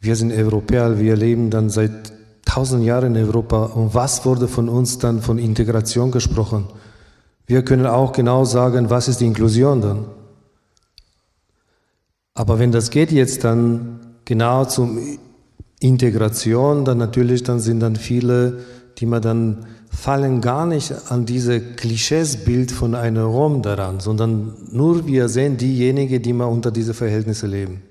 Wir 0.00 0.16
sind 0.16 0.32
Europäer, 0.32 0.98
wir 0.98 1.16
leben 1.16 1.50
dann 1.50 1.68
seit 1.68 2.12
tausend 2.44 2.84
Jahren 2.84 3.14
in 3.14 3.24
Europa. 3.24 3.64
Und 3.66 3.94
was 3.94 4.24
wurde 4.24 4.48
von 4.48 4.68
uns 4.68 4.98
dann 4.98 5.20
von 5.20 5.38
Integration 5.38 6.10
gesprochen? 6.10 6.66
Wir 7.46 7.64
können 7.64 7.86
auch 7.86 8.12
genau 8.12 8.44
sagen, 8.44 8.90
was 8.90 9.08
ist 9.08 9.20
die 9.20 9.26
Inklusion 9.26 9.80
dann? 9.80 10.04
Aber 12.34 12.58
wenn 12.58 12.72
das 12.72 12.90
geht 12.90 13.12
jetzt 13.12 13.44
dann 13.44 14.00
genau 14.24 14.64
zum 14.64 14.98
Integration, 15.80 16.84
dann 16.84 16.98
natürlich 16.98 17.42
dann 17.42 17.60
sind 17.60 17.80
dann 17.80 17.96
viele, 17.96 18.60
die 18.98 19.06
man 19.06 19.22
dann 19.22 19.66
fallen 19.92 20.40
gar 20.40 20.66
nicht 20.66 20.92
an 21.10 21.26
diese 21.26 21.60
Klischeesbild 21.60 22.72
von 22.72 22.94
einem 22.94 23.26
Rom 23.26 23.62
daran, 23.62 24.00
sondern 24.00 24.54
nur 24.70 25.06
wir 25.06 25.28
sehen 25.28 25.56
diejenigen, 25.56 26.22
die 26.22 26.32
mal 26.32 26.46
unter 26.46 26.70
diese 26.70 26.94
Verhältnisse 26.94 27.46
leben. 27.46 27.82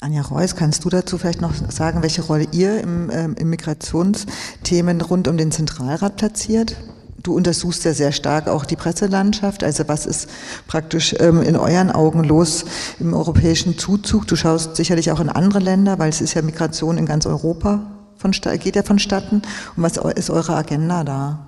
Anja 0.00 0.22
Reuss, 0.22 0.56
kannst 0.56 0.84
du 0.84 0.90
dazu 0.90 1.18
vielleicht 1.18 1.40
noch 1.40 1.54
sagen, 1.70 2.02
welche 2.02 2.22
Rolle 2.22 2.46
ihr 2.52 2.80
im, 2.80 3.10
ähm, 3.10 3.34
im 3.38 3.48
Migrationsthemen 3.48 5.00
rund 5.00 5.26
um 5.28 5.36
den 5.36 5.52
Zentralrat 5.52 6.16
platziert? 6.16 6.76
Du 7.22 7.34
untersuchst 7.34 7.84
ja 7.84 7.94
sehr 7.94 8.12
stark 8.12 8.46
auch 8.46 8.66
die 8.66 8.76
Presselandschaft. 8.76 9.64
Also 9.64 9.88
was 9.88 10.04
ist 10.04 10.28
praktisch 10.66 11.14
ähm, 11.18 11.42
in 11.42 11.56
euren 11.56 11.90
Augen 11.90 12.24
los 12.24 12.66
im 13.00 13.14
europäischen 13.14 13.78
Zuzug? 13.78 14.26
Du 14.26 14.36
schaust 14.36 14.76
sicherlich 14.76 15.10
auch 15.10 15.20
in 15.20 15.28
andere 15.28 15.60
Länder, 15.60 15.98
weil 15.98 16.10
es 16.10 16.20
ist 16.20 16.34
ja 16.34 16.42
Migration 16.42 16.98
in 16.98 17.06
ganz 17.06 17.24
Europa 17.24 17.95
von, 18.18 18.32
geht 18.58 18.76
ja 18.76 18.82
vonstatten. 18.82 19.42
Und 19.76 19.82
was 19.82 19.96
ist 19.96 20.30
eure 20.30 20.54
Agenda 20.54 21.04
da? 21.04 21.46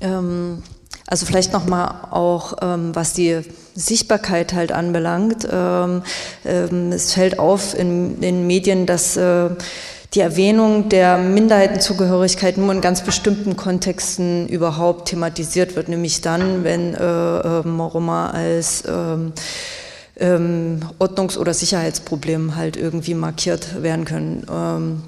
Ähm, 0.00 0.62
also 1.06 1.24
vielleicht 1.24 1.52
nochmal 1.52 2.08
auch, 2.10 2.54
ähm, 2.60 2.94
was 2.94 3.14
die 3.14 3.40
Sichtbarkeit 3.74 4.52
halt 4.52 4.72
anbelangt. 4.72 5.48
Ähm, 5.50 6.02
ähm, 6.44 6.92
es 6.92 7.14
fällt 7.14 7.38
auf 7.38 7.76
in 7.78 8.20
den 8.20 8.46
Medien, 8.46 8.84
dass 8.84 9.16
äh, 9.16 9.50
die 10.14 10.20
Erwähnung 10.20 10.88
der 10.88 11.18
Minderheitenzugehörigkeit 11.18 12.56
nur 12.56 12.72
in 12.72 12.80
ganz 12.80 13.02
bestimmten 13.02 13.56
Kontexten 13.56 14.48
überhaupt 14.48 15.08
thematisiert 15.08 15.76
wird, 15.76 15.88
nämlich 15.88 16.20
dann, 16.20 16.64
wenn 16.64 16.94
äh, 16.94 17.04
ähm, 17.04 17.80
Roma 17.80 18.30
als 18.30 18.84
ähm, 18.88 19.32
ähm, 20.16 20.80
Ordnungs- 20.98 21.38
oder 21.38 21.54
Sicherheitsproblem 21.54 22.56
halt 22.56 22.76
irgendwie 22.76 23.14
markiert 23.14 23.82
werden 23.82 24.04
können. 24.04 24.46
Ähm, 24.50 25.02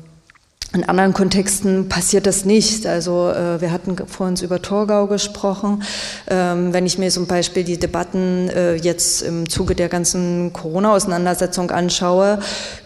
in 0.72 0.84
anderen 0.84 1.12
Kontexten 1.14 1.88
passiert 1.88 2.26
das 2.26 2.44
nicht. 2.44 2.86
Also 2.86 3.30
äh, 3.30 3.60
wir 3.60 3.72
hatten 3.72 3.96
vorhin 4.06 4.36
über 4.42 4.62
Torgau 4.62 5.08
gesprochen. 5.08 5.82
Ähm, 6.28 6.72
wenn 6.72 6.86
ich 6.86 6.96
mir 6.96 7.10
zum 7.10 7.26
Beispiel 7.26 7.64
die 7.64 7.78
Debatten 7.78 8.48
äh, 8.50 8.74
jetzt 8.74 9.22
im 9.22 9.48
Zuge 9.48 9.74
der 9.74 9.88
ganzen 9.88 10.52
Corona-Auseinandersetzung 10.52 11.72
anschaue 11.72 12.38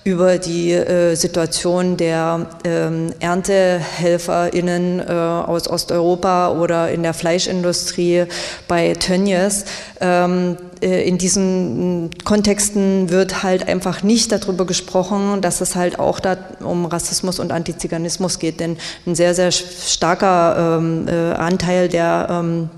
über 0.03 0.39
die 0.39 0.73
äh, 0.73 1.15
Situation 1.15 1.99
der 1.99 2.47
ähm, 2.65 3.13
ErntehelferInnen 3.21 5.01
äh, 5.01 5.13
aus 5.13 5.69
Osteuropa 5.69 6.53
oder 6.53 6.91
in 6.91 7.03
der 7.03 7.13
Fleischindustrie 7.13 8.25
bei 8.67 8.95
Tönnies, 8.95 9.67
ähm, 10.01 10.57
äh, 10.57 10.74
in 10.85 11.19
diesen 11.19 12.11
Kontexten 12.25 13.11
wird 13.11 13.43
halt 13.43 13.67
einfach 13.69 14.03
nicht 14.03 14.33
darüber 14.33 14.67
gesprochen, 14.67 15.41
dass 15.41 15.61
es 15.61 15.77
halt 15.77 15.99
auch 15.99 16.21
da 16.21 16.37
um 16.61 16.85
Rassismus 16.85 17.39
und 17.39 17.53
Antiziganismus 17.53 18.39
geht, 18.39 18.61
denn 18.61 18.77
ein 19.07 19.15
sehr, 19.15 19.35
sehr 19.35 19.51
starker 19.51 20.79
ähm, 20.79 21.09
äh, 21.09 21.33
Anteil 21.33 21.89
der 21.89 22.27
ähm, 22.31 22.71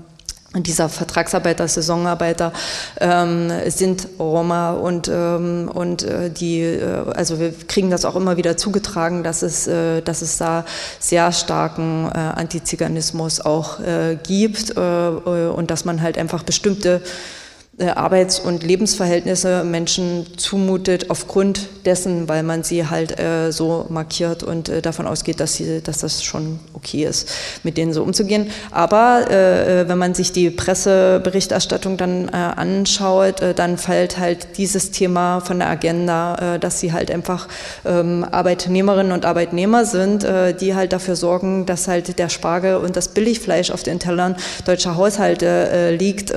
dieser 0.55 0.87
Vertragsarbeiter, 0.89 1.67
Saisonarbeiter 1.67 2.53
ähm, 2.99 3.51
sind 3.67 4.07
Roma 4.17 4.71
und, 4.71 5.09
ähm, 5.09 5.69
und 5.71 6.03
äh, 6.03 6.29
die, 6.29 6.61
äh, 6.61 7.03
also 7.13 7.39
wir 7.39 7.53
kriegen 7.67 7.91
das 7.91 8.05
auch 8.05 8.15
immer 8.15 8.37
wieder 8.37 8.55
zugetragen, 8.55 9.23
dass 9.23 9.41
es, 9.41 9.67
äh, 9.67 10.01
dass 10.01 10.21
es 10.21 10.37
da 10.37 10.65
sehr 10.99 11.31
starken 11.33 12.09
äh, 12.13 12.17
Antiziganismus 12.17 13.41
auch 13.41 13.81
äh, 13.81 14.17
gibt 14.23 14.75
äh, 14.77 14.79
und 14.79 15.69
dass 15.69 15.83
man 15.83 16.01
halt 16.01 16.17
einfach 16.17 16.43
bestimmte 16.43 17.01
äh, 17.03 17.36
Arbeits- 17.79 18.39
und 18.39 18.63
Lebensverhältnisse 18.63 19.63
Menschen 19.63 20.25
zumutet 20.37 21.11
aufgrund 21.11 21.69
dessen, 21.85 22.27
weil 22.27 22.41
man 22.41 22.63
sie 22.63 22.87
halt 22.87 23.19
äh, 23.19 23.51
so 23.51 23.85
markiert 23.89 24.41
und 24.41 24.67
äh, 24.67 24.81
davon 24.81 25.05
ausgeht, 25.05 25.39
dass, 25.39 25.53
sie, 25.53 25.81
dass 25.81 25.99
das 25.99 26.23
schon 26.23 26.59
okay 26.73 27.05
ist, 27.05 27.29
mit 27.61 27.77
denen 27.77 27.93
so 27.93 28.01
umzugehen. 28.01 28.49
Aber 28.71 29.27
äh, 29.29 29.81
äh 29.81 29.87
wenn 29.87 29.99
man 29.99 30.15
sich 30.15 30.31
die 30.31 30.49
Presseberichterstattung 30.49 31.97
dann 31.97 32.29
äh, 32.29 32.31
anschaut, 32.31 33.41
dann 33.55 33.77
fällt 33.77 34.17
halt 34.17 34.57
dieses 34.57 34.89
Thema 34.89 35.39
von 35.39 35.59
der 35.59 35.69
Agenda, 35.69 36.57
dass 36.57 36.79
sie 36.79 36.91
halt 36.93 37.11
einfach 37.11 37.47
ähm, 37.85 38.25
Arbeitnehmerinnen 38.29 39.11
und 39.11 39.23
Arbeitnehmer 39.25 39.85
sind, 39.85 40.25
die 40.59 40.75
halt 40.75 40.93
dafür 40.93 41.15
sorgen, 41.15 41.65
dass 41.65 41.87
halt 41.87 42.17
der 42.17 42.29
Spargel 42.29 42.77
und 42.77 42.95
das 42.95 43.09
Billigfleisch 43.09 43.71
auf 43.71 43.83
den 43.83 43.99
Tellern 43.99 44.35
deutscher 44.65 44.95
Haushalte 44.95 45.95
liegt. 45.97 46.33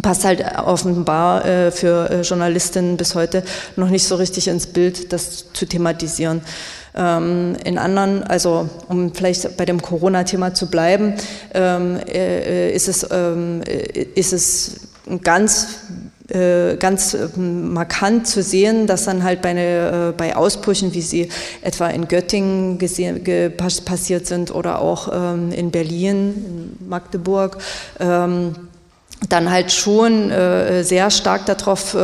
Passt 0.00 0.24
halt 0.24 0.42
offenbar 0.64 1.44
äh, 1.44 1.70
für 1.70 2.08
äh, 2.08 2.20
Journalistinnen 2.22 2.96
bis 2.96 3.14
heute 3.14 3.42
noch 3.76 3.90
nicht 3.90 4.06
so 4.06 4.14
richtig 4.14 4.48
ins 4.48 4.66
Bild, 4.66 5.12
das 5.12 5.52
zu 5.52 5.66
thematisieren. 5.66 6.40
Ähm, 6.94 7.56
in 7.64 7.76
anderen, 7.76 8.22
also 8.22 8.70
um 8.88 9.14
vielleicht 9.14 9.56
bei 9.58 9.66
dem 9.66 9.82
Corona-Thema 9.82 10.54
zu 10.54 10.70
bleiben, 10.70 11.14
ähm, 11.52 11.98
äh, 12.06 12.70
ist, 12.72 12.88
es, 12.88 13.06
ähm, 13.10 13.60
ist 14.14 14.32
es 14.32 14.80
ganz 15.22 15.66
äh, 16.28 16.76
ganz 16.76 17.14
ähm, 17.14 17.74
markant 17.74 18.26
zu 18.26 18.42
sehen, 18.42 18.86
dass 18.86 19.04
dann 19.04 19.22
halt 19.22 19.42
bei, 19.42 19.50
eine, 19.50 20.10
äh, 20.10 20.12
bei 20.16 20.34
Ausbrüchen, 20.34 20.94
wie 20.94 21.02
sie 21.02 21.28
etwa 21.60 21.88
in 21.88 22.08
Göttingen 22.08 22.78
gesehen, 22.78 23.22
passiert 23.84 24.26
sind 24.26 24.54
oder 24.54 24.80
auch 24.80 25.10
ähm, 25.12 25.52
in 25.52 25.70
Berlin, 25.70 26.78
in 26.80 26.88
Magdeburg, 26.88 27.58
ähm, 28.00 28.54
dann 29.28 29.50
halt 29.50 29.72
schon 29.72 30.30
äh, 30.30 30.82
sehr 30.82 31.10
stark 31.10 31.46
darauf 31.46 31.94
äh, 31.94 31.98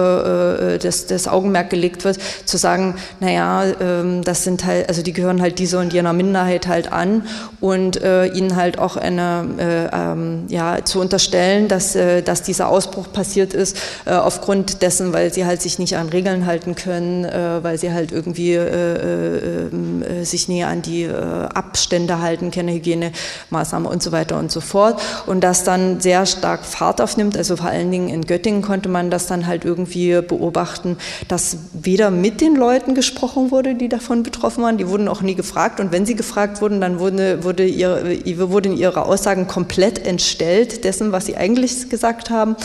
äh, 0.74 0.78
das, 0.78 1.06
das 1.06 1.28
Augenmerk 1.28 1.70
gelegt 1.70 2.04
wird, 2.04 2.18
zu 2.44 2.56
sagen, 2.56 2.96
naja, 3.20 3.64
ähm, 3.80 4.22
das 4.24 4.44
sind 4.44 4.64
halt, 4.64 4.88
also 4.88 5.02
die 5.02 5.12
gehören 5.12 5.40
halt 5.40 5.58
dieser 5.58 5.80
und 5.80 5.92
jener 5.92 6.12
Minderheit 6.12 6.66
halt 6.68 6.92
an 6.92 7.26
und 7.60 8.00
äh, 8.00 8.26
ihnen 8.26 8.56
halt 8.56 8.78
auch 8.78 8.96
eine, 8.96 9.46
äh, 9.58 9.96
ähm, 9.96 10.44
ja, 10.48 10.84
zu 10.84 11.00
unterstellen, 11.00 11.68
dass, 11.68 11.96
äh, 11.96 12.22
dass 12.22 12.42
dieser 12.42 12.68
Ausbruch 12.68 13.12
passiert 13.12 13.54
ist, 13.54 13.76
äh, 14.04 14.12
aufgrund 14.12 14.82
dessen, 14.82 15.12
weil 15.12 15.32
sie 15.32 15.44
halt 15.44 15.62
sich 15.62 15.78
nicht 15.78 15.96
an 15.96 16.08
Regeln 16.08 16.46
halten 16.46 16.74
können, 16.74 17.24
äh, 17.24 17.62
weil 17.62 17.78
sie 17.78 17.92
halt 17.92 18.12
irgendwie 18.12 18.54
äh, 18.54 18.58
äh, 18.58 19.66
äh, 19.66 20.24
sich 20.24 20.48
näher 20.48 20.68
an 20.68 20.82
die 20.82 21.04
äh, 21.04 21.12
Abstände 21.54 22.20
halten, 22.20 22.50
keine 22.50 22.72
Hygienemaßnahmen 22.72 23.88
und 23.88 24.02
so 24.02 24.12
weiter 24.12 24.38
und 24.38 24.52
so 24.52 24.60
fort 24.60 25.00
und 25.26 25.42
das 25.42 25.64
dann 25.64 26.00
sehr 26.00 26.26
stark 26.26 26.60
auf 27.00 27.07
aufnimmt. 27.08 27.38
Also 27.38 27.56
vor 27.56 27.68
allen 27.68 27.90
Dingen 27.90 28.08
in 28.10 28.26
Göttingen 28.26 28.60
konnte 28.60 28.90
man 28.90 29.10
das 29.10 29.26
dann 29.26 29.46
halt 29.46 29.64
irgendwie 29.64 30.20
beobachten, 30.20 30.98
dass 31.26 31.56
weder 31.72 32.10
mit 32.10 32.42
den 32.42 32.54
Leuten 32.54 32.94
gesprochen 32.94 33.50
wurde, 33.50 33.74
die 33.74 33.88
davon 33.88 34.22
betroffen 34.22 34.62
waren, 34.62 34.76
die 34.76 34.88
wurden 34.88 35.08
auch 35.08 35.22
nie 35.22 35.34
gefragt. 35.34 35.80
Und 35.80 35.90
wenn 35.90 36.04
sie 36.04 36.16
gefragt 36.16 36.60
wurden, 36.60 36.82
dann 36.82 36.98
wurde, 36.98 37.44
wurde, 37.44 37.64
ihre, 37.64 38.50
wurden 38.50 38.76
ihre 38.76 39.06
Aussagen 39.06 39.48
komplett 39.48 40.06
entstellt 40.06 40.84
dessen, 40.84 41.12
was 41.12 41.24
sie 41.24 41.36
eigentlich 41.36 41.88
gesagt 41.88 42.28
haben 42.28 42.56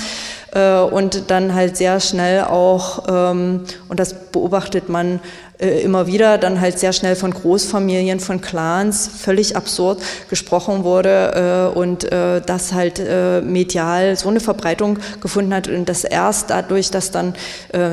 äh, 0.53 0.79
und 0.79 1.31
dann 1.31 1.53
halt 1.53 1.77
sehr 1.77 1.99
schnell 1.99 2.43
auch, 2.43 3.03
ähm, 3.07 3.61
und 3.89 3.99
das 3.99 4.13
beobachtet 4.31 4.89
man 4.89 5.19
äh, 5.59 5.81
immer 5.81 6.07
wieder 6.07 6.37
dann 6.37 6.59
halt 6.59 6.77
sehr 6.77 6.93
schnell 6.93 7.15
von 7.15 7.33
Großfamilien, 7.33 8.19
von 8.19 8.41
Clans, 8.41 9.07
völlig 9.07 9.55
absurd 9.55 10.01
gesprochen 10.29 10.83
wurde 10.83 11.71
äh, 11.73 11.77
und 11.77 12.11
äh, 12.11 12.41
das 12.41 12.73
halt 12.73 12.99
äh, 12.99 13.41
medial 13.41 14.15
so 14.15 14.29
eine 14.29 14.39
Verbreitung 14.39 14.99
gefunden 15.21 15.53
hat 15.53 15.67
und 15.67 15.87
das 15.87 16.03
erst 16.03 16.49
dadurch, 16.49 16.91
dass 16.91 17.11
dann 17.11 17.33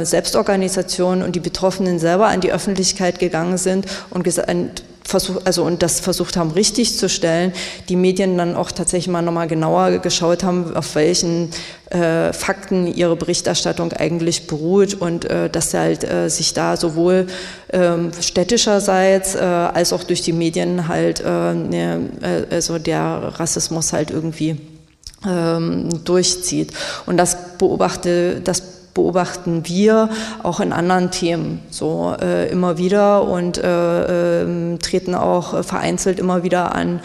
Selbstorganisationen 0.02 1.24
und 1.24 1.36
die 1.36 1.40
Betroffenen 1.40 1.98
selber 1.98 2.26
an 2.26 2.40
die 2.40 2.52
Öffentlichkeit 2.52 3.18
gegangen 3.18 3.56
sind 3.56 3.86
und 4.10 4.24
versucht, 5.10 5.46
also 5.46 5.64
und 5.64 5.82
das 5.82 6.00
versucht 6.00 6.36
haben, 6.36 6.52
richtig 6.52 6.96
zu 6.96 7.08
stellen, 7.08 7.52
die 7.88 7.96
Medien 7.96 8.38
dann 8.38 8.54
auch 8.54 8.70
tatsächlich 8.70 9.08
mal 9.08 9.22
nochmal 9.22 9.48
genauer 9.48 9.98
geschaut 9.98 10.44
haben, 10.44 10.74
auf 10.76 10.94
welchen 10.94 11.50
äh, 11.90 12.32
Fakten 12.32 12.86
ihre 12.86 13.16
Berichterstattung 13.16 13.92
eigentlich 13.92 14.46
beruht 14.46 14.94
und 14.94 15.24
äh, 15.24 15.50
dass 15.50 15.74
halt 15.74 16.04
äh, 16.04 16.30
sich 16.30 16.54
da 16.54 16.76
sowohl 16.76 17.26
ähm, 17.72 18.12
städtischerseits 18.20 19.34
äh, 19.34 19.38
als 19.40 19.92
auch 19.92 20.04
durch 20.04 20.22
die 20.22 20.32
Medien 20.32 20.88
halt, 20.88 21.20
äh, 21.20 21.54
ne, 21.54 22.08
äh, 22.22 22.54
also 22.54 22.78
der 22.78 23.32
Rassismus 23.36 23.92
halt 23.92 24.10
irgendwie 24.10 24.56
ähm, 25.26 26.04
durchzieht. 26.04 26.72
Und 27.06 27.16
das 27.16 27.36
beobachte, 27.58 28.40
das 28.40 28.79
beobachten 28.94 29.62
wir 29.66 30.08
auch 30.42 30.60
in 30.60 30.72
anderen 30.72 31.10
Themen 31.10 31.60
so 31.70 32.14
äh, 32.20 32.50
immer 32.50 32.78
wieder 32.78 33.24
und 33.24 33.58
äh, 33.58 34.42
äh, 34.42 34.78
treten 34.78 35.14
auch 35.14 35.64
vereinzelt 35.64 36.18
immer 36.18 36.42
wieder 36.42 36.74
an 36.74 37.00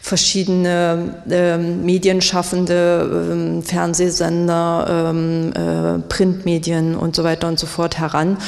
verschiedene 0.00 1.22
ähm, 1.30 1.84
Medienschaffende, 1.84 3.28
ähm, 3.32 3.62
Fernsehsender, 3.62 5.10
ähm, 5.10 5.52
äh, 5.52 5.98
Printmedien 6.08 6.96
und 6.96 7.14
so 7.14 7.24
weiter 7.24 7.48
und 7.48 7.58
so 7.58 7.66
fort 7.66 7.98
heran, 7.98 8.38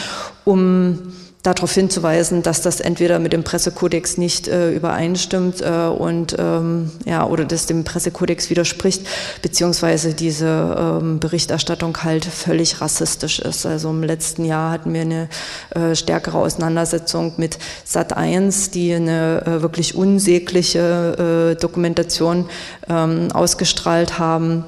um 0.44 1.12
darauf 1.42 1.72
hinzuweisen, 1.72 2.42
dass 2.42 2.62
das 2.62 2.80
entweder 2.80 3.18
mit 3.18 3.32
dem 3.32 3.42
Pressekodex 3.42 4.16
nicht 4.16 4.46
äh, 4.46 4.70
übereinstimmt 4.70 5.60
äh, 5.60 5.88
und 5.88 6.36
ähm, 6.38 6.92
ja 7.04 7.26
oder 7.26 7.44
das 7.44 7.66
dem 7.66 7.82
Pressekodex 7.82 8.48
widerspricht, 8.48 9.04
beziehungsweise 9.42 10.14
diese 10.14 11.00
ähm, 11.02 11.18
Berichterstattung 11.18 11.96
halt 12.04 12.24
völlig 12.24 12.80
rassistisch 12.80 13.40
ist. 13.40 13.66
Also 13.66 13.90
im 13.90 14.04
letzten 14.04 14.44
Jahr 14.44 14.70
hatten 14.70 14.94
wir 14.94 15.00
eine 15.00 15.28
äh, 15.70 15.96
stärkere 15.96 16.38
Auseinandersetzung 16.38 17.32
mit 17.38 17.58
Sat 17.84 18.16
1, 18.16 18.70
die 18.70 18.94
eine 18.94 19.42
äh, 19.44 19.62
wirklich 19.62 19.96
unsägliche 19.96 21.54
äh, 21.56 21.60
Dokumentation 21.60 22.48
ähm, 22.88 23.32
ausgestrahlt 23.32 24.20
haben 24.20 24.64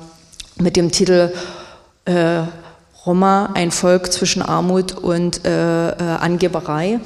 mit 0.58 0.74
dem 0.74 0.90
Titel 0.90 1.32
äh, 2.04 2.42
Roma 3.06 3.50
ein 3.54 3.70
Volk 3.70 4.12
zwischen 4.12 4.42
Armut 4.42 4.92
und 4.92 5.44
äh, 5.44 5.90
äh, 5.90 5.94
Angeberei. 6.20 7.00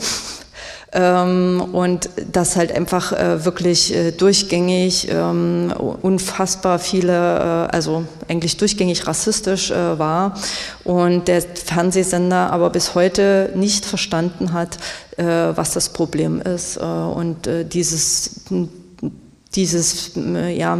Ähm, 0.90 1.62
und 1.72 2.08
das 2.32 2.56
halt 2.56 2.72
einfach 2.72 3.12
äh, 3.12 3.44
wirklich 3.44 3.94
äh, 3.94 4.10
durchgängig, 4.10 5.08
ähm, 5.10 5.70
unfassbar 6.00 6.78
viele, 6.78 7.12
äh, 7.12 7.74
also 7.74 8.04
eigentlich 8.26 8.56
durchgängig 8.56 9.06
rassistisch 9.06 9.70
äh, 9.70 9.98
war 9.98 10.32
und 10.84 11.28
der 11.28 11.42
Fernsehsender 11.42 12.50
aber 12.50 12.70
bis 12.70 12.94
heute 12.94 13.50
nicht 13.54 13.84
verstanden 13.84 14.54
hat, 14.54 14.78
äh, 15.18 15.24
was 15.24 15.72
das 15.72 15.90
Problem 15.90 16.40
ist. 16.40 16.78
Äh, 16.78 16.80
und 16.80 17.46
dieses 17.70 18.30
dieses, 19.54 20.12
ja, 20.14 20.78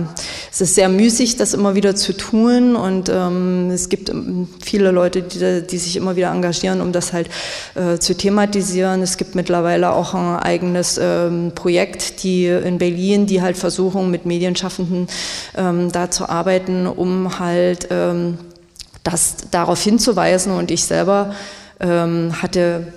es 0.52 0.60
ist 0.60 0.74
sehr 0.74 0.90
müßig, 0.90 1.36
das 1.36 1.54
immer 1.54 1.74
wieder 1.74 1.96
zu 1.96 2.14
tun 2.14 2.76
und 2.76 3.08
ähm, 3.08 3.70
es 3.70 3.88
gibt 3.88 4.10
ähm, 4.10 4.46
viele 4.62 4.90
Leute, 4.90 5.22
die, 5.22 5.66
die, 5.66 5.78
sich 5.78 5.96
immer 5.96 6.16
wieder 6.16 6.30
engagieren, 6.30 6.82
um 6.82 6.92
das 6.92 7.14
halt 7.14 7.30
äh, 7.74 7.98
zu 7.98 8.14
thematisieren. 8.14 9.00
Es 9.00 9.16
gibt 9.16 9.34
mittlerweile 9.34 9.92
auch 9.92 10.12
ein 10.12 10.36
eigenes 10.36 11.00
ähm, 11.02 11.52
Projekt, 11.54 12.22
die 12.22 12.46
in 12.46 12.76
Berlin, 12.76 13.26
die 13.26 13.40
halt 13.40 13.56
versuchen, 13.56 14.10
mit 14.10 14.26
Medienschaffenden 14.26 15.08
ähm, 15.56 15.90
da 15.90 16.10
zu 16.10 16.28
arbeiten, 16.28 16.86
um 16.86 17.38
halt 17.38 17.88
ähm, 17.90 18.36
das 19.02 19.36
darauf 19.50 19.82
hinzuweisen 19.82 20.52
und 20.52 20.70
ich 20.70 20.84
selber 20.84 21.34
ähm, 21.80 22.34
hatte 22.42 22.92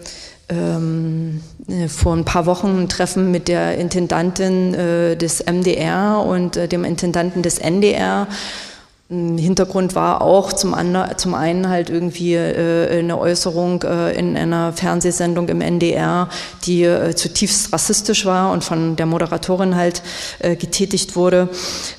ähm, 0.51 1.41
äh, 1.67 1.87
vor 1.87 2.13
ein 2.15 2.25
paar 2.25 2.45
Wochen 2.45 2.83
ein 2.83 2.89
Treffen 2.89 3.31
mit 3.31 3.47
der 3.47 3.77
Intendantin 3.77 4.73
äh, 4.73 5.15
des 5.15 5.43
MDR 5.45 6.23
und 6.27 6.57
äh, 6.57 6.67
dem 6.67 6.83
Intendanten 6.83 7.41
des 7.41 7.57
NDR. 7.57 8.27
Hintergrund 9.09 9.93
war 9.93 10.21
auch 10.21 10.53
zum, 10.53 10.73
anderen, 10.73 11.17
zum 11.17 11.33
einen 11.33 11.67
halt 11.67 11.89
irgendwie 11.89 12.35
äh, 12.35 12.99
eine 12.99 13.19
Äußerung 13.19 13.83
äh, 13.83 14.17
in 14.17 14.37
einer 14.37 14.71
Fernsehsendung 14.71 15.49
im 15.49 15.59
NDR, 15.59 16.29
die 16.63 16.83
äh, 16.83 17.13
zutiefst 17.13 17.73
rassistisch 17.73 18.25
war 18.25 18.53
und 18.53 18.63
von 18.63 18.95
der 18.95 19.07
Moderatorin 19.07 19.75
halt 19.75 20.01
äh, 20.39 20.55
getätigt 20.55 21.17
wurde. 21.17 21.49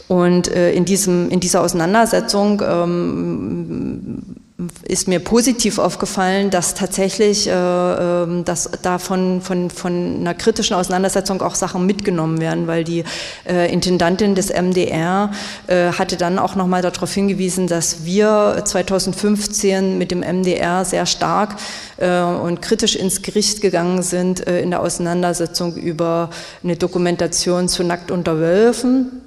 Und 0.08 0.48
äh, 0.48 0.72
in, 0.72 0.86
diesem, 0.86 1.28
in 1.28 1.40
dieser 1.40 1.60
Auseinandersetzung 1.60 2.62
ähm, 2.66 4.41
ist 4.86 5.08
mir 5.08 5.20
positiv 5.20 5.78
aufgefallen, 5.78 6.50
dass 6.50 6.74
tatsächlich 6.74 7.48
äh, 7.48 7.52
ähm, 7.52 8.44
dass 8.44 8.70
da 8.82 8.98
von, 8.98 9.40
von, 9.40 9.70
von 9.70 10.16
einer 10.20 10.34
kritischen 10.34 10.74
Auseinandersetzung 10.74 11.42
auch 11.42 11.54
Sachen 11.54 11.86
mitgenommen 11.86 12.40
werden, 12.40 12.66
weil 12.66 12.84
die 12.84 13.04
äh, 13.48 13.72
Intendantin 13.72 14.34
des 14.34 14.50
MDR 14.50 15.30
äh, 15.66 15.92
hatte 15.92 16.16
dann 16.16 16.38
auch 16.38 16.54
nochmal 16.54 16.82
darauf 16.82 17.12
hingewiesen, 17.12 17.66
dass 17.66 18.04
wir 18.04 18.62
2015 18.64 19.98
mit 19.98 20.10
dem 20.10 20.20
MDR 20.20 20.84
sehr 20.84 21.06
stark 21.06 21.56
äh, 21.98 22.22
und 22.22 22.62
kritisch 22.62 22.96
ins 22.96 23.22
Gericht 23.22 23.60
gegangen 23.60 24.02
sind 24.02 24.46
äh, 24.46 24.60
in 24.60 24.70
der 24.70 24.80
Auseinandersetzung 24.80 25.74
über 25.76 26.30
eine 26.62 26.76
Dokumentation 26.76 27.68
zu 27.68 27.84
Nackt 27.84 28.10
unter 28.10 28.38
Wölfen 28.38 29.22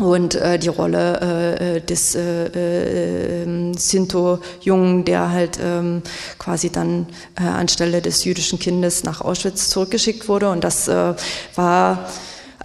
und 0.00 0.34
äh, 0.34 0.58
die 0.58 0.68
Rolle 0.68 1.20
äh, 1.20 1.76
äh 1.76 1.80
des 1.80 2.14
äh, 2.16 3.42
äh, 3.42 3.72
Sinto-Jungen, 3.76 5.04
der 5.04 5.30
halt 5.30 5.58
ähm, 5.62 6.02
quasi 6.38 6.70
dann 6.70 7.06
äh, 7.38 7.44
anstelle 7.44 8.02
des 8.02 8.24
jüdischen 8.24 8.58
Kindes 8.58 9.04
nach 9.04 9.20
Auschwitz 9.20 9.70
zurückgeschickt 9.70 10.28
wurde. 10.28 10.50
Und 10.50 10.64
das 10.64 10.88
äh, 10.88 11.14
war 11.54 12.08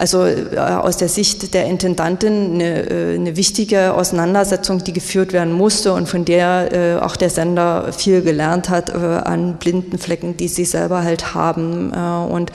also 0.00 0.24
äh, 0.24 0.56
aus 0.56 0.96
der 0.96 1.10
Sicht 1.10 1.52
der 1.52 1.66
Intendantin 1.66 2.54
eine, 2.54 2.90
äh, 2.90 3.14
eine 3.16 3.36
wichtige 3.36 3.92
Auseinandersetzung, 3.92 4.82
die 4.82 4.94
geführt 4.94 5.34
werden 5.34 5.52
musste 5.52 5.92
und 5.92 6.08
von 6.08 6.24
der 6.24 6.72
äh, 6.72 7.00
auch 7.00 7.16
der 7.16 7.28
Sender 7.28 7.92
viel 7.92 8.22
gelernt 8.22 8.70
hat 8.70 8.88
äh, 8.88 8.94
an 8.94 9.58
blinden 9.58 9.98
Flecken, 9.98 10.38
die 10.38 10.48
sie 10.48 10.64
selber 10.64 11.02
halt 11.02 11.34
haben. 11.34 11.92
Äh, 11.92 12.32
und 12.32 12.50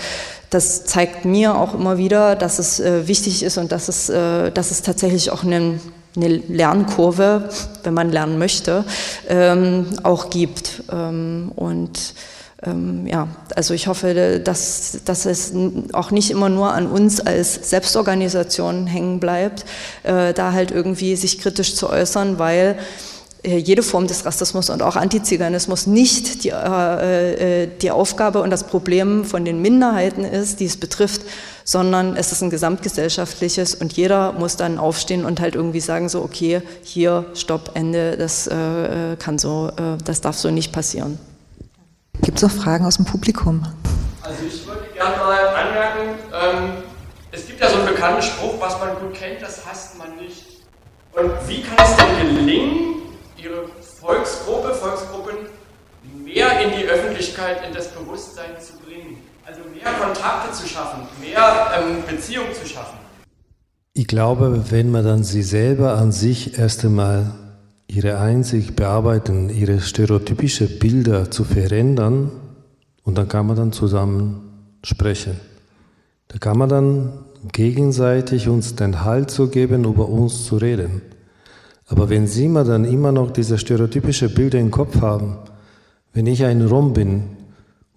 das 0.50 0.86
zeigt 0.86 1.26
mir 1.26 1.56
auch 1.56 1.74
immer 1.74 1.98
wieder, 1.98 2.36
dass 2.36 2.60
es 2.60 2.80
äh, 2.80 3.08
wichtig 3.08 3.44
ist 3.44 3.58
und 3.58 3.72
dass 3.72 3.88
es, 3.88 4.10
äh, 4.10 4.52
dass 4.52 4.72
es 4.72 4.82
tatsächlich 4.82 5.32
auch 5.32 5.44
einen, 5.44 5.80
eine 6.16 6.28
Lernkurve, 6.28 7.50
wenn 7.84 7.94
man 7.94 8.12
lernen 8.12 8.38
möchte, 8.38 8.86
ähm, 9.28 9.88
auch 10.04 10.30
gibt. 10.30 10.84
Ähm, 10.92 11.52
und 11.56 12.14
ähm, 12.64 13.06
ja, 13.08 13.28
also 13.56 13.74
ich 13.74 13.88
hoffe, 13.88 14.40
dass, 14.44 15.00
dass 15.06 15.26
es 15.26 15.54
auch 15.94 16.12
nicht 16.12 16.32
immer 16.32 16.50
nur 16.50 16.74
an 16.74 16.88
uns 16.88 17.20
als 17.20 17.70
Selbstorganisation 17.70 18.88
hängen 18.88 19.20
bleibt, 19.20 19.66
äh, 20.04 20.34
da 20.34 20.54
halt 20.54 20.72
irgendwie 20.72 21.16
sich 21.16 21.40
kritisch 21.40 21.76
zu 21.76 21.90
äußern, 21.90 22.40
weil 22.40 22.78
äh, 22.78 23.15
jede 23.46 23.84
Form 23.84 24.08
des 24.08 24.26
Rassismus 24.26 24.70
und 24.70 24.82
auch 24.82 24.96
Antiziganismus 24.96 25.88
nicht 25.88 26.44
die, 26.44 26.50
äh, 26.50 27.64
äh, 27.64 27.70
die 27.82 27.92
Aufgabe 27.92 28.42
und 28.42 28.50
das 28.50 28.66
Problem 28.66 29.26
von 29.26 29.46
den 29.46 29.62
Minderheiten 29.62 30.24
ist, 30.24 30.60
die 30.60 30.66
es 30.66 30.78
betrifft, 30.78 31.22
sondern 31.64 32.16
es 32.16 32.32
ist 32.32 32.42
ein 32.42 32.50
gesamtgesellschaftliches 32.50 33.76
und 33.76 33.94
jeder 33.94 34.34
muss 34.34 34.58
dann 34.58 34.78
aufstehen 34.78 35.26
und 35.26 35.40
halt 35.40 35.56
irgendwie 35.56 35.80
sagen 35.80 36.10
so, 36.10 36.24
okay, 36.24 36.62
hier, 36.84 37.26
stopp, 37.34 37.72
Ende, 37.74 38.18
das 38.18 38.48
äh, 38.48 39.16
kann 39.18 39.38
so, 39.38 39.72
äh, 39.78 39.98
das 40.04 40.22
darf 40.22 40.38
so 40.38 40.50
nicht 40.52 40.72
passieren. 40.72 41.20
Gibt 42.22 42.38
es 42.38 42.44
noch 42.44 42.52
Fragen 42.52 42.86
aus 42.86 42.96
dem 42.96 43.06
Publikum? 43.06 43.66
Also 44.22 44.40
ich 44.48 44.66
würde 44.66 44.86
gerne 44.94 45.18
mal 45.18 45.48
anmerken, 45.48 46.20
ähm, 46.34 46.70
es 47.32 47.46
gibt 47.46 47.60
ja 47.60 47.70
so 47.70 47.76
einen 47.78 47.88
bekannten 47.88 48.22
Spruch, 48.22 48.54
was 48.60 48.80
man 48.80 48.96
gut 48.96 49.14
kennt, 49.14 49.42
das 49.42 49.66
hasst 49.66 49.98
man 49.98 50.16
nicht. 50.16 50.46
Und 51.14 51.32
wie 51.48 51.62
kann 51.62 51.78
es 51.86 51.96
denn 51.96 52.36
gelingen, 52.36 52.96
ihre 53.46 53.66
Volksgruppe, 54.02 54.74
Volksgruppen 54.74 55.36
mehr 56.24 56.62
in 56.62 56.78
die 56.78 56.86
Öffentlichkeit, 56.86 57.58
in 57.68 57.74
das 57.74 57.90
Bewusstsein 57.90 58.52
zu 58.60 58.74
bringen. 58.84 59.18
Also 59.46 59.62
mehr 59.70 59.94
Kontakte 59.94 60.52
zu 60.52 60.68
schaffen, 60.68 61.02
mehr 61.22 61.72
ähm, 61.78 62.04
Beziehungen 62.10 62.54
zu 62.54 62.68
schaffen. 62.68 62.98
Ich 63.94 64.08
glaube, 64.08 64.66
wenn 64.72 64.92
man 64.92 65.06
dann 65.06 65.24
sie 65.24 65.44
selber 65.44 65.94
an 65.94 66.12
sich 66.12 66.58
erst 66.58 66.84
einmal 66.84 67.34
ihre 67.88 68.18
Einsicht 68.18 68.76
bearbeiten, 68.76 69.50
ihre 69.50 69.80
stereotypische 69.80 70.68
Bilder 70.68 71.30
zu 71.30 71.44
verändern, 71.44 72.32
und 73.04 73.20
dann 73.20 73.28
kann 73.28 73.46
man 73.46 73.56
dann 73.56 73.72
zusammen 73.72 74.78
sprechen. 74.84 75.40
Da 76.28 76.40
kann 76.40 76.58
man 76.58 76.70
dann 76.70 77.14
gegenseitig 77.52 78.50
uns 78.50 78.76
den 78.76 79.04
Halt 79.04 79.30
zu 79.30 79.48
geben, 79.48 79.86
über 79.86 80.10
uns 80.10 80.46
zu 80.46 80.58
reden. 80.58 81.04
Aber 81.88 82.10
wenn 82.10 82.28
Sie 82.28 82.48
mal 82.48 82.64
dann 82.64 82.86
immer 82.86 83.12
noch 83.12 83.32
diese 83.32 83.58
stereotypische 83.58 84.30
Bilder 84.30 84.60
im 84.60 84.72
Kopf 84.72 85.02
haben, 85.02 85.38
wenn 86.14 86.26
ich 86.26 86.44
ein 86.44 86.66
Rom 86.66 86.94
bin, 86.94 87.24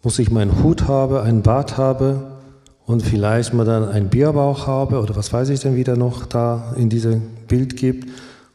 muss 0.03 0.19
ich 0.19 0.31
meinen 0.31 0.63
Hut 0.63 0.89
haben, 0.89 1.17
einen 1.17 1.43
Bart 1.43 1.79
haben 1.79 2.23
und 2.85 3.03
vielleicht 3.03 3.55
mal 3.55 3.65
dann 3.65 3.89
einen 3.89 4.09
Bierbauch 4.09 4.67
habe 4.67 5.01
oder 5.01 5.17
was 5.17 5.33
weiß 5.33 5.49
ich 5.51 5.61
denn 5.61 5.77
wieder 5.77 5.97
noch 5.97 6.27
da 6.27 6.75
in 6.77 6.89
diesem 6.89 7.23
Bild 7.47 7.77
gibt. 7.77 8.09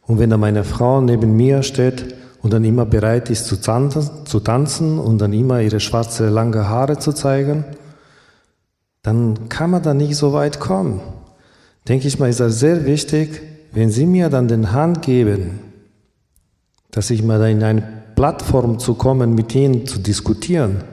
Und 0.05 0.19
wenn 0.19 0.29
dann 0.29 0.39
meine 0.39 0.63
Frau 0.63 1.01
neben 1.01 1.35
mir 1.35 1.63
steht 1.63 2.15
und 2.41 2.53
dann 2.53 2.63
immer 2.63 2.85
bereit 2.85 3.29
ist 3.29 3.45
zu 3.45 3.55
tanzen, 3.55 4.25
zu 4.25 4.39
tanzen 4.39 4.99
und 4.99 5.19
dann 5.19 5.33
immer 5.33 5.61
ihre 5.61 5.79
schwarze 5.79 6.29
lange 6.29 6.67
Haare 6.67 6.99
zu 6.99 7.13
zeigen, 7.13 7.63
dann 9.01 9.49
kann 9.49 9.71
man 9.71 9.81
da 9.83 9.93
nicht 9.93 10.15
so 10.15 10.33
weit 10.33 10.59
kommen. 10.59 11.01
Denke 11.87 12.07
ich 12.07 12.19
mal, 12.19 12.29
ist 12.29 12.39
das 12.39 12.59
sehr 12.59 12.85
wichtig, 12.85 13.41
wenn 13.73 13.89
Sie 13.89 14.05
mir 14.05 14.29
dann 14.29 14.47
den 14.47 14.71
Hand 14.71 15.01
geben, 15.01 15.59
dass 16.91 17.09
ich 17.09 17.23
mal 17.23 17.41
in 17.49 17.63
eine 17.63 18.03
Plattform 18.15 18.77
zu 18.77 18.93
kommen, 18.93 19.33
mit 19.33 19.53
Ihnen 19.55 19.87
zu 19.87 19.99
diskutieren, 19.99 20.83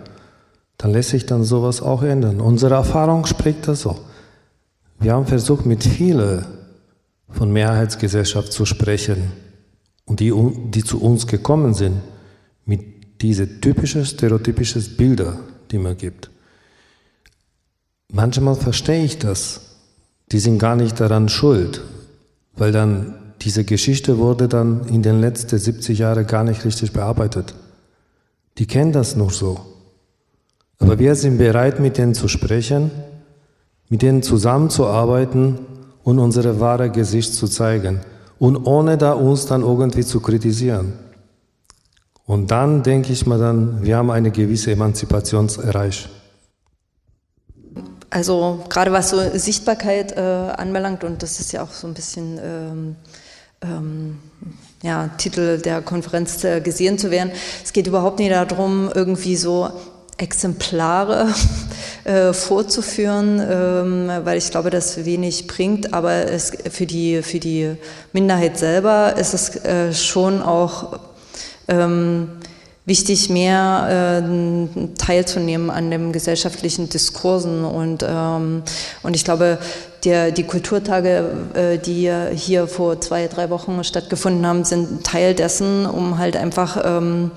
dann 0.78 0.92
lässt 0.92 1.10
sich 1.10 1.26
dann 1.26 1.44
sowas 1.44 1.82
auch 1.82 2.02
ändern. 2.02 2.40
Unsere 2.40 2.74
Erfahrung 2.74 3.26
spricht 3.26 3.68
das 3.68 3.82
so. 3.82 3.98
Wir 4.98 5.12
haben 5.12 5.26
versucht, 5.26 5.66
mit 5.66 5.84
vielen 5.84 6.46
von 7.28 7.52
Mehrheitsgesellschaft 7.52 8.50
zu 8.50 8.64
sprechen 8.64 9.30
und 10.06 10.20
die, 10.20 10.32
die 10.70 10.82
zu 10.82 11.02
uns 11.02 11.26
gekommen 11.26 11.74
sind, 11.74 12.00
mit 12.64 12.80
diese 13.20 13.60
typischen, 13.60 14.06
stereotypischen 14.06 14.96
Bilder, 14.96 15.38
die 15.70 15.78
man 15.78 15.98
gibt. 15.98 16.30
Manchmal 18.10 18.54
verstehe 18.54 19.04
ich 19.04 19.18
das. 19.18 19.76
Die 20.32 20.38
sind 20.38 20.58
gar 20.58 20.76
nicht 20.76 20.98
daran 20.98 21.28
schuld 21.28 21.82
weil 22.60 22.72
dann 22.72 23.14
diese 23.40 23.64
Geschichte 23.64 24.18
wurde 24.18 24.46
dann 24.46 24.86
in 24.88 25.02
den 25.02 25.20
letzten 25.22 25.58
70 25.58 25.98
Jahren 25.98 26.26
gar 26.26 26.44
nicht 26.44 26.62
richtig 26.66 26.92
bearbeitet. 26.92 27.54
Die 28.58 28.66
kennen 28.66 28.92
das 28.92 29.16
nur 29.16 29.30
so. 29.30 29.58
Aber 30.78 30.98
wir 30.98 31.14
sind 31.14 31.38
bereit, 31.38 31.80
mit 31.80 31.96
denen 31.96 32.14
zu 32.14 32.28
sprechen, 32.28 32.90
mit 33.88 34.02
denen 34.02 34.22
zusammenzuarbeiten 34.22 35.58
und 36.04 36.18
unsere 36.18 36.60
wahre 36.60 36.90
Gesicht 36.90 37.32
zu 37.32 37.48
zeigen 37.48 38.00
und 38.38 38.56
ohne 38.66 38.98
da 38.98 39.12
uns 39.12 39.46
dann 39.46 39.62
irgendwie 39.62 40.04
zu 40.04 40.20
kritisieren. 40.20 40.92
Und 42.26 42.50
dann 42.50 42.82
denke 42.82 43.10
ich 43.10 43.26
mal 43.26 43.38
dann, 43.38 43.82
wir 43.82 43.96
haben 43.96 44.10
eine 44.10 44.30
gewisse 44.30 44.72
Emanzipation 44.72 45.48
erreicht. 45.62 46.10
Also 48.10 48.64
gerade 48.68 48.90
was 48.92 49.10
so 49.10 49.20
Sichtbarkeit 49.38 50.16
äh, 50.16 50.20
anbelangt, 50.20 51.04
und 51.04 51.22
das 51.22 51.38
ist 51.38 51.52
ja 51.52 51.62
auch 51.62 51.70
so 51.70 51.86
ein 51.86 51.94
bisschen 51.94 52.40
ähm, 52.42 52.96
ähm, 53.62 54.18
ja, 54.82 55.08
Titel 55.16 55.58
der 55.58 55.80
Konferenz 55.82 56.42
äh, 56.42 56.60
gesehen 56.60 56.98
zu 56.98 57.10
werden. 57.10 57.30
Es 57.62 57.72
geht 57.72 57.86
überhaupt 57.86 58.18
nicht 58.18 58.32
darum, 58.32 58.90
irgendwie 58.92 59.36
so 59.36 59.70
Exemplare 60.16 61.28
äh, 62.04 62.32
vorzuführen, 62.32 63.40
ähm, 63.40 64.10
weil 64.24 64.38
ich 64.38 64.50
glaube, 64.50 64.70
das 64.70 65.04
wenig 65.04 65.46
bringt, 65.46 65.94
aber 65.94 66.30
es, 66.30 66.52
für, 66.70 66.86
die, 66.86 67.22
für 67.22 67.38
die 67.38 67.76
Minderheit 68.12 68.58
selber 68.58 69.14
ist 69.16 69.34
es 69.34 69.56
äh, 69.64 69.92
schon 69.92 70.42
auch 70.42 70.98
ähm, 71.68 72.39
wichtig, 72.86 73.30
mehr 73.30 74.22
äh, 74.24 74.88
teilzunehmen 74.96 75.70
an 75.70 75.90
dem 75.90 76.12
gesellschaftlichen 76.12 76.88
Diskursen. 76.88 77.64
Und, 77.64 78.04
ähm, 78.08 78.62
und 79.02 79.16
ich 79.16 79.24
glaube, 79.24 79.58
der, 80.04 80.30
die 80.30 80.44
Kulturtage, 80.44 81.30
äh, 81.54 81.78
die 81.78 82.10
hier 82.34 82.66
vor 82.66 83.00
zwei, 83.00 83.26
drei 83.28 83.50
Wochen 83.50 83.84
stattgefunden 83.84 84.46
haben, 84.46 84.64
sind 84.64 85.04
Teil 85.04 85.34
dessen, 85.34 85.86
um 85.86 86.18
halt 86.18 86.36
einfach 86.36 86.82
ähm, 86.84 87.30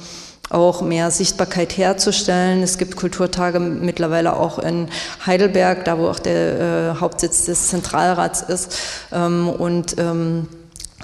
auch 0.50 0.82
mehr 0.82 1.12
Sichtbarkeit 1.12 1.78
herzustellen. 1.78 2.62
Es 2.62 2.78
gibt 2.78 2.96
Kulturtage 2.96 3.60
mittlerweile 3.60 4.36
auch 4.36 4.60
in 4.60 4.88
Heidelberg, 5.26 5.84
da 5.86 5.98
wo 5.98 6.08
auch 6.08 6.20
der 6.20 6.94
äh, 6.96 7.00
Hauptsitz 7.00 7.46
des 7.46 7.70
Zentralrats 7.70 8.42
ist. 8.42 8.78
Ähm, 9.12 9.50
und 9.50 9.96
ähm, 9.98 10.48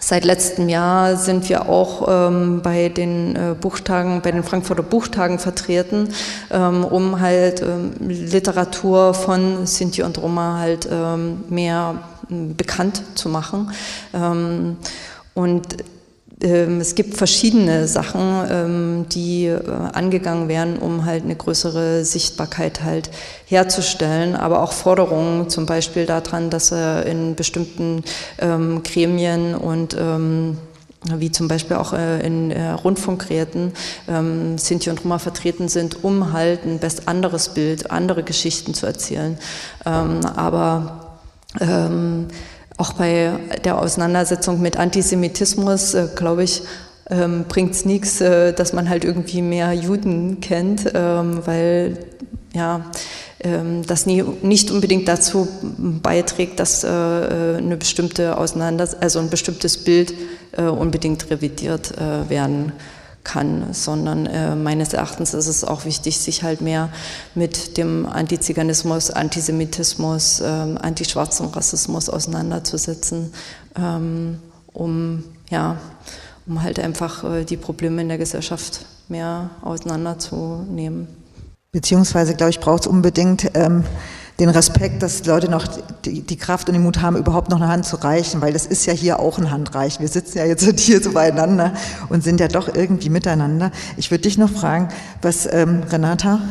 Seit 0.01 0.25
letztem 0.25 0.69
Jahr 0.69 1.15
sind 1.17 1.49
wir 1.49 1.67
auch 1.67 2.07
ähm, 2.07 2.61
bei 2.61 2.89
den 2.89 3.35
äh, 3.35 3.55
Buchtagen, 3.59 4.21
bei 4.21 4.31
den 4.31 4.43
Frankfurter 4.43 4.83
Buchtagen 4.83 5.39
vertreten, 5.39 6.09
ähm, 6.51 6.85
um 6.85 7.19
halt 7.19 7.61
ähm, 7.61 7.93
Literatur 7.99 9.13
von 9.13 9.65
Sinti 9.65 10.03
und 10.03 10.17
Roma 10.17 10.57
halt 10.57 10.87
ähm, 10.91 11.43
mehr 11.49 11.95
ähm, 12.29 12.55
bekannt 12.55 13.01
zu 13.15 13.29
machen. 13.29 13.71
Ähm, 14.13 14.77
und 15.33 15.77
es 16.41 16.95
gibt 16.95 17.17
verschiedene 17.17 17.87
Sachen, 17.87 18.21
ähm, 18.49 19.05
die 19.09 19.47
äh, 19.47 19.59
angegangen 19.91 20.47
werden, 20.47 20.77
um 20.77 21.03
halt 21.03 21.25
eine 21.25 21.35
größere 21.35 22.05
Sichtbarkeit 22.05 22.81
halt 22.81 23.09
herzustellen, 23.45 24.35
aber 24.37 24.63
auch 24.63 24.71
Forderungen 24.71 25.49
zum 25.49 25.65
Beispiel 25.65 26.05
daran, 26.05 26.49
dass 26.49 26.71
in 26.71 27.35
bestimmten 27.35 28.03
ähm, 28.39 28.83
Gremien 28.83 29.55
und 29.55 29.97
wie 31.15 31.31
zum 31.31 31.47
Beispiel 31.47 31.77
auch 31.77 31.93
äh, 31.93 32.19
in 32.25 32.51
äh, 32.51 32.71
Rundfunkräten 32.71 33.71
Sinti 34.57 34.89
und 34.89 35.03
Roma 35.03 35.17
vertreten 35.17 35.69
sind, 35.69 36.03
um 36.03 36.33
halt 36.33 36.65
ein 36.65 36.79
best 36.79 37.07
anderes 37.07 37.49
Bild, 37.49 37.89
andere 37.89 38.23
Geschichten 38.23 38.73
zu 38.73 38.85
erzählen. 38.85 39.37
aber 39.83 41.05
auch 42.79 42.93
bei 42.93 43.33
der 43.65 43.77
Auseinandersetzung 43.77 44.61
mit 44.61 44.77
Antisemitismus, 44.77 45.93
äh, 45.93 46.07
glaube 46.15 46.43
ich, 46.43 46.61
ähm, 47.09 47.45
bringt 47.49 47.73
es 47.73 47.85
nichts, 47.85 48.21
äh, 48.21 48.53
dass 48.53 48.71
man 48.71 48.89
halt 48.89 49.03
irgendwie 49.03 49.41
mehr 49.41 49.73
Juden 49.73 50.39
kennt, 50.39 50.89
ähm, 50.93 51.41
weil 51.45 51.97
ja, 52.53 52.85
ähm, 53.41 53.85
das 53.85 54.05
nie, 54.05 54.23
nicht 54.41 54.71
unbedingt 54.71 55.07
dazu 55.07 55.47
beiträgt, 55.61 56.59
dass 56.59 56.83
äh, 56.83 56.87
äh 56.89 57.57
eine 57.57 57.77
bestimmte 57.77 58.37
Auseinander 58.37 58.87
also 59.01 59.19
ein 59.19 59.29
bestimmtes 59.29 59.83
Bild 59.83 60.13
äh, 60.53 60.63
unbedingt 60.63 61.29
revidiert 61.29 61.91
äh, 61.97 62.29
werden. 62.29 62.71
kann 62.71 62.98
kann, 63.23 63.73
sondern 63.73 64.25
äh, 64.25 64.55
meines 64.55 64.93
Erachtens 64.93 65.33
ist 65.33 65.47
es 65.47 65.63
auch 65.63 65.85
wichtig, 65.85 66.17
sich 66.19 66.43
halt 66.43 66.61
mehr 66.61 66.89
mit 67.35 67.77
dem 67.77 68.05
Antiziganismus, 68.05 69.11
Antisemitismus, 69.11 70.41
ähm, 70.43 70.77
antischwarzen 70.81 71.47
Rassismus 71.47 72.09
auseinanderzusetzen, 72.09 73.33
ähm, 73.75 74.39
um, 74.73 75.23
ja, 75.49 75.77
um 76.47 76.63
halt 76.63 76.79
einfach 76.79 77.23
äh, 77.23 77.43
die 77.43 77.57
Probleme 77.57 78.01
in 78.01 78.07
der 78.09 78.17
Gesellschaft 78.17 78.85
mehr 79.09 79.49
auseinanderzunehmen. 79.61 81.07
Beziehungsweise, 81.71 82.33
glaube 82.35 82.49
ich, 82.49 82.59
braucht 82.59 82.81
es 82.81 82.87
unbedingt 82.87 83.51
ähm, 83.53 83.83
den 84.39 84.49
Respekt, 84.49 85.03
dass 85.03 85.25
Leute 85.25 85.49
noch 85.49 85.67
die, 86.05 86.21
die, 86.21 86.37
Kraft 86.37 86.69
und 86.69 86.73
den 86.73 86.83
Mut 86.83 87.01
haben, 87.01 87.17
überhaupt 87.17 87.49
noch 87.49 87.59
eine 87.59 87.67
Hand 87.67 87.85
zu 87.85 87.97
reichen, 87.97 88.41
weil 88.41 88.53
das 88.53 88.65
ist 88.65 88.85
ja 88.85 88.93
hier 88.93 89.19
auch 89.19 89.37
ein 89.37 89.51
Handreichen. 89.51 90.01
Wir 90.01 90.07
sitzen 90.07 90.37
ja 90.37 90.45
jetzt 90.45 90.63
hier 90.79 91.03
so 91.03 91.11
beieinander 91.11 91.73
und 92.07 92.23
sind 92.23 92.39
ja 92.39 92.47
doch 92.47 92.73
irgendwie 92.73 93.09
miteinander. 93.09 93.71
Ich 93.97 94.11
würde 94.11 94.23
dich 94.23 94.37
noch 94.37 94.49
fragen, 94.49 94.87
was 95.21 95.47
ähm, 95.51 95.83
Renata, 95.89 96.41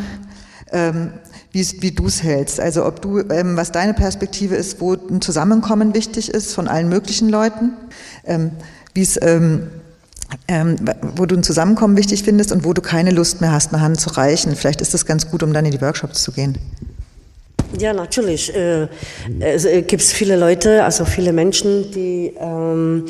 ähm, 0.70 1.12
wie, 1.50 1.66
wie 1.80 1.92
du 1.92 2.06
es 2.06 2.22
hältst. 2.22 2.60
Also 2.60 2.84
ob 2.84 3.00
du, 3.00 3.20
ähm, 3.20 3.56
was 3.56 3.72
deine 3.72 3.94
Perspektive 3.94 4.54
ist, 4.54 4.80
wo 4.80 4.92
ein 4.94 5.22
Zusammenkommen 5.22 5.94
wichtig 5.94 6.30
ist 6.30 6.54
von 6.54 6.68
allen 6.68 6.90
möglichen 6.90 7.30
Leuten, 7.30 7.72
ähm, 8.26 8.50
wie 8.92 9.02
es 9.02 9.18
ähm, 9.22 9.68
ähm, 10.46 10.76
wo 11.16 11.24
du 11.24 11.36
ein 11.36 11.42
Zusammenkommen 11.42 11.96
wichtig 11.96 12.22
findest 12.22 12.52
und 12.52 12.62
wo 12.62 12.74
du 12.74 12.82
keine 12.82 13.12
Lust 13.12 13.40
mehr 13.40 13.52
hast, 13.52 13.72
eine 13.72 13.80
Hand 13.82 13.98
zu 13.98 14.10
reichen. 14.10 14.54
Vielleicht 14.56 14.82
ist 14.82 14.92
das 14.92 15.06
ganz 15.06 15.30
gut, 15.30 15.42
um 15.42 15.54
dann 15.54 15.64
in 15.64 15.70
die 15.70 15.80
Workshops 15.80 16.22
zu 16.22 16.32
gehen. 16.32 16.58
Ja, 17.76 17.92
natürlich. 17.92 18.54
Äh, 18.54 18.88
es 19.40 19.64
äh, 19.64 19.82
gibt 19.82 20.02
viele 20.02 20.36
Leute, 20.36 20.84
also 20.84 21.04
viele 21.04 21.32
Menschen, 21.32 21.90
die 21.90 22.32
ähm, 22.40 23.04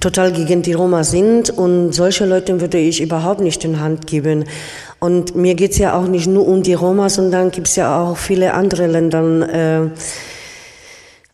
total 0.00 0.32
gegen 0.32 0.62
die 0.62 0.74
Roma 0.74 1.02
sind 1.02 1.48
und 1.50 1.92
solche 1.92 2.26
Leute 2.26 2.60
würde 2.60 2.78
ich 2.78 3.00
überhaupt 3.00 3.40
nicht 3.40 3.64
in 3.64 3.80
Hand 3.80 4.06
geben. 4.06 4.44
Und 5.00 5.34
mir 5.34 5.54
geht 5.54 5.72
es 5.72 5.78
ja 5.78 5.98
auch 5.98 6.06
nicht 6.06 6.26
nur 6.26 6.46
um 6.46 6.62
die 6.62 6.74
Roma, 6.74 7.08
sondern 7.08 7.50
gibt 7.50 7.68
es 7.68 7.76
ja 7.76 8.02
auch 8.02 8.16
viele 8.18 8.52
andere 8.52 8.86
Länder, 8.86 9.84
äh, 9.84 9.90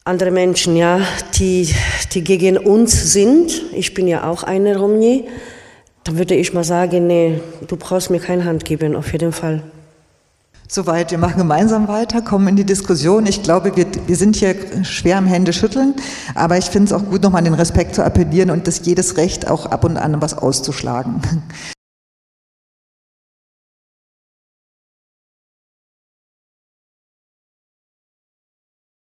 andere 0.05 0.31
Menschen, 0.31 0.77
ja, 0.77 1.01
die, 1.35 1.69
die 2.15 2.23
gegen 2.23 2.57
uns 2.57 3.13
sind. 3.13 3.63
Ich 3.73 3.93
bin 3.93 4.07
ja 4.07 4.31
auch 4.31 4.45
eine 4.45 4.79
Romni. 4.79 5.25
Dann 6.05 6.17
würde 6.17 6.35
ich 6.35 6.55
mal 6.55 6.65
sagen, 6.65 7.09
nee, 7.09 7.41
du 7.67 7.77
brauchst 7.77 8.09
mir 8.09 8.21
keine 8.21 8.45
Hand 8.45 8.65
geben, 8.65 8.97
auf 8.97 9.13
jeden 9.13 9.33
Fall. 9.33 9.63
Soweit, 10.71 11.11
wir 11.11 11.17
machen 11.17 11.39
gemeinsam 11.39 11.89
weiter, 11.89 12.21
kommen 12.21 12.47
in 12.49 12.57
die 12.57 12.67
Diskussion. 12.67 13.25
Ich 13.25 13.43
glaube, 13.43 13.75
wir, 13.75 13.87
wir 14.07 14.17
sind 14.17 14.37
hier 14.37 14.55
schwer 14.85 15.17
am 15.17 15.27
Hände 15.27 15.55
schütteln, 15.55 15.95
aber 16.35 16.59
ich 16.59 16.67
finde 16.67 16.89
es 16.89 16.93
auch 16.93 17.07
gut, 17.07 17.23
nochmal 17.23 17.43
den 17.43 17.55
Respekt 17.55 17.95
zu 17.95 18.05
appellieren 18.05 18.51
und 18.51 18.67
das 18.67 18.85
jedes 18.85 19.17
Recht 19.17 19.49
auch 19.49 19.65
ab 19.65 19.85
und 19.85 19.97
an 19.97 20.21
was 20.21 20.37
auszuschlagen. 20.37 21.23